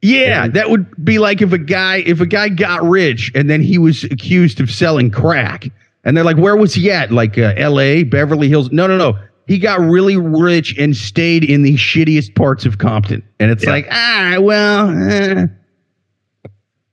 Yeah, 0.00 0.48
that 0.48 0.70
would 0.70 0.86
be 1.04 1.20
like 1.20 1.40
if 1.42 1.52
a 1.52 1.58
guy 1.58 1.98
if 1.98 2.20
a 2.20 2.26
guy 2.26 2.48
got 2.48 2.82
rich 2.82 3.30
and 3.36 3.48
then 3.48 3.60
he 3.62 3.78
was 3.78 4.02
accused 4.04 4.60
of 4.60 4.68
selling 4.68 5.12
crack, 5.12 5.70
and 6.02 6.16
they're 6.16 6.24
like, 6.24 6.38
"Where 6.38 6.56
was 6.56 6.74
he 6.74 6.90
at? 6.90 7.12
Like 7.12 7.38
uh, 7.38 7.54
L.A., 7.56 8.02
Beverly 8.02 8.48
Hills?" 8.48 8.72
No, 8.72 8.88
no, 8.88 8.96
no. 8.98 9.16
He 9.46 9.58
got 9.58 9.80
really 9.80 10.16
rich 10.16 10.76
and 10.78 10.96
stayed 10.96 11.44
in 11.44 11.62
the 11.62 11.74
shittiest 11.74 12.34
parts 12.34 12.64
of 12.64 12.78
Compton, 12.78 13.22
and 13.40 13.50
it's 13.50 13.64
Yeah. 13.64 13.70
like, 13.70 13.88
ah, 13.90 14.36
well, 14.40 14.90
eh. 15.10 15.46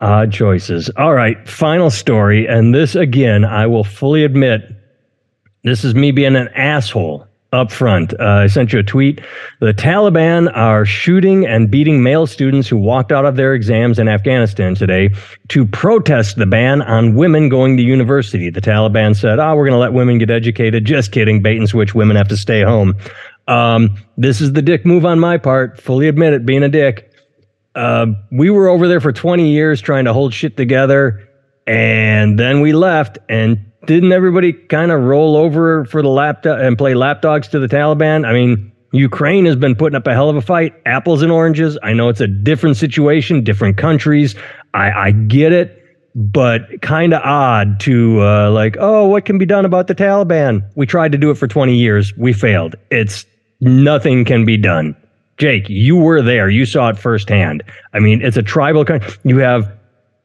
Odd 0.02 0.32
choices. 0.32 0.90
All 0.98 1.14
right, 1.14 1.48
final 1.48 1.90
story. 1.90 2.48
And 2.48 2.74
this, 2.74 2.96
again, 2.96 3.44
I 3.44 3.68
will 3.68 3.84
fully 3.84 4.24
admit, 4.24 4.62
this 5.64 5.84
is 5.84 5.94
me 5.94 6.12
being 6.12 6.36
an 6.38 6.48
asshole 6.56 7.28
up 7.52 7.72
front. 7.72 8.14
Uh, 8.20 8.44
I 8.44 8.48
sent 8.48 8.74
you 8.74 8.80
a 8.80 8.84
tweet. 8.84 9.22
The 9.60 9.74
Taliban 9.74 10.56
are 10.56 10.86
shooting 10.86 11.48
and 11.48 11.70
beating 11.70 12.04
male 12.04 12.28
students 12.28 12.68
who 12.68 12.78
walked 12.78 13.12
out 13.12 13.26
of 13.26 13.36
their 13.36 13.54
exams 13.54 13.98
in 13.98 14.08
Afghanistan 14.08 14.76
today 14.76 15.10
to 15.48 15.66
protest 15.66 16.38
the 16.38 16.46
ban 16.46 16.82
on 16.84 17.16
women 17.16 17.50
going 17.50 17.76
to 17.78 17.84
university. 17.84 18.50
The 18.50 18.62
Taliban 18.62 19.16
said, 19.16 19.40
oh, 19.40 19.56
we're 19.56 19.66
going 19.66 19.74
to 19.74 19.80
let 19.80 19.94
women 19.94 20.20
get 20.20 20.30
educated. 20.30 20.86
Just 20.86 21.12
kidding. 21.12 21.42
Bait 21.42 21.58
and 21.58 21.68
switch. 21.68 21.96
Women 21.96 22.16
have 22.18 22.28
to 22.28 22.38
stay 22.38 22.62
home. 22.62 22.96
Um, 23.48 23.96
this 24.18 24.42
is 24.42 24.54
the 24.54 24.62
dick 24.62 24.86
move 24.86 25.06
on 25.06 25.20
my 25.20 25.38
part. 25.38 25.82
Fully 25.82 26.08
admit 26.08 26.34
it, 26.34 26.46
being 26.46 26.64
a 26.64 26.70
dick 26.70 27.10
uh, 27.76 28.08
we 28.32 28.50
were 28.50 28.68
over 28.68 28.88
there 28.88 29.00
for 29.00 29.12
20 29.12 29.50
years 29.50 29.80
trying 29.80 30.06
to 30.06 30.14
hold 30.14 30.34
shit 30.34 30.58
together 30.58 31.28
and 31.68 32.40
then 32.40 32.62
we 32.62 32.74
left 32.74 33.18
and 33.30 33.69
didn't 33.86 34.12
everybody 34.12 34.54
kind 34.54 34.92
of 34.92 35.02
roll 35.02 35.36
over 35.36 35.86
for 35.86 36.02
the 36.02 36.10
lapdog 36.10 36.60
and 36.60 36.78
play 36.78 36.94
lapdogs 36.94 37.48
to 37.48 37.60
the 37.60 37.68
taliban 37.68 38.26
i 38.26 38.34
mean 38.34 38.72
ukraine 38.92 39.46
has 39.46 39.56
been 39.56 39.76
putting 39.76 39.96
up 39.96 40.06
a 40.08 40.14
hell 40.14 40.30
of 40.30 40.36
a 40.36 40.42
fight 40.42 40.74
apples 40.86 41.22
and 41.22 41.32
oranges 41.32 41.78
i 41.84 41.94
know 41.94 42.10
it's 42.10 42.22
a 42.22 42.28
different 42.28 42.78
situation 42.78 43.44
different 43.44 43.78
countries 43.78 44.36
i, 44.74 44.92
I 44.92 45.12
get 45.12 45.54
it 45.54 45.76
but 46.16 46.82
kind 46.82 47.14
of 47.14 47.22
odd 47.24 47.80
to 47.82 48.22
uh, 48.22 48.52
like 48.52 48.76
oh 48.80 49.08
what 49.08 49.26
can 49.26 49.38
be 49.38 49.46
done 49.46 49.66
about 49.66 49.88
the 49.88 49.96
taliban 49.96 50.64
we 50.76 50.86
tried 50.86 51.12
to 51.12 51.18
do 51.18 51.32
it 51.32 51.36
for 51.36 51.48
20 51.48 51.76
years 51.76 52.16
we 52.18 52.34
failed 52.34 52.76
it's 52.90 53.26
nothing 53.62 54.26
can 54.26 54.46
be 54.46 54.58
done 54.58 54.96
Jake, 55.40 55.70
you 55.70 55.96
were 55.96 56.22
there. 56.22 56.50
You 56.50 56.66
saw 56.66 56.90
it 56.90 56.98
firsthand. 56.98 57.64
I 57.94 58.00
mean, 58.00 58.22
it's 58.22 58.36
a 58.36 58.44
tribal 58.44 58.84
country. 58.84 59.14
You 59.24 59.38
have 59.38 59.72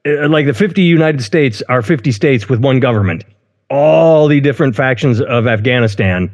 uh, 0.06 0.28
like 0.28 0.46
the 0.46 0.52
50 0.52 0.82
United 0.82 1.22
States 1.22 1.62
are 1.68 1.82
50 1.82 2.12
states 2.12 2.48
with 2.48 2.60
one 2.60 2.80
government. 2.80 3.24
All 3.70 4.28
the 4.28 4.40
different 4.40 4.76
factions 4.76 5.20
of 5.20 5.46
Afghanistan, 5.46 6.30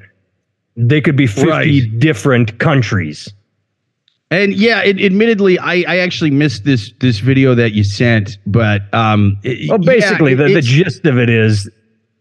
they 0.76 1.00
could 1.00 1.16
be 1.16 1.26
50 1.26 1.48
Right. 1.50 1.98
different 1.98 2.58
countries. 2.58 3.32
And 4.32 4.52
yeah, 4.54 4.82
it, 4.82 5.00
admittedly, 5.00 5.58
I, 5.58 5.84
I 5.88 5.96
actually 5.98 6.30
missed 6.30 6.64
this 6.64 6.92
this 7.00 7.18
video 7.18 7.54
that 7.56 7.72
you 7.72 7.82
sent, 7.82 8.38
but 8.46 8.82
um, 8.94 9.36
it- 9.42 9.68
Well, 9.68 9.80
yeah, 9.82 9.86
basically, 9.92 10.32
it- 10.32 10.36
the, 10.36 10.54
the 10.54 10.60
gist 10.62 11.04
of 11.06 11.18
it 11.18 11.28
is 11.28 11.68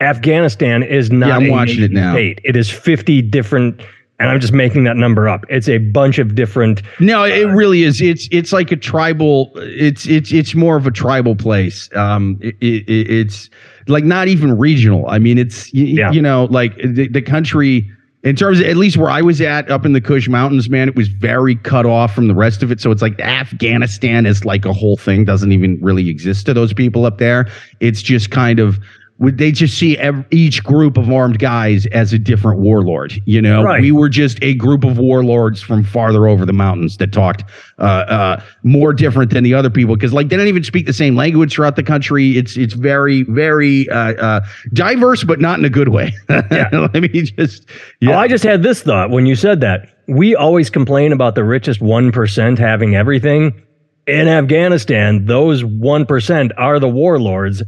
Afghanistan 0.02 0.82
is 0.82 1.12
not 1.12 1.28
Yeah, 1.28 1.36
I'm 1.36 1.45
a 1.48 1.50
watching 1.52 1.84
it 1.84 1.91
now. 1.91 2.13
state. 2.13 2.39
It 2.43 2.56
is 2.56 2.69
50 2.69 3.22
different, 3.22 3.82
and 4.19 4.30
I'm 4.30 4.39
just 4.39 4.54
making 4.54 4.86
that 4.86 4.98
number 4.98 5.30
up. 5.30 5.45
It's 5.50 5.69
a 5.69 5.78
bunch 5.78 6.17
of 6.17 6.34
different. 6.36 6.82
no, 7.00 7.24
it 7.26 7.43
really 7.45 7.84
is. 7.84 8.02
It's 8.02 8.28
it's 8.32 8.52
like 8.54 8.72
a 8.72 8.76
tribal. 8.78 9.52
It's 9.58 10.08
it's 10.08 10.32
it's 10.32 10.56
more 10.56 10.78
of 10.78 10.88
a 10.88 10.91
tribal 10.91 11.36
place. 11.36 11.89
Um, 11.95 12.39
it, 12.41 12.56
it, 12.60 12.89
it's 12.89 13.50
like 13.89 14.04
not 14.04 14.28
even 14.28 14.58
regional. 14.58 15.08
I 15.10 15.19
mean, 15.19 15.38
it's 15.38 15.73
you, 15.73 15.86
Yeah. 15.86 16.12
you 16.12 16.21
know 16.21 16.45
like 16.45 16.75
the, 16.78 17.08
the 17.08 17.21
country. 17.21 17.89
In 18.21 18.36
terms 18.36 18.60
of 18.60 18.65
at 18.65 18.75
least 18.75 18.97
where 18.97 19.10
I 19.10 19.21
was 19.21 19.39
at 19.39 19.71
up 19.71 19.86
in 19.86 19.93
the 19.93 20.02
Kush 20.02 20.28
Mountains, 20.28 20.69
man, 20.69 20.89
it 20.89 20.95
was 20.97 21.08
very 21.08 21.56
cut 21.56 21.86
off 21.86 22.13
from 22.13 22.28
the 22.28 22.36
rest 22.36 22.62
of 22.62 22.69
it. 22.69 22.82
So 22.82 22.91
it's 22.91 23.02
like 23.02 23.17
Afghanistan 23.21 24.25
is 24.25 24.43
like 24.43 24.65
a 24.65 24.73
whole 24.73 24.97
thing, 24.97 25.23
doesn't 25.23 25.54
even 25.54 25.80
really 25.82 26.10
exist 26.10 26.45
to 26.47 26.54
those 26.54 26.73
people 26.73 27.06
up 27.06 27.17
there. 27.17 27.47
It's 27.80 28.02
just 28.02 28.30
kind 28.30 28.60
of 28.60 28.78
they 29.21 29.51
just 29.51 29.77
see 29.77 29.97
ev- 29.97 30.23
each 30.32 30.63
group 30.63 30.97
of 30.97 31.12
armed 31.12 31.39
guys 31.39 31.86
as 31.88 32.13
a 32.13 32.19
different 32.19 32.60
warlord 32.60 33.13
you 33.25 33.41
know 33.41 33.63
Right. 33.63 33.82
we 33.82 33.91
were 33.91 34.08
just 34.08 34.39
a 34.41 34.53
group 34.53 34.84
of 34.86 34.97
warlords 34.97 35.62
from 35.62 35.84
farther 35.84 36.27
over 36.27 36.45
the 36.45 36.53
mountains 36.53 36.95
that 36.97 37.12
talked 37.12 37.43
uh, 37.79 37.82
uh, 37.84 38.41
more 38.63 38.93
different 38.93 39.32
than 39.32 39.43
the 39.43 39.53
other 39.53 39.69
people 39.69 39.95
because 39.95 40.13
like 40.13 40.29
they 40.29 40.38
don't 40.38 40.47
even 40.47 40.63
speak 40.63 40.86
the 40.86 40.93
same 40.93 41.15
language 41.17 41.53
throughout 41.53 41.75
the 41.75 41.84
country 41.84 42.38
it's 42.38 42.55
it's 42.55 42.73
very 42.73 43.23
very 43.23 43.89
uh, 43.89 44.13
uh, 44.13 44.45
diverse 44.71 45.23
but 45.25 45.41
not 45.41 45.60
in 45.60 45.65
a 45.65 45.69
good 45.69 45.89
way 45.89 46.13
Yeah. 46.29 46.69
let 46.71 46.93
me 47.01 47.10
just 47.10 47.65
Oh, 48.05 48.13
I 48.13 48.27
just 48.29 48.43
had 48.45 48.63
this 48.63 48.82
thought 48.82 49.10
when 49.10 49.25
you 49.25 49.36
said 49.36 49.60
that. 49.62 49.89
We 50.08 50.34
always 50.36 50.69
complain 50.71 51.12
about 51.12 51.36
the 51.36 51.43
richest 51.43 51.82
1% 51.82 52.58
having 52.58 52.95
everything. 52.95 53.62
In 54.08 54.27
Afghanistan, 54.27 55.25
those 55.25 55.62
1% 55.63 56.51
are 56.58 56.79
the 56.79 56.89
warlords. 56.89 57.62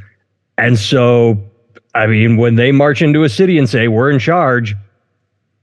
And 0.57 0.77
so, 0.77 1.41
I 1.95 2.07
mean, 2.07 2.37
when 2.37 2.55
they 2.55 2.71
march 2.71 3.01
into 3.01 3.23
a 3.23 3.29
city 3.29 3.57
and 3.57 3.67
say, 3.69 3.87
we're 3.87 4.11
in 4.11 4.19
charge, 4.19 4.75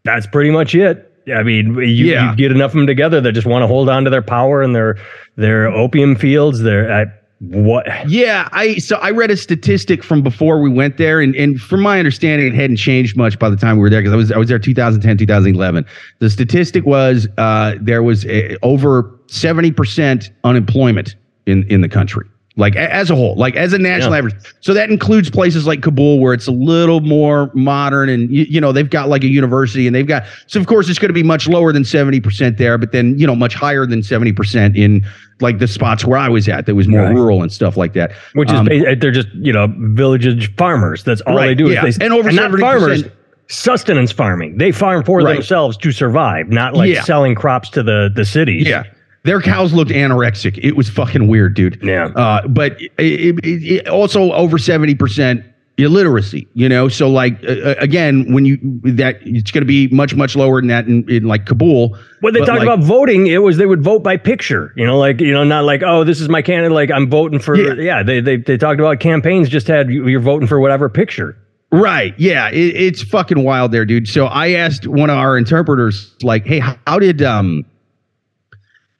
that's 0.04 0.26
pretty 0.26 0.50
much 0.50 0.74
it. 0.74 1.04
I 1.34 1.42
mean, 1.42 1.74
you, 1.74 1.82
Yeah. 2.06 2.30
you 2.30 2.36
get 2.36 2.50
enough 2.52 2.70
of 2.70 2.76
them 2.76 2.86
together 2.86 3.20
that 3.20 3.32
just 3.32 3.46
want 3.46 3.62
to 3.62 3.66
hold 3.66 3.88
on 3.88 4.04
to 4.04 4.10
their 4.10 4.22
power 4.22 4.62
and 4.62 4.74
their 4.74 4.96
their 5.36 5.68
opium 5.68 6.16
fields. 6.16 6.60
Their 6.60 6.90
I, 6.90 7.04
what? 7.40 7.86
Yeah, 8.08 8.48
I 8.50 8.78
so 8.78 8.96
I 8.96 9.10
read 9.10 9.30
a 9.30 9.36
statistic 9.36 10.02
from 10.02 10.22
before 10.22 10.60
we 10.60 10.70
went 10.70 10.96
there, 10.96 11.20
and, 11.20 11.36
and 11.36 11.60
from 11.60 11.82
my 11.82 11.98
understanding, 11.98 12.48
it 12.48 12.54
hadn't 12.54 12.78
changed 12.78 13.14
much 13.16 13.38
by 13.38 13.50
the 13.50 13.56
time 13.56 13.76
we 13.76 13.82
were 13.82 13.90
there 13.90 14.00
because 14.00 14.14
I 14.14 14.16
was 14.16 14.32
I 14.32 14.38
was 14.38 14.48
there 14.48 14.58
2010, 14.58 15.18
2011. 15.18 15.84
The 16.20 16.30
statistic 16.30 16.86
was 16.86 17.28
uh, 17.36 17.74
there 17.80 18.02
was 18.02 18.24
a, 18.24 18.56
over 18.62 19.14
70 19.26 19.70
percent 19.72 20.30
unemployment 20.44 21.14
in 21.46 21.64
in 21.70 21.82
the 21.82 21.88
country, 21.90 22.26
like 22.58 22.76
as 22.76 23.08
a 23.10 23.14
whole, 23.14 23.34
like 23.36 23.56
as 23.56 23.72
a 23.72 23.78
national 23.78 24.10
Yeah. 24.12 24.18
average. 24.18 24.34
So 24.60 24.74
that 24.74 24.90
includes 24.90 25.30
places 25.30 25.66
like 25.66 25.80
Kabul, 25.80 26.18
where 26.20 26.34
it's 26.34 26.46
a 26.46 26.52
little 26.52 27.00
more 27.00 27.50
modern, 27.54 28.08
and 28.10 28.28
you, 28.30 28.44
you 28.44 28.60
know 28.60 28.72
they've 28.72 28.90
got 28.90 29.08
like 29.08 29.24
a 29.24 29.28
university, 29.28 29.86
and 29.86 29.94
they've 29.96 30.06
got 30.06 30.24
so 30.48 30.60
of 30.60 30.66
course 30.66 30.88
it's 30.90 30.98
going 30.98 31.08
to 31.08 31.14
be 31.14 31.22
much 31.22 31.48
lower 31.48 31.72
than 31.72 31.84
70 31.84 32.20
percent 32.20 32.58
there, 32.58 32.76
but 32.76 32.92
then 32.92 33.18
you 33.18 33.26
know 33.26 33.34
much 33.36 33.54
higher 33.54 33.86
than 33.86 34.02
70 34.02 34.32
percent 34.32 34.76
in 34.76 35.06
like 35.40 35.58
the 35.60 35.68
spots 35.68 36.04
where 36.04 36.18
I 36.18 36.28
was 36.28 36.48
at 36.48 36.66
that 36.66 36.74
was 36.74 36.88
more 36.88 37.02
Right. 37.04 37.14
rural 37.14 37.42
and 37.42 37.52
stuff 37.52 37.76
like 37.76 37.92
that. 37.94 38.10
Which 38.34 38.50
is 38.50 38.56
Um, 38.58 38.66
ba- 38.66 38.96
they're 38.98 39.12
just 39.12 39.28
you 39.34 39.52
know 39.52 39.72
village 39.78 40.52
farmers. 40.56 41.04
That's 41.04 41.20
all 41.22 41.36
they 41.36 41.54
do. 41.54 41.70
yeah. 41.70 41.86
Is 41.86 41.96
they, 41.96 42.04
And 42.06 42.12
over 42.12 42.30
not 42.32 42.50
70% 42.50 42.60
farmers. 42.60 43.04
Sustenance 43.50 44.12
farming. 44.12 44.58
They 44.58 44.72
farm 44.72 45.02
for 45.04 45.20
Right. 45.20 45.34
themselves 45.34 45.76
to 45.78 45.90
survive, 45.90 46.50
not 46.50 46.74
like 46.74 46.90
Yeah. 46.92 47.02
selling 47.02 47.34
crops 47.34 47.70
to 47.70 47.82
the 47.82 48.10
the 48.14 48.24
cities. 48.26 48.66
Yeah. 48.68 48.82
Their 49.28 49.42
cows 49.42 49.74
looked 49.74 49.90
anorexic. 49.90 50.58
It 50.62 50.74
was 50.74 50.88
fucking 50.88 51.28
weird, 51.28 51.52
dude. 51.52 51.78
Yeah. 51.82 52.06
Uh, 52.16 52.48
but 52.48 52.80
it, 52.80 52.90
it, 52.96 53.44
it 53.44 53.88
also 53.88 54.32
over 54.32 54.56
70% 54.56 55.44
illiteracy, 55.76 56.48
you 56.54 56.66
know? 56.66 56.88
So, 56.88 57.10
like, 57.10 57.34
uh, 57.44 57.74
again, 57.78 58.32
when 58.32 58.46
you, 58.46 58.56
that 58.84 59.18
it's 59.20 59.50
going 59.50 59.60
to 59.60 59.66
be 59.66 59.86
much, 59.88 60.14
much 60.14 60.34
lower 60.34 60.62
than 60.62 60.68
that 60.68 60.86
in, 60.86 61.06
in 61.10 61.24
like 61.24 61.44
Kabul. 61.44 61.94
When 62.22 62.32
they 62.32 62.40
talked 62.40 62.60
like, 62.60 62.62
about 62.62 62.78
voting, 62.80 63.26
it 63.26 63.42
was 63.42 63.58
they 63.58 63.66
would 63.66 63.82
vote 63.82 64.02
by 64.02 64.16
picture. 64.16 64.72
You 64.76 64.86
know, 64.86 64.96
like 64.96 65.20
you 65.20 65.34
know, 65.34 65.44
not 65.44 65.64
like 65.64 65.82
oh, 65.82 66.04
this 66.04 66.22
is 66.22 66.30
my 66.30 66.40
candidate. 66.40 66.72
Like 66.72 66.90
I'm 66.90 67.10
voting 67.10 67.38
for. 67.38 67.54
Yeah. 67.54 67.74
Yeah, 67.74 68.02
they, 68.02 68.20
they 68.20 68.38
they 68.38 68.56
talked 68.56 68.80
about 68.80 68.98
campaigns. 68.98 69.50
Just 69.50 69.66
had 69.66 69.90
you- 69.90 70.08
you're 70.08 70.20
voting 70.20 70.48
for 70.48 70.58
whatever 70.58 70.88
picture. 70.88 71.36
Right. 71.70 72.14
Yeah. 72.18 72.48
It, 72.48 72.74
it's 72.76 73.02
fucking 73.02 73.44
wild 73.44 73.72
there, 73.72 73.84
dude. 73.84 74.08
So 74.08 74.24
I 74.24 74.52
asked 74.52 74.86
one 74.86 75.10
of 75.10 75.18
our 75.18 75.36
interpreters, 75.36 76.16
like, 76.22 76.46
hey, 76.46 76.60
how 76.60 76.98
did 76.98 77.20
um 77.20 77.66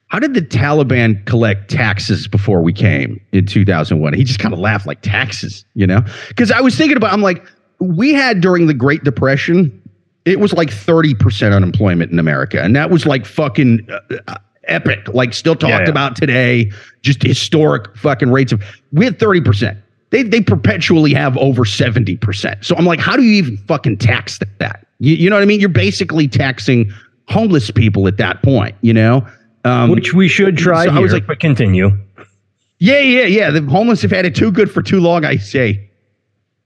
how 0.09 0.17
did 0.19 0.33
the 0.33 0.41
Taliban 0.41 1.23
collect 1.25 1.69
taxes 1.69 2.27
before 2.27 2.61
we 2.61 2.73
came 2.73 3.21
in 3.31 3.45
2001? 3.45 4.13
He 4.13 4.23
just 4.23 4.39
kind 4.39 4.53
of 4.53 4.59
laughed 4.59 4.87
like 4.87 5.01
taxes, 5.01 5.63
you 5.75 5.85
know? 5.85 6.03
Because 6.27 6.51
I 6.51 6.61
was 6.61 6.75
thinking 6.75 6.97
about, 6.97 7.13
I'm 7.13 7.21
like, 7.21 7.45
we 7.79 8.13
had 8.13 8.41
during 8.41 8.65
the 8.65 8.73
Great 8.73 9.03
Depression, 9.03 9.71
it 10.25 10.39
was 10.39 10.51
like 10.53 10.69
30% 10.69 11.55
unemployment 11.55 12.11
in 12.11 12.17
America. 12.17 12.61
And 12.61 12.75
that 12.75 12.89
was 12.89 13.05
like 13.05 13.25
fucking 13.25 13.87
uh, 13.89 13.99
uh, 14.27 14.35
epic, 14.63 15.07
like 15.09 15.33
still 15.33 15.55
talked 15.55 15.69
Yeah, 15.69 15.79
yeah. 15.81 15.89
about 15.89 16.15
today, 16.15 16.71
just 17.03 17.21
historic 17.21 17.95
fucking 17.95 18.31
rates 18.31 18.51
of, 18.51 18.63
we 18.91 19.05
had 19.05 19.19
30%. 19.19 19.79
They, 20.09 20.23
they 20.23 20.41
perpetually 20.41 21.13
have 21.13 21.37
over 21.37 21.65
70%. 21.65 22.65
So 22.65 22.75
I'm 22.75 22.85
like, 22.85 22.99
how 22.99 23.15
do 23.15 23.21
you 23.21 23.33
even 23.33 23.57
fucking 23.57 23.97
tax 23.97 24.39
that? 24.39 24.87
You, 24.97 25.13
you 25.13 25.29
know 25.29 25.35
what 25.35 25.43
I 25.43 25.45
mean? 25.45 25.59
You're 25.59 25.69
basically 25.69 26.27
taxing 26.27 26.91
homeless 27.27 27.69
people 27.69 28.07
at 28.07 28.17
that 28.17 28.41
point, 28.41 28.75
you 28.81 28.91
know? 28.91 29.25
Um, 29.65 29.89
Which 29.91 30.13
we 30.13 30.27
should 30.27 30.57
try 30.57 30.85
so 30.85 30.91
I 30.91 30.99
was 30.99 31.11
like- 31.13 31.27
but 31.27 31.39
continue. 31.39 31.91
yeah, 32.79 32.99
yeah, 32.99 33.23
yeah. 33.23 33.49
The 33.51 33.61
homeless 33.63 34.01
have 34.03 34.11
had 34.11 34.25
it 34.25 34.35
too 34.35 34.51
good 34.51 34.71
for 34.71 34.81
too 34.81 34.99
long, 35.01 35.25
I 35.25 35.35
say. 35.37 35.89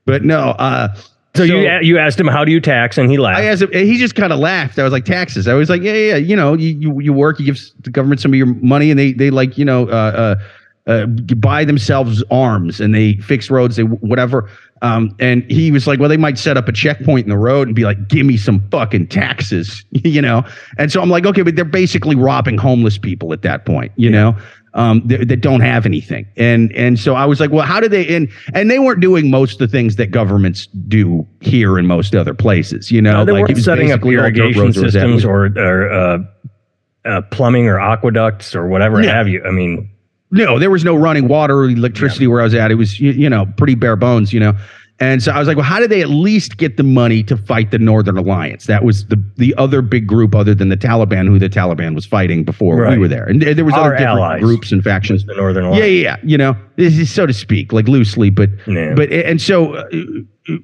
But 0.06 0.24
no, 0.24 0.50
uh, 0.60 0.94
So, 1.36 1.44
you 1.44 1.68
you 1.82 1.98
asked 1.98 2.20
him 2.20 2.28
how 2.28 2.46
do 2.46 2.52
you 2.52 2.60
tax, 2.62 2.98
and 3.00 3.10
he 3.10 3.18
laughed. 3.18 3.40
I 3.40 3.46
asked 3.46 3.64
him, 3.64 3.72
he 3.72 3.98
just 3.98 4.14
kind 4.16 4.32
of 4.32 4.38
laughed. 4.40 4.78
I 4.78 4.84
was 4.84 4.92
like, 4.94 5.06
taxes. 5.06 5.48
I 5.48 5.54
was 5.56 5.70
like, 5.70 5.82
yeah, 5.82 5.94
yeah, 5.94 6.10
yeah. 6.10 6.16
You 6.18 6.36
know, 6.36 6.54
you, 6.54 6.70
you, 6.78 7.00
you 7.02 7.14
work, 7.14 7.40
you 7.40 7.46
give 7.48 7.60
the 7.82 7.90
government 7.90 8.22
some 8.22 8.32
of 8.32 8.36
your 8.38 8.46
money, 8.48 8.92
and 8.92 9.00
they, 9.00 9.14
they 9.14 9.32
like, 9.32 9.58
you 9.58 9.66
know, 9.66 9.88
uh, 9.88 9.92
uh, 9.92 10.36
uh, 10.88 11.06
buy 11.06 11.64
themselves 11.66 12.24
arms 12.30 12.80
and 12.82 12.94
they 12.94 13.14
fix 13.18 13.50
roads, 13.50 13.76
they 13.78 13.84
whatever. 13.84 14.50
Um, 14.82 15.16
and 15.20 15.50
he 15.50 15.72
was 15.72 15.88
like, 15.88 16.00
well, 16.02 16.10
they 16.10 16.18
might 16.18 16.38
set 16.38 16.58
up 16.58 16.68
a 16.68 16.74
checkpoint 16.74 17.26
in 17.26 17.30
the 17.30 17.38
road 17.38 17.70
and 17.70 17.76
be 17.76 17.86
like, 17.86 18.10
give 18.10 18.26
me 18.26 18.36
some 18.36 18.68
fucking 18.70 19.08
taxes, 19.08 19.86
you 19.92 20.22
know? 20.22 20.44
And 20.78 20.92
so 20.92 21.02
I'm 21.02 21.10
like, 21.10 21.26
okay, 21.26 21.42
but 21.42 21.56
they're 21.56 21.64
basically 21.64 22.18
robbing 22.18 22.58
homeless 22.58 22.98
people 22.98 23.32
at 23.32 23.44
that 23.44 23.66
point, 23.66 23.94
you 23.96 24.10
know? 24.10 24.36
Um, 24.76 25.04
that, 25.06 25.28
that 25.28 25.42
don't 25.42 25.62
have 25.62 25.86
anything. 25.86 26.26
And, 26.36 26.72
and 26.74 27.00
so 27.00 27.14
I 27.14 27.26
was 27.26 27.40
like, 27.40 27.52
well, 27.52 27.64
how 27.66 27.80
do 27.80 27.88
they, 27.88 28.14
and, 28.16 28.28
and 28.56 28.72
they 28.72 28.80
weren't 28.80 29.02
doing 29.02 29.30
most 29.30 29.54
of 29.54 29.60
the 29.60 29.68
things 29.68 29.98
that 29.98 30.08
governments 30.08 30.66
do 30.88 31.26
here 31.42 31.78
in 31.78 31.86
most 31.86 32.16
other 32.16 32.34
places, 32.34 32.92
you 32.92 33.00
know? 33.00 33.18
No, 33.20 33.26
they 33.26 33.32
like 33.34 33.48
weren't 33.50 33.64
setting 33.64 33.92
up 33.92 34.02
basically 34.02 34.18
all 34.18 34.24
dirt 34.24 34.38
irrigation 34.38 34.62
roads 34.64 34.76
where 34.78 34.84
it 34.84 34.88
was 34.88 34.96
at. 34.96 35.02
systems 35.02 35.26
or 35.26 35.46
or 35.58 35.92
uh, 35.94 36.18
uh, 37.06 37.22
plumbing 37.30 37.68
or 37.68 37.80
aqueducts 37.80 38.56
or 38.56 38.68
whatever 38.68 39.02
Yeah. 39.04 39.12
have 39.16 39.28
you. 39.28 39.44
I 39.46 39.52
mean, 39.52 39.92
No, 40.34 40.60
there 40.60 40.70
was 40.72 40.84
no 40.84 40.96
running 40.96 41.28
water 41.28 41.60
or 41.60 41.70
electricity 41.70 42.28
where 42.28 42.42
I 42.42 42.44
was 42.44 42.54
at. 42.56 42.72
It 42.72 42.76
was, 42.76 43.00
you, 43.00 43.12
you 43.12 43.30
know, 43.30 43.46
pretty 43.58 43.76
bare 43.76 43.96
bones, 43.96 44.34
you 44.34 44.40
know. 44.40 44.54
And 45.00 45.24
so 45.24 45.32
I 45.32 45.40
was 45.40 45.48
like, 45.48 45.58
well, 45.58 45.66
how 45.66 45.80
did 45.80 45.90
they 45.90 46.02
at 46.02 46.10
least 46.10 46.58
get 46.58 46.78
the 46.78 46.84
money 46.84 47.24
to 47.24 47.36
fight 47.36 47.72
the 47.72 47.80
Northern 47.80 48.16
Alliance? 48.18 48.68
That 48.68 48.84
was 48.84 49.08
the 49.08 49.22
the 49.38 49.54
other 49.58 49.82
big 49.82 50.06
group 50.08 50.36
other 50.36 50.54
than 50.54 50.70
the 50.70 50.78
Taliban, 50.78 51.28
who 51.28 51.40
the 51.40 51.50
Taliban 51.50 51.96
was 51.96 52.06
fighting 52.06 52.44
before 52.44 52.88
we 52.90 52.98
were 53.00 53.08
there. 53.08 53.26
And 53.26 53.42
there 53.42 53.54
there 53.54 53.66
was 53.66 53.74
Our 53.74 53.82
other 53.88 53.98
different 53.98 54.20
allies. 54.20 54.42
groups 54.42 54.72
and 54.72 54.84
factions. 54.84 55.26
the 55.26 55.34
Northern 55.36 55.64
Yeah, 55.66 55.70
Alliance. 55.72 55.86
yeah, 55.92 56.02
yeah. 56.02 56.18
You 56.24 56.38
know, 56.38 56.56
this 56.78 56.98
is 56.98 57.12
so 57.12 57.26
to 57.26 57.34
speak, 57.34 57.74
like 57.74 57.88
loosely, 57.88 58.30
but 58.30 58.50
Yeah. 58.68 58.94
but 58.96 59.12
and 59.12 59.42
so, 59.42 59.74
uh, 59.74 59.86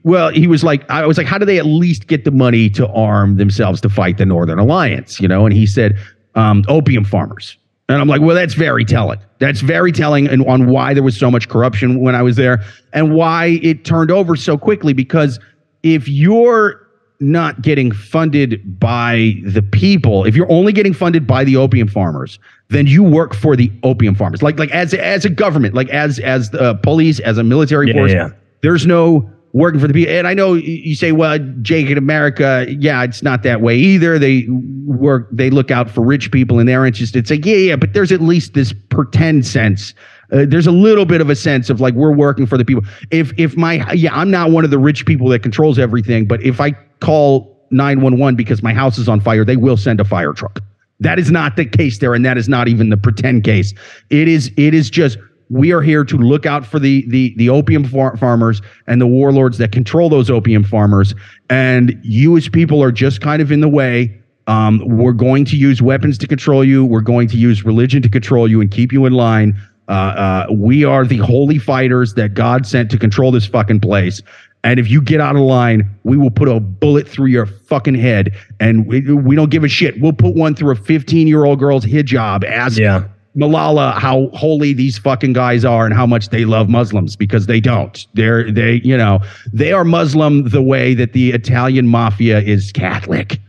well, 0.03 0.29
he 0.29 0.45
was 0.47 0.63
like, 0.63 0.89
I 0.89 1.05
was 1.05 1.17
like, 1.17 1.27
how 1.27 1.37
do 1.37 1.45
they 1.45 1.57
at 1.57 1.65
least 1.65 2.07
get 2.07 2.23
the 2.23 2.31
money 2.31 2.69
to 2.71 2.87
arm 2.89 3.37
themselves 3.37 3.81
to 3.81 3.89
fight 3.89 4.17
the 4.19 4.25
Northern 4.25 4.59
Alliance? 4.59 5.19
You 5.19 5.27
know, 5.27 5.45
and 5.45 5.53
he 5.55 5.65
said, 5.65 5.97
um, 6.35 6.63
opium 6.67 7.03
farmers. 7.03 7.57
And 7.89 7.97
I'm 7.99 8.07
like, 8.07 8.21
well, 8.21 8.35
that's 8.35 8.53
very 8.53 8.85
telling. 8.85 9.19
That's 9.39 9.61
very 9.61 9.91
telling 9.91 10.27
and 10.27 10.45
on 10.47 10.67
why 10.67 10.93
there 10.93 11.03
was 11.03 11.17
so 11.17 11.29
much 11.31 11.49
corruption 11.49 11.99
when 11.99 12.15
I 12.15 12.21
was 12.21 12.35
there 12.35 12.63
and 12.93 13.13
why 13.15 13.59
it 13.63 13.83
turned 13.83 14.11
over 14.11 14.35
so 14.35 14.57
quickly. 14.57 14.93
Because 14.93 15.39
if 15.83 16.07
you're 16.07 16.85
not 17.19 17.61
getting 17.61 17.91
funded 17.91 18.79
by 18.79 19.33
the 19.43 19.61
people, 19.61 20.23
if 20.23 20.35
you're 20.35 20.49
only 20.51 20.71
getting 20.71 20.93
funded 20.93 21.25
by 21.27 21.43
the 21.43 21.57
opium 21.57 21.87
farmers, 21.87 22.37
then 22.69 22.85
you 22.87 23.01
work 23.03 23.33
for 23.33 23.55
the 23.55 23.71
opium 23.83 24.13
farmers. 24.15 24.41
Like 24.43 24.59
like 24.59 24.71
as 24.71 24.93
as 24.93 25.25
a 25.25 25.29
government, 25.29 25.73
like 25.73 25.89
as 25.89 26.19
as 26.19 26.51
the 26.51 26.75
police, 26.75 27.19
as 27.21 27.37
a 27.37 27.43
military 27.43 27.87
Yeah, 27.87 27.93
force. 27.93 28.11
yeah. 28.13 28.29
There's 28.61 28.85
no 28.85 29.29
working 29.53 29.79
for 29.79 29.87
the 29.87 29.93
people. 29.93 30.13
And 30.13 30.27
I 30.27 30.33
know 30.33 30.53
you 30.53 30.95
say, 30.95 31.11
well, 31.11 31.39
Jake 31.61 31.89
in 31.89 31.97
America, 31.97 32.65
yeah, 32.69 33.03
it's 33.03 33.23
not 33.23 33.43
that 33.43 33.61
way 33.61 33.77
either. 33.77 34.19
They 34.19 34.47
work, 34.85 35.27
they 35.31 35.49
look 35.49 35.71
out 35.71 35.89
for 35.89 36.01
rich 36.01 36.31
people 36.31 36.59
and 36.59 36.69
their 36.69 36.85
interest. 36.85 37.15
It's 37.15 37.31
like, 37.31 37.45
yeah, 37.45 37.55
yeah, 37.55 37.75
but 37.75 37.93
there's 37.93 38.11
at 38.11 38.21
least 38.21 38.53
this 38.53 38.73
pretend 38.89 39.45
sense. 39.45 39.93
Uh, 40.31 40.45
there's 40.47 40.67
a 40.67 40.71
little 40.71 41.05
bit 41.05 41.21
of 41.21 41.29
a 41.29 41.35
sense 41.35 41.69
of 41.69 41.81
like 41.81 41.95
we're 41.95 42.13
working 42.13 42.45
for 42.45 42.57
the 42.57 42.65
people. 42.65 42.83
If 43.09 43.31
if 43.37 43.57
my 43.57 43.91
yeah, 43.93 44.13
I'm 44.13 44.29
not 44.29 44.51
one 44.51 44.63
of 44.63 44.69
the 44.69 44.77
rich 44.77 45.05
people 45.05 45.27
that 45.29 45.39
controls 45.39 45.79
everything, 45.79 46.27
but 46.27 46.41
if 46.43 46.61
I 46.61 46.71
call 46.99 47.57
911 47.71 48.35
because 48.35 48.61
my 48.61 48.73
house 48.73 48.97
is 48.99 49.09
on 49.09 49.21
fire, 49.21 49.43
they 49.43 49.57
will 49.57 49.77
send 49.77 49.99
a 49.99 50.05
fire 50.05 50.33
truck. 50.33 50.59
That 50.99 51.17
is 51.17 51.31
not 51.31 51.55
the 51.55 51.65
case 51.65 51.99
there, 51.99 52.13
and 52.13 52.25
that 52.25 52.37
is 52.37 52.49
not 52.49 52.67
even 52.67 52.89
the 52.89 52.97
pretend 52.97 53.43
case. 53.43 53.73
It 54.09 54.27
is 54.27 54.51
it 54.57 54.73
is 54.73 54.89
just 54.89 55.17
we 55.49 55.71
are 55.71 55.81
here 55.81 56.03
to 56.03 56.17
look 56.17 56.45
out 56.45 56.65
for 56.65 56.79
the 56.79 57.05
the 57.07 57.33
the 57.37 57.49
opium 57.49 57.83
far- 57.83 58.15
farmers 58.17 58.61
and 58.87 59.01
the 59.01 59.07
warlords 59.07 59.57
that 59.57 59.71
control 59.71 60.09
those 60.09 60.29
opium 60.29 60.63
farmers. 60.63 61.13
And 61.49 61.99
you 62.03 62.37
as 62.37 62.47
people 62.47 62.81
are 62.83 62.91
just 62.91 63.21
kind 63.21 63.41
of 63.41 63.51
in 63.51 63.61
the 63.61 63.69
way. 63.69 64.15
Um, 64.47 64.81
we're 64.83 65.13
going 65.13 65.45
to 65.45 65.55
use 65.55 65.79
weapons 65.79 66.17
to 66.17 66.27
control 66.27 66.63
you. 66.63 66.83
We're 66.83 67.01
going 67.01 67.27
to 67.27 67.37
use 67.37 67.63
religion 67.63 68.01
to 68.01 68.09
control 68.09 68.47
you 68.47 68.61
and 68.61 68.71
keep 68.71 68.91
you 68.91 69.05
in 69.05 69.13
line. 69.13 69.55
Uh, 69.87 69.91
uh, 69.91 70.47
we 70.51 70.83
are 70.83 71.05
the 71.05 71.17
holy 71.17 71.59
fighters 71.59 72.15
that 72.15 72.33
God 72.33 72.65
sent 72.65 72.89
to 72.91 72.97
control 72.97 73.31
this 73.31 73.45
fucking 73.45 73.79
place. 73.79 74.23
And 74.63 74.79
if 74.79 74.89
you 74.89 75.01
get 75.01 75.21
out 75.21 75.35
of 75.35 75.41
line, 75.43 75.89
we 76.03 76.17
will 76.17 76.31
put 76.31 76.49
a 76.49 76.59
bullet 76.59 77.07
through 77.07 77.27
your 77.27 77.45
fucking 77.45 77.95
head. 77.95 78.35
And 78.59 78.87
we, 78.87 79.01
we 79.01 79.35
don't 79.35 79.51
give 79.51 79.63
a 79.63 79.67
shit. 79.69 80.01
We'll 80.01 80.13
put 80.13 80.35
one 80.35 80.55
through 80.55 80.71
a 80.71 80.75
15 80.75 81.27
year 81.27 81.45
old 81.45 81.59
girl's 81.59 81.85
hijab. 81.85 82.43
Ask 82.43 82.77
Yeah. 82.77 83.05
Malala 83.39 83.93
how 83.97 84.27
holy 84.33 84.73
these 84.73 84.97
fucking 84.97 85.33
guys 85.33 85.63
are 85.63 85.85
and 85.85 85.93
how 85.93 86.05
much 86.05 86.29
they 86.29 86.45
love 86.45 86.69
Muslims 86.69 87.15
because 87.15 87.45
they 87.45 87.59
don't. 87.59 88.05
They're 88.13 88.51
they 88.51 88.81
you 88.83 88.97
know 88.97 89.19
they 89.53 89.71
are 89.71 89.83
Muslim 89.83 90.49
the 90.49 90.61
way 90.61 90.93
that 90.93 91.13
the 91.13 91.31
Italian 91.31 91.87
mafia 91.87 92.41
is 92.41 92.71
Catholic. 92.71 93.39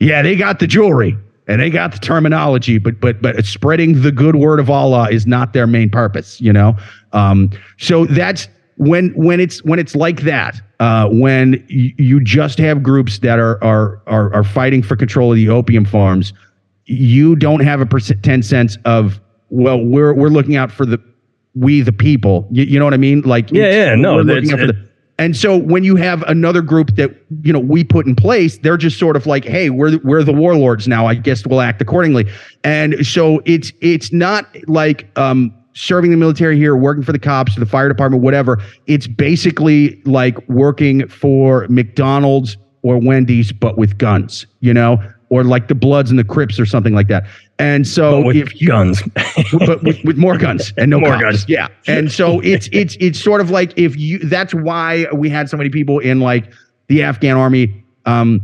Yeah, 0.00 0.22
they 0.22 0.36
got 0.36 0.58
the 0.58 0.66
jewelry 0.66 1.16
and 1.46 1.60
they 1.60 1.70
got 1.70 1.92
the 1.92 1.98
terminology, 1.98 2.78
but 2.78 3.00
but 3.00 3.22
but 3.22 3.44
spreading 3.44 4.02
the 4.02 4.12
good 4.12 4.36
word 4.36 4.60
of 4.60 4.70
Allah 4.70 5.10
is 5.10 5.26
not 5.26 5.52
their 5.52 5.66
main 5.66 5.90
purpose. 5.90 6.40
You 6.40 6.52
know, 6.52 6.76
um, 7.12 7.50
so 7.78 8.04
that's 8.06 8.48
when 8.76 9.10
when 9.10 9.40
it's 9.40 9.64
when 9.64 9.78
it's 9.78 9.96
like 9.96 10.22
that. 10.22 10.60
Uh, 10.80 11.08
when 11.10 11.52
y- 11.68 11.92
you 11.98 12.20
just 12.22 12.56
have 12.58 12.84
groups 12.84 13.18
that 13.18 13.40
are 13.40 13.62
are 13.64 14.00
are 14.06 14.32
are 14.32 14.44
fighting 14.44 14.80
for 14.80 14.94
control 14.94 15.32
of 15.32 15.36
the 15.36 15.48
opium 15.48 15.84
farms 15.84 16.32
you 16.88 17.36
don't 17.36 17.60
have 17.60 17.80
a 17.80 17.86
percent, 17.86 18.22
10 18.22 18.42
sense 18.42 18.76
of 18.84 19.20
well 19.50 19.82
we're 19.82 20.12
we're 20.12 20.28
looking 20.28 20.56
out 20.56 20.70
for 20.70 20.86
the 20.86 21.00
we 21.54 21.80
the 21.80 21.92
people 21.92 22.46
you, 22.50 22.64
you 22.64 22.78
know 22.78 22.84
what 22.84 22.94
i 22.94 22.98
mean 22.98 23.20
like 23.22 23.50
Yeah, 23.50 23.70
yeah, 23.70 23.94
no, 23.94 24.20
looking 24.20 24.52
out 24.52 24.58
for 24.60 24.66
the 24.66 24.88
And 25.20 25.36
so 25.36 25.56
when 25.56 25.82
you 25.82 25.96
have 25.96 26.22
another 26.22 26.62
group 26.62 26.94
that 26.94 27.10
you 27.42 27.52
know 27.52 27.58
we 27.58 27.82
put 27.82 28.06
in 28.06 28.14
place, 28.14 28.58
they're 28.58 28.76
just 28.76 28.98
sort 28.98 29.16
of 29.16 29.26
like, 29.26 29.44
hey, 29.44 29.68
we're 29.68 29.98
we're 30.04 30.22
the 30.22 30.32
warlords 30.32 30.86
now. 30.86 31.06
I 31.06 31.14
guess 31.14 31.44
we'll 31.44 31.60
act 31.60 31.82
accordingly. 31.82 32.30
And 32.62 33.04
so 33.04 33.42
it's 33.44 33.72
it's 33.80 34.12
not 34.12 34.46
like 34.68 35.10
um, 35.18 35.52
serving 35.72 36.12
the 36.12 36.16
military 36.16 36.56
here, 36.56 36.76
working 36.76 37.02
for 37.02 37.10
the 37.10 37.18
cops, 37.18 37.56
the 37.56 37.66
fire 37.66 37.88
department, 37.88 38.22
whatever. 38.22 38.62
It's 38.86 39.08
basically 39.08 40.00
like 40.04 40.38
working 40.48 41.08
for 41.08 41.66
McDonald's 41.68 42.56
or 42.82 42.98
Wendy's, 42.98 43.50
but 43.50 43.76
with 43.76 43.98
guns. 43.98 44.46
You 44.60 44.72
know, 44.72 45.02
or 45.30 45.44
like 45.44 45.68
the 45.68 45.74
Bloods 45.74 46.10
and 46.10 46.18
the 46.18 46.24
Crips 46.24 46.58
or 46.58 46.66
something 46.66 46.94
like 46.94 47.08
that. 47.08 47.26
And 47.58 47.86
so 47.86 48.20
But 48.22 48.26
with 48.28 48.36
if 48.36 48.60
you 48.60 48.68
guns. 48.68 49.02
but 49.66 49.82
with, 49.82 50.02
with 50.04 50.16
more 50.16 50.38
guns 50.38 50.72
and 50.76 50.90
no 50.90 51.00
More 51.00 51.10
cops. 51.10 51.22
guns. 51.22 51.44
Yeah. 51.48 51.68
And 51.86 52.10
so 52.10 52.40
it's 52.40 52.68
it's 52.72 52.96
it's 53.00 53.20
sort 53.22 53.40
of 53.40 53.50
like 53.50 53.76
if 53.76 53.96
you 53.96 54.18
that's 54.20 54.54
why 54.54 55.06
we 55.12 55.28
had 55.28 55.50
so 55.50 55.56
many 55.56 55.70
people 55.70 55.98
in 55.98 56.20
like 56.20 56.52
the 56.88 57.02
Afghan 57.02 57.36
army 57.36 57.84
um 58.06 58.40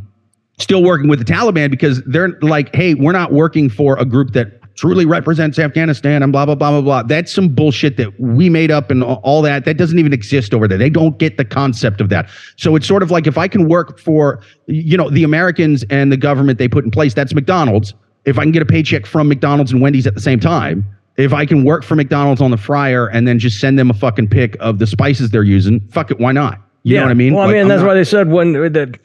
still 0.59 0.83
working 0.85 1.09
with 1.09 1.19
the 1.19 1.25
Taliban 1.25 1.71
because 1.71 2.03
they're 2.05 2.39
like, 2.43 2.75
hey, 2.75 2.95
we're 2.95 3.13
not 3.13 3.33
working 3.33 3.69
for 3.69 3.99
a 3.99 4.05
group 4.05 4.33
that 4.35 4.61
truly 4.75 5.07
represents 5.07 5.59
Afghanistan 5.59 6.23
and 6.23 6.33
blah 6.33 6.45
blah 6.47 6.55
blah 6.55 6.71
blah 6.71 6.81
blah. 6.81 7.03
That's 7.03 7.33
some 7.33 7.49
bullshit 7.49 7.97
that 7.97 8.19
we 8.21 8.49
made 8.49 8.71
up 8.71 8.91
and 8.91 9.03
all 9.03 9.43
that. 9.43 9.65
That 9.65 9.77
doesn't 9.77 9.99
even 9.99 10.13
exist 10.13 10.53
over 10.55 10.67
there. 10.69 10.79
They 10.79 10.91
don't 10.91 11.19
get 11.19 11.37
the 11.37 11.45
concept 11.45 12.01
of 12.01 12.09
that. 12.09 12.29
So 12.57 12.77
it's 12.77 12.87
sort 12.87 13.03
of 13.03 13.11
like 13.11 13.27
if 13.27 13.39
I 13.39 13.49
can 13.49 13.69
work 13.69 13.99
for 13.99 14.41
you 14.67 14.97
know 14.97 15.11
the 15.11 15.25
Americans 15.25 15.85
and 15.91 16.11
the 16.11 16.17
government 16.17 16.59
they 16.59 16.69
put 16.69 16.85
in 16.85 16.91
place, 16.91 17.15
that's 17.15 17.35
McDonald's. 17.35 17.95
If 18.25 18.39
I 18.39 18.43
can 18.43 18.53
get 18.53 18.63
a 18.63 18.67
paycheck 18.67 19.07
from 19.07 19.29
McDonald's 19.29 19.71
and 19.73 19.81
Wendy's 19.83 20.07
at 20.07 20.15
the 20.15 20.21
same 20.21 20.41
time, 20.41 20.85
if 21.17 21.33
I 21.33 21.45
can 21.47 21.63
work 21.65 21.85
for 21.85 21.95
McDonald's 21.95 22.41
on 22.41 22.51
the 22.51 22.57
fryer 22.57 23.07
and 23.09 23.29
then 23.29 23.39
just 23.39 23.61
send 23.61 23.79
them 23.79 23.91
a 23.91 23.95
fucking 23.95 24.29
pic 24.29 24.57
of 24.61 24.79
the 24.79 24.87
spices 24.87 25.31
they're 25.31 25.43
using, 25.43 25.81
fuck 25.91 26.11
it, 26.11 26.19
why 26.19 26.33
not? 26.33 26.59
You 26.85 26.97
know 26.97 27.03
what 27.03 27.11
I 27.11 27.15
mean? 27.15 27.35
Well, 27.35 27.49
I 27.49 27.53
mean, 27.53 27.63
I'm 27.63 27.69
that's 27.69 27.81
not- 27.81 27.89
why 27.89 27.95
they 27.95 28.05
said 28.05 28.31
when 28.31 28.53
the 28.53 28.99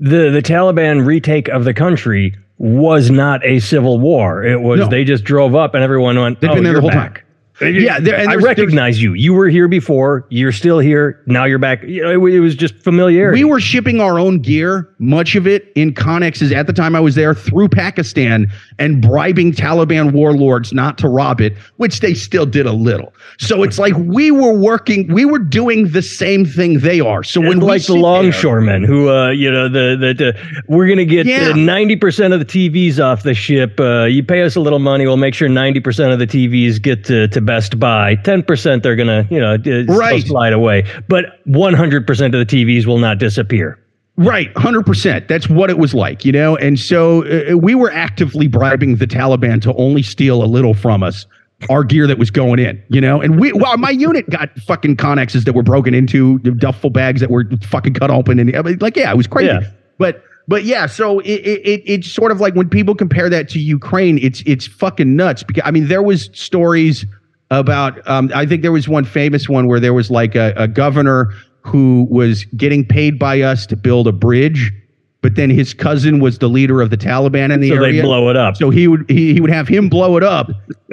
the 0.00 0.30
the 0.30 0.42
Taliban 0.42 1.06
retake 1.06 1.48
of 1.48 1.64
the 1.64 1.74
country 1.74 2.36
was 2.58 3.10
not 3.10 3.44
a 3.44 3.60
civil 3.60 3.98
war. 3.98 4.44
It 4.44 4.60
was 4.60 4.80
No. 4.80 4.88
they 4.88 5.04
just 5.04 5.24
drove 5.24 5.54
up 5.54 5.74
and 5.74 5.82
everyone 5.82 6.18
went. 6.18 6.40
They've 6.40 6.50
oh, 6.50 6.54
been 6.54 6.64
there 6.64 6.74
the 6.74 6.80
whole 6.80 6.90
back. 6.90 7.24
Yeah, 7.60 7.98
there- 8.00 8.16
and 8.16 8.28
I 8.30 8.34
recognize 8.36 9.02
you. 9.02 9.14
You 9.14 9.32
were 9.34 9.48
here 9.48 9.68
before. 9.68 10.24
You're 10.28 10.52
still 10.52 10.78
here. 10.78 11.20
Now 11.26 11.44
you're 11.44 11.58
back. 11.58 11.82
You 11.82 12.02
know, 12.02 12.26
it, 12.26 12.34
it 12.34 12.40
was 12.40 12.54
just 12.54 12.74
familiarity. 12.76 13.42
We 13.42 13.50
were 13.50 13.60
shipping 13.60 14.00
our 14.00 14.18
own 14.18 14.38
gear, 14.40 14.88
much 14.98 15.34
of 15.34 15.46
it 15.46 15.72
in 15.74 15.92
Conexes 15.92 16.52
at 16.54 16.66
the 16.66 16.72
time 16.72 16.94
I 16.94 17.00
was 17.00 17.14
there 17.14 17.34
through 17.34 17.68
Pakistan 17.68 18.50
and 18.78 19.02
bribing 19.02 19.52
Taliban 19.52 20.12
warlords 20.12 20.72
not 20.72 20.98
to 20.98 21.08
rob 21.08 21.40
it, 21.40 21.56
which 21.76 22.00
they 22.00 22.14
still 22.14 22.46
did 22.46 22.66
a 22.66 22.72
little. 22.72 23.12
So 23.38 23.62
it's 23.62 23.78
like 23.78 23.94
we 23.96 24.30
were 24.30 24.52
working, 24.52 25.12
we 25.12 25.24
were 25.24 25.38
doing 25.38 25.88
the 25.88 26.02
same 26.02 26.44
thing 26.44 26.78
they 26.80 27.00
are. 27.00 27.22
So 27.24 27.40
when 27.40 27.52
And 27.52 27.62
we 27.62 27.68
like 27.68 27.86
the 27.86 27.94
longshoremen 27.94 28.84
who 28.84 29.08
uh 29.10 29.30
you 29.30 29.50
know 29.50 29.68
the 29.68 29.96
the, 29.98 30.14
the 30.14 30.62
we're 30.68 30.88
gonna 30.88 31.04
get 31.04 31.26
Yeah. 31.26 31.52
ninety 31.54 31.96
percent 31.96 32.32
of 32.34 32.38
the 32.40 32.46
TVs 32.46 32.98
off 33.02 33.22
the 33.24 33.34
ship. 33.34 33.80
Uh, 33.80 34.04
you 34.04 34.22
pay 34.22 34.42
us 34.42 34.54
a 34.56 34.60
little 34.60 34.78
money, 34.78 35.06
we'll 35.06 35.16
make 35.16 35.34
sure 35.34 35.48
ninety 35.48 35.80
percent 35.80 36.12
of 36.12 36.18
the 36.18 36.26
TVs 36.26 36.80
get 36.80 37.04
to, 37.04 37.26
to 37.28 37.40
Best 37.48 37.80
Buy. 37.80 38.14
Ten 38.16 38.42
percent 38.42 38.82
they're 38.82 38.94
gonna 38.96 39.26
you 39.30 39.40
know 39.40 39.56
Right. 39.88 40.24
slide 40.24 40.52
away, 40.52 40.84
but 41.08 41.40
one 41.44 41.74
hundred 41.74 42.06
percent 42.06 42.34
of 42.34 42.46
the 42.46 42.46
TVs 42.46 42.84
will 42.86 42.98
not 42.98 43.18
disappear. 43.18 43.78
Right, 44.20 44.52
100%. 44.54 45.28
That's 45.28 45.48
what 45.48 45.70
it 45.70 45.78
was 45.78 45.94
like, 45.94 46.24
you 46.24 46.32
know? 46.32 46.56
And 46.56 46.76
so 46.76 47.24
uh, 47.24 47.56
we 47.56 47.76
were 47.76 47.92
actively 47.92 48.48
bribing 48.48 48.96
the 48.96 49.06
Taliban 49.06 49.62
to 49.62 49.72
only 49.74 50.02
steal 50.02 50.42
a 50.42 50.48
little 50.56 50.74
from 50.74 51.04
us, 51.04 51.24
our 51.70 51.84
gear 51.84 52.08
that 52.08 52.18
was 52.18 52.28
going 52.28 52.58
in, 52.58 52.82
you 52.88 53.00
know? 53.00 53.20
And 53.20 53.38
we, 53.38 53.52
well, 53.52 53.76
my 53.78 53.90
unit 53.90 54.28
got 54.28 54.50
fucking 54.58 54.96
conexes 54.96 55.44
that 55.44 55.52
were 55.52 55.62
broken 55.62 55.94
into, 55.94 56.40
duffel 56.40 56.90
bags 56.90 57.20
that 57.20 57.30
were 57.30 57.44
fucking 57.62 57.94
cut 57.94 58.10
open. 58.10 58.40
And 58.40 58.56
I 58.56 58.62
mean, 58.62 58.78
like, 58.80 58.96
yeah, 58.96 59.12
it 59.12 59.16
was 59.16 59.28
crazy. 59.28 59.52
Yeah. 59.52 59.70
But, 59.98 60.24
but 60.48 60.64
yeah, 60.64 60.86
so 60.86 61.20
it, 61.20 61.28
it, 61.46 61.82
it's 61.86 62.10
sort 62.10 62.32
of 62.32 62.40
like 62.40 62.56
when 62.56 62.68
people 62.68 62.96
compare 62.96 63.30
that 63.30 63.48
to 63.50 63.60
Ukraine, 63.60 64.18
it's, 64.18 64.42
it's 64.46 64.66
fucking 64.66 65.14
nuts. 65.14 65.44
Because, 65.44 65.62
I 65.64 65.70
mean, 65.70 65.86
there 65.86 66.02
was 66.02 66.28
stories 66.32 67.06
about, 67.50 68.06
um, 68.08 68.30
I 68.34 68.44
think 68.46 68.62
there 68.62 68.72
was 68.72 68.88
one 68.88 69.04
famous 69.04 69.48
one 69.48 69.66
where 69.66 69.80
there 69.80 69.94
was 69.94 70.10
like 70.10 70.34
a, 70.34 70.52
a 70.56 70.68
governor 70.68 71.32
who 71.62 72.06
was 72.10 72.44
getting 72.56 72.84
paid 72.84 73.18
by 73.18 73.40
us 73.40 73.66
to 73.66 73.76
build 73.76 74.06
a 74.06 74.12
bridge, 74.12 74.72
but 75.20 75.34
then 75.34 75.50
his 75.50 75.74
cousin 75.74 76.20
was 76.20 76.38
the 76.38 76.48
leader 76.48 76.80
of 76.80 76.90
the 76.90 76.96
Taliban 76.96 77.52
in 77.52 77.60
the 77.60 77.70
So 77.70 77.74
area. 77.76 78.00
they 78.02 78.06
blow 78.06 78.28
it 78.30 78.36
up. 78.36 78.56
So 78.56 78.70
he 78.70 78.86
would 78.86 79.04
he, 79.10 79.34
he 79.34 79.40
would 79.40 79.50
have 79.50 79.66
him 79.66 79.88
blow 79.88 80.16
it 80.16 80.22
up, 80.22 80.50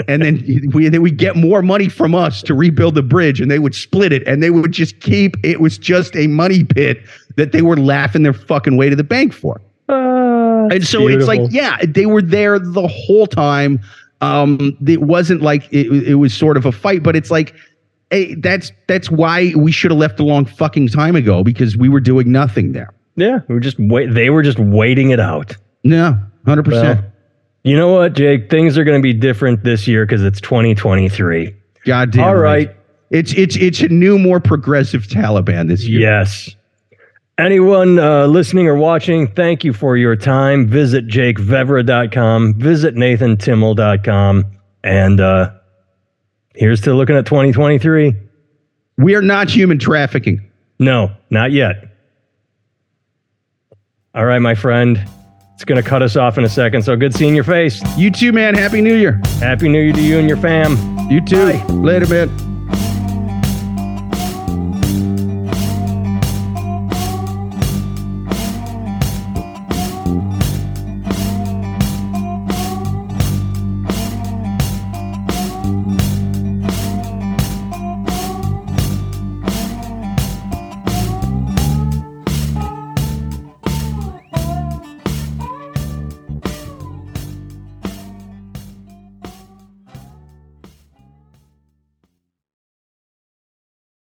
and 0.08 0.22
then 0.24 0.44
we 0.74 0.90
then 0.90 1.02
we 1.02 1.12
get 1.12 1.36
more 1.36 1.62
money 1.62 1.88
from 1.90 2.16
us 2.16 2.42
to 2.44 2.54
rebuild 2.56 2.96
the 2.96 3.04
bridge, 3.04 3.40
and 3.40 3.52
they 3.52 3.60
would 3.60 3.76
split 3.76 4.12
it, 4.12 4.28
and 4.28 4.42
they 4.42 4.50
would 4.50 4.72
just 4.72 5.00
keep. 5.00 5.38
It 5.44 5.62
was 5.62 5.78
just 5.78 6.16
a 6.16 6.28
money 6.28 6.64
pit 6.64 7.04
that 7.36 7.52
they 7.52 7.62
were 7.62 7.78
laughing 7.78 8.24
their 8.24 8.34
fucking 8.34 8.76
way 8.78 8.90
to 8.90 8.96
the 8.96 9.04
bank 9.04 9.32
for. 9.34 9.62
Uh, 9.88 10.68
And 10.74 10.86
so 10.86 11.08
it's 11.08 11.28
like, 11.28 11.42
yeah, 11.52 11.78
they 11.88 12.08
were 12.08 12.22
there 12.24 12.58
the 12.58 12.88
whole 12.88 13.28
time. 13.28 13.80
Um, 14.22 14.78
it 14.88 15.02
wasn't 15.02 15.42
like 15.42 15.68
it, 15.72 15.88
it 16.08 16.16
was 16.16 16.34
sort 16.34 16.58
of 16.58 16.66
a 16.66 16.72
fight, 16.72 17.04
but 17.04 17.16
it's 17.16 17.30
like, 17.32 17.54
hey, 18.12 18.36
that's 18.36 18.72
that's 18.88 19.12
why 19.12 19.54
we 19.56 19.72
should 19.72 19.92
have 19.92 20.00
left 20.00 20.20
a 20.20 20.24
long 20.24 20.46
fucking 20.46 20.88
time 20.90 21.16
ago 21.16 21.44
because 21.44 21.76
we 21.78 21.90
were 21.90 22.00
doing 22.00 22.32
nothing 22.32 22.72
there. 22.72 22.94
yeah, 23.16 23.40
we 23.48 23.56
were 23.56 23.62
just 23.62 23.78
wait. 23.80 24.14
They 24.14 24.30
were 24.30 24.42
just 24.44 24.60
waiting 24.60 25.10
it 25.12 25.20
out. 25.20 25.56
No, 25.84 26.18
hundred 26.46 26.68
Well, 26.68 26.82
percent. 26.82 27.06
you 27.64 27.76
know 27.76 27.92
what, 27.92 28.14
Jake? 28.14 28.50
Things 28.50 28.78
are 28.78 28.84
going 28.84 29.00
to 29.00 29.04
be 29.04 29.14
different 29.14 29.64
this 29.64 29.88
year 29.88 30.06
because 30.06 30.24
it's 30.24 30.40
2023. 30.42 31.54
God 31.86 32.12
damn. 32.12 32.24
All 32.24 32.36
right. 32.36 32.76
It's 33.12 33.34
it's 33.34 33.56
it's 33.58 33.82
a 33.82 33.88
new, 33.90 34.18
more 34.18 34.40
progressive 34.40 35.04
Taliban 35.08 35.68
this 35.68 35.86
year. 35.86 36.00
Yes. 36.00 36.56
Anyone 37.38 38.00
uh, 38.00 38.28
listening 38.28 38.68
or 38.68 38.76
watching, 38.76 39.28
thank 39.28 39.66
you 39.66 39.74
for 39.74 39.98
your 39.98 40.16
time. 40.16 40.68
Visit 40.68 41.08
jakevevra.com, 41.08 42.54
visit 42.54 42.96
nathantimmel.com, 42.96 44.46
and 44.84 45.20
uh, 45.20 45.52
here's 46.54 46.80
to 46.82 46.94
looking 46.94 47.18
at 47.18 47.26
2023. 47.26 48.14
We 48.98 49.16
are 49.16 49.22
not 49.22 49.50
human 49.50 49.78
trafficking. 49.80 50.50
No, 50.80 51.12
not 51.30 51.52
yet. 51.52 51.90
All 54.14 54.26
right, 54.26 54.40
my 54.40 54.56
friend. 54.56 55.06
It's 55.56 55.66
going 55.66 55.82
to 55.82 55.88
cut 55.88 56.02
us 56.02 56.16
off 56.16 56.38
in 56.38 56.44
a 56.46 56.50
second, 56.50 56.84
so 56.84 56.96
good 56.96 57.14
seeing 57.14 57.36
your 57.36 57.44
face. 57.44 57.82
You 57.98 58.12
too, 58.12 58.32
man. 58.32 58.56
Happy 58.56 58.82
New 58.82 58.96
Year. 58.96 59.22
Happy 59.40 59.68
New 59.68 59.82
Year 59.82 59.94
to 59.94 60.02
you 60.02 60.20
and 60.20 60.28
your 60.28 60.38
fam. 60.38 60.78
You 61.10 61.20
too. 61.22 61.54
Later, 61.74 62.08
man. 62.08 62.55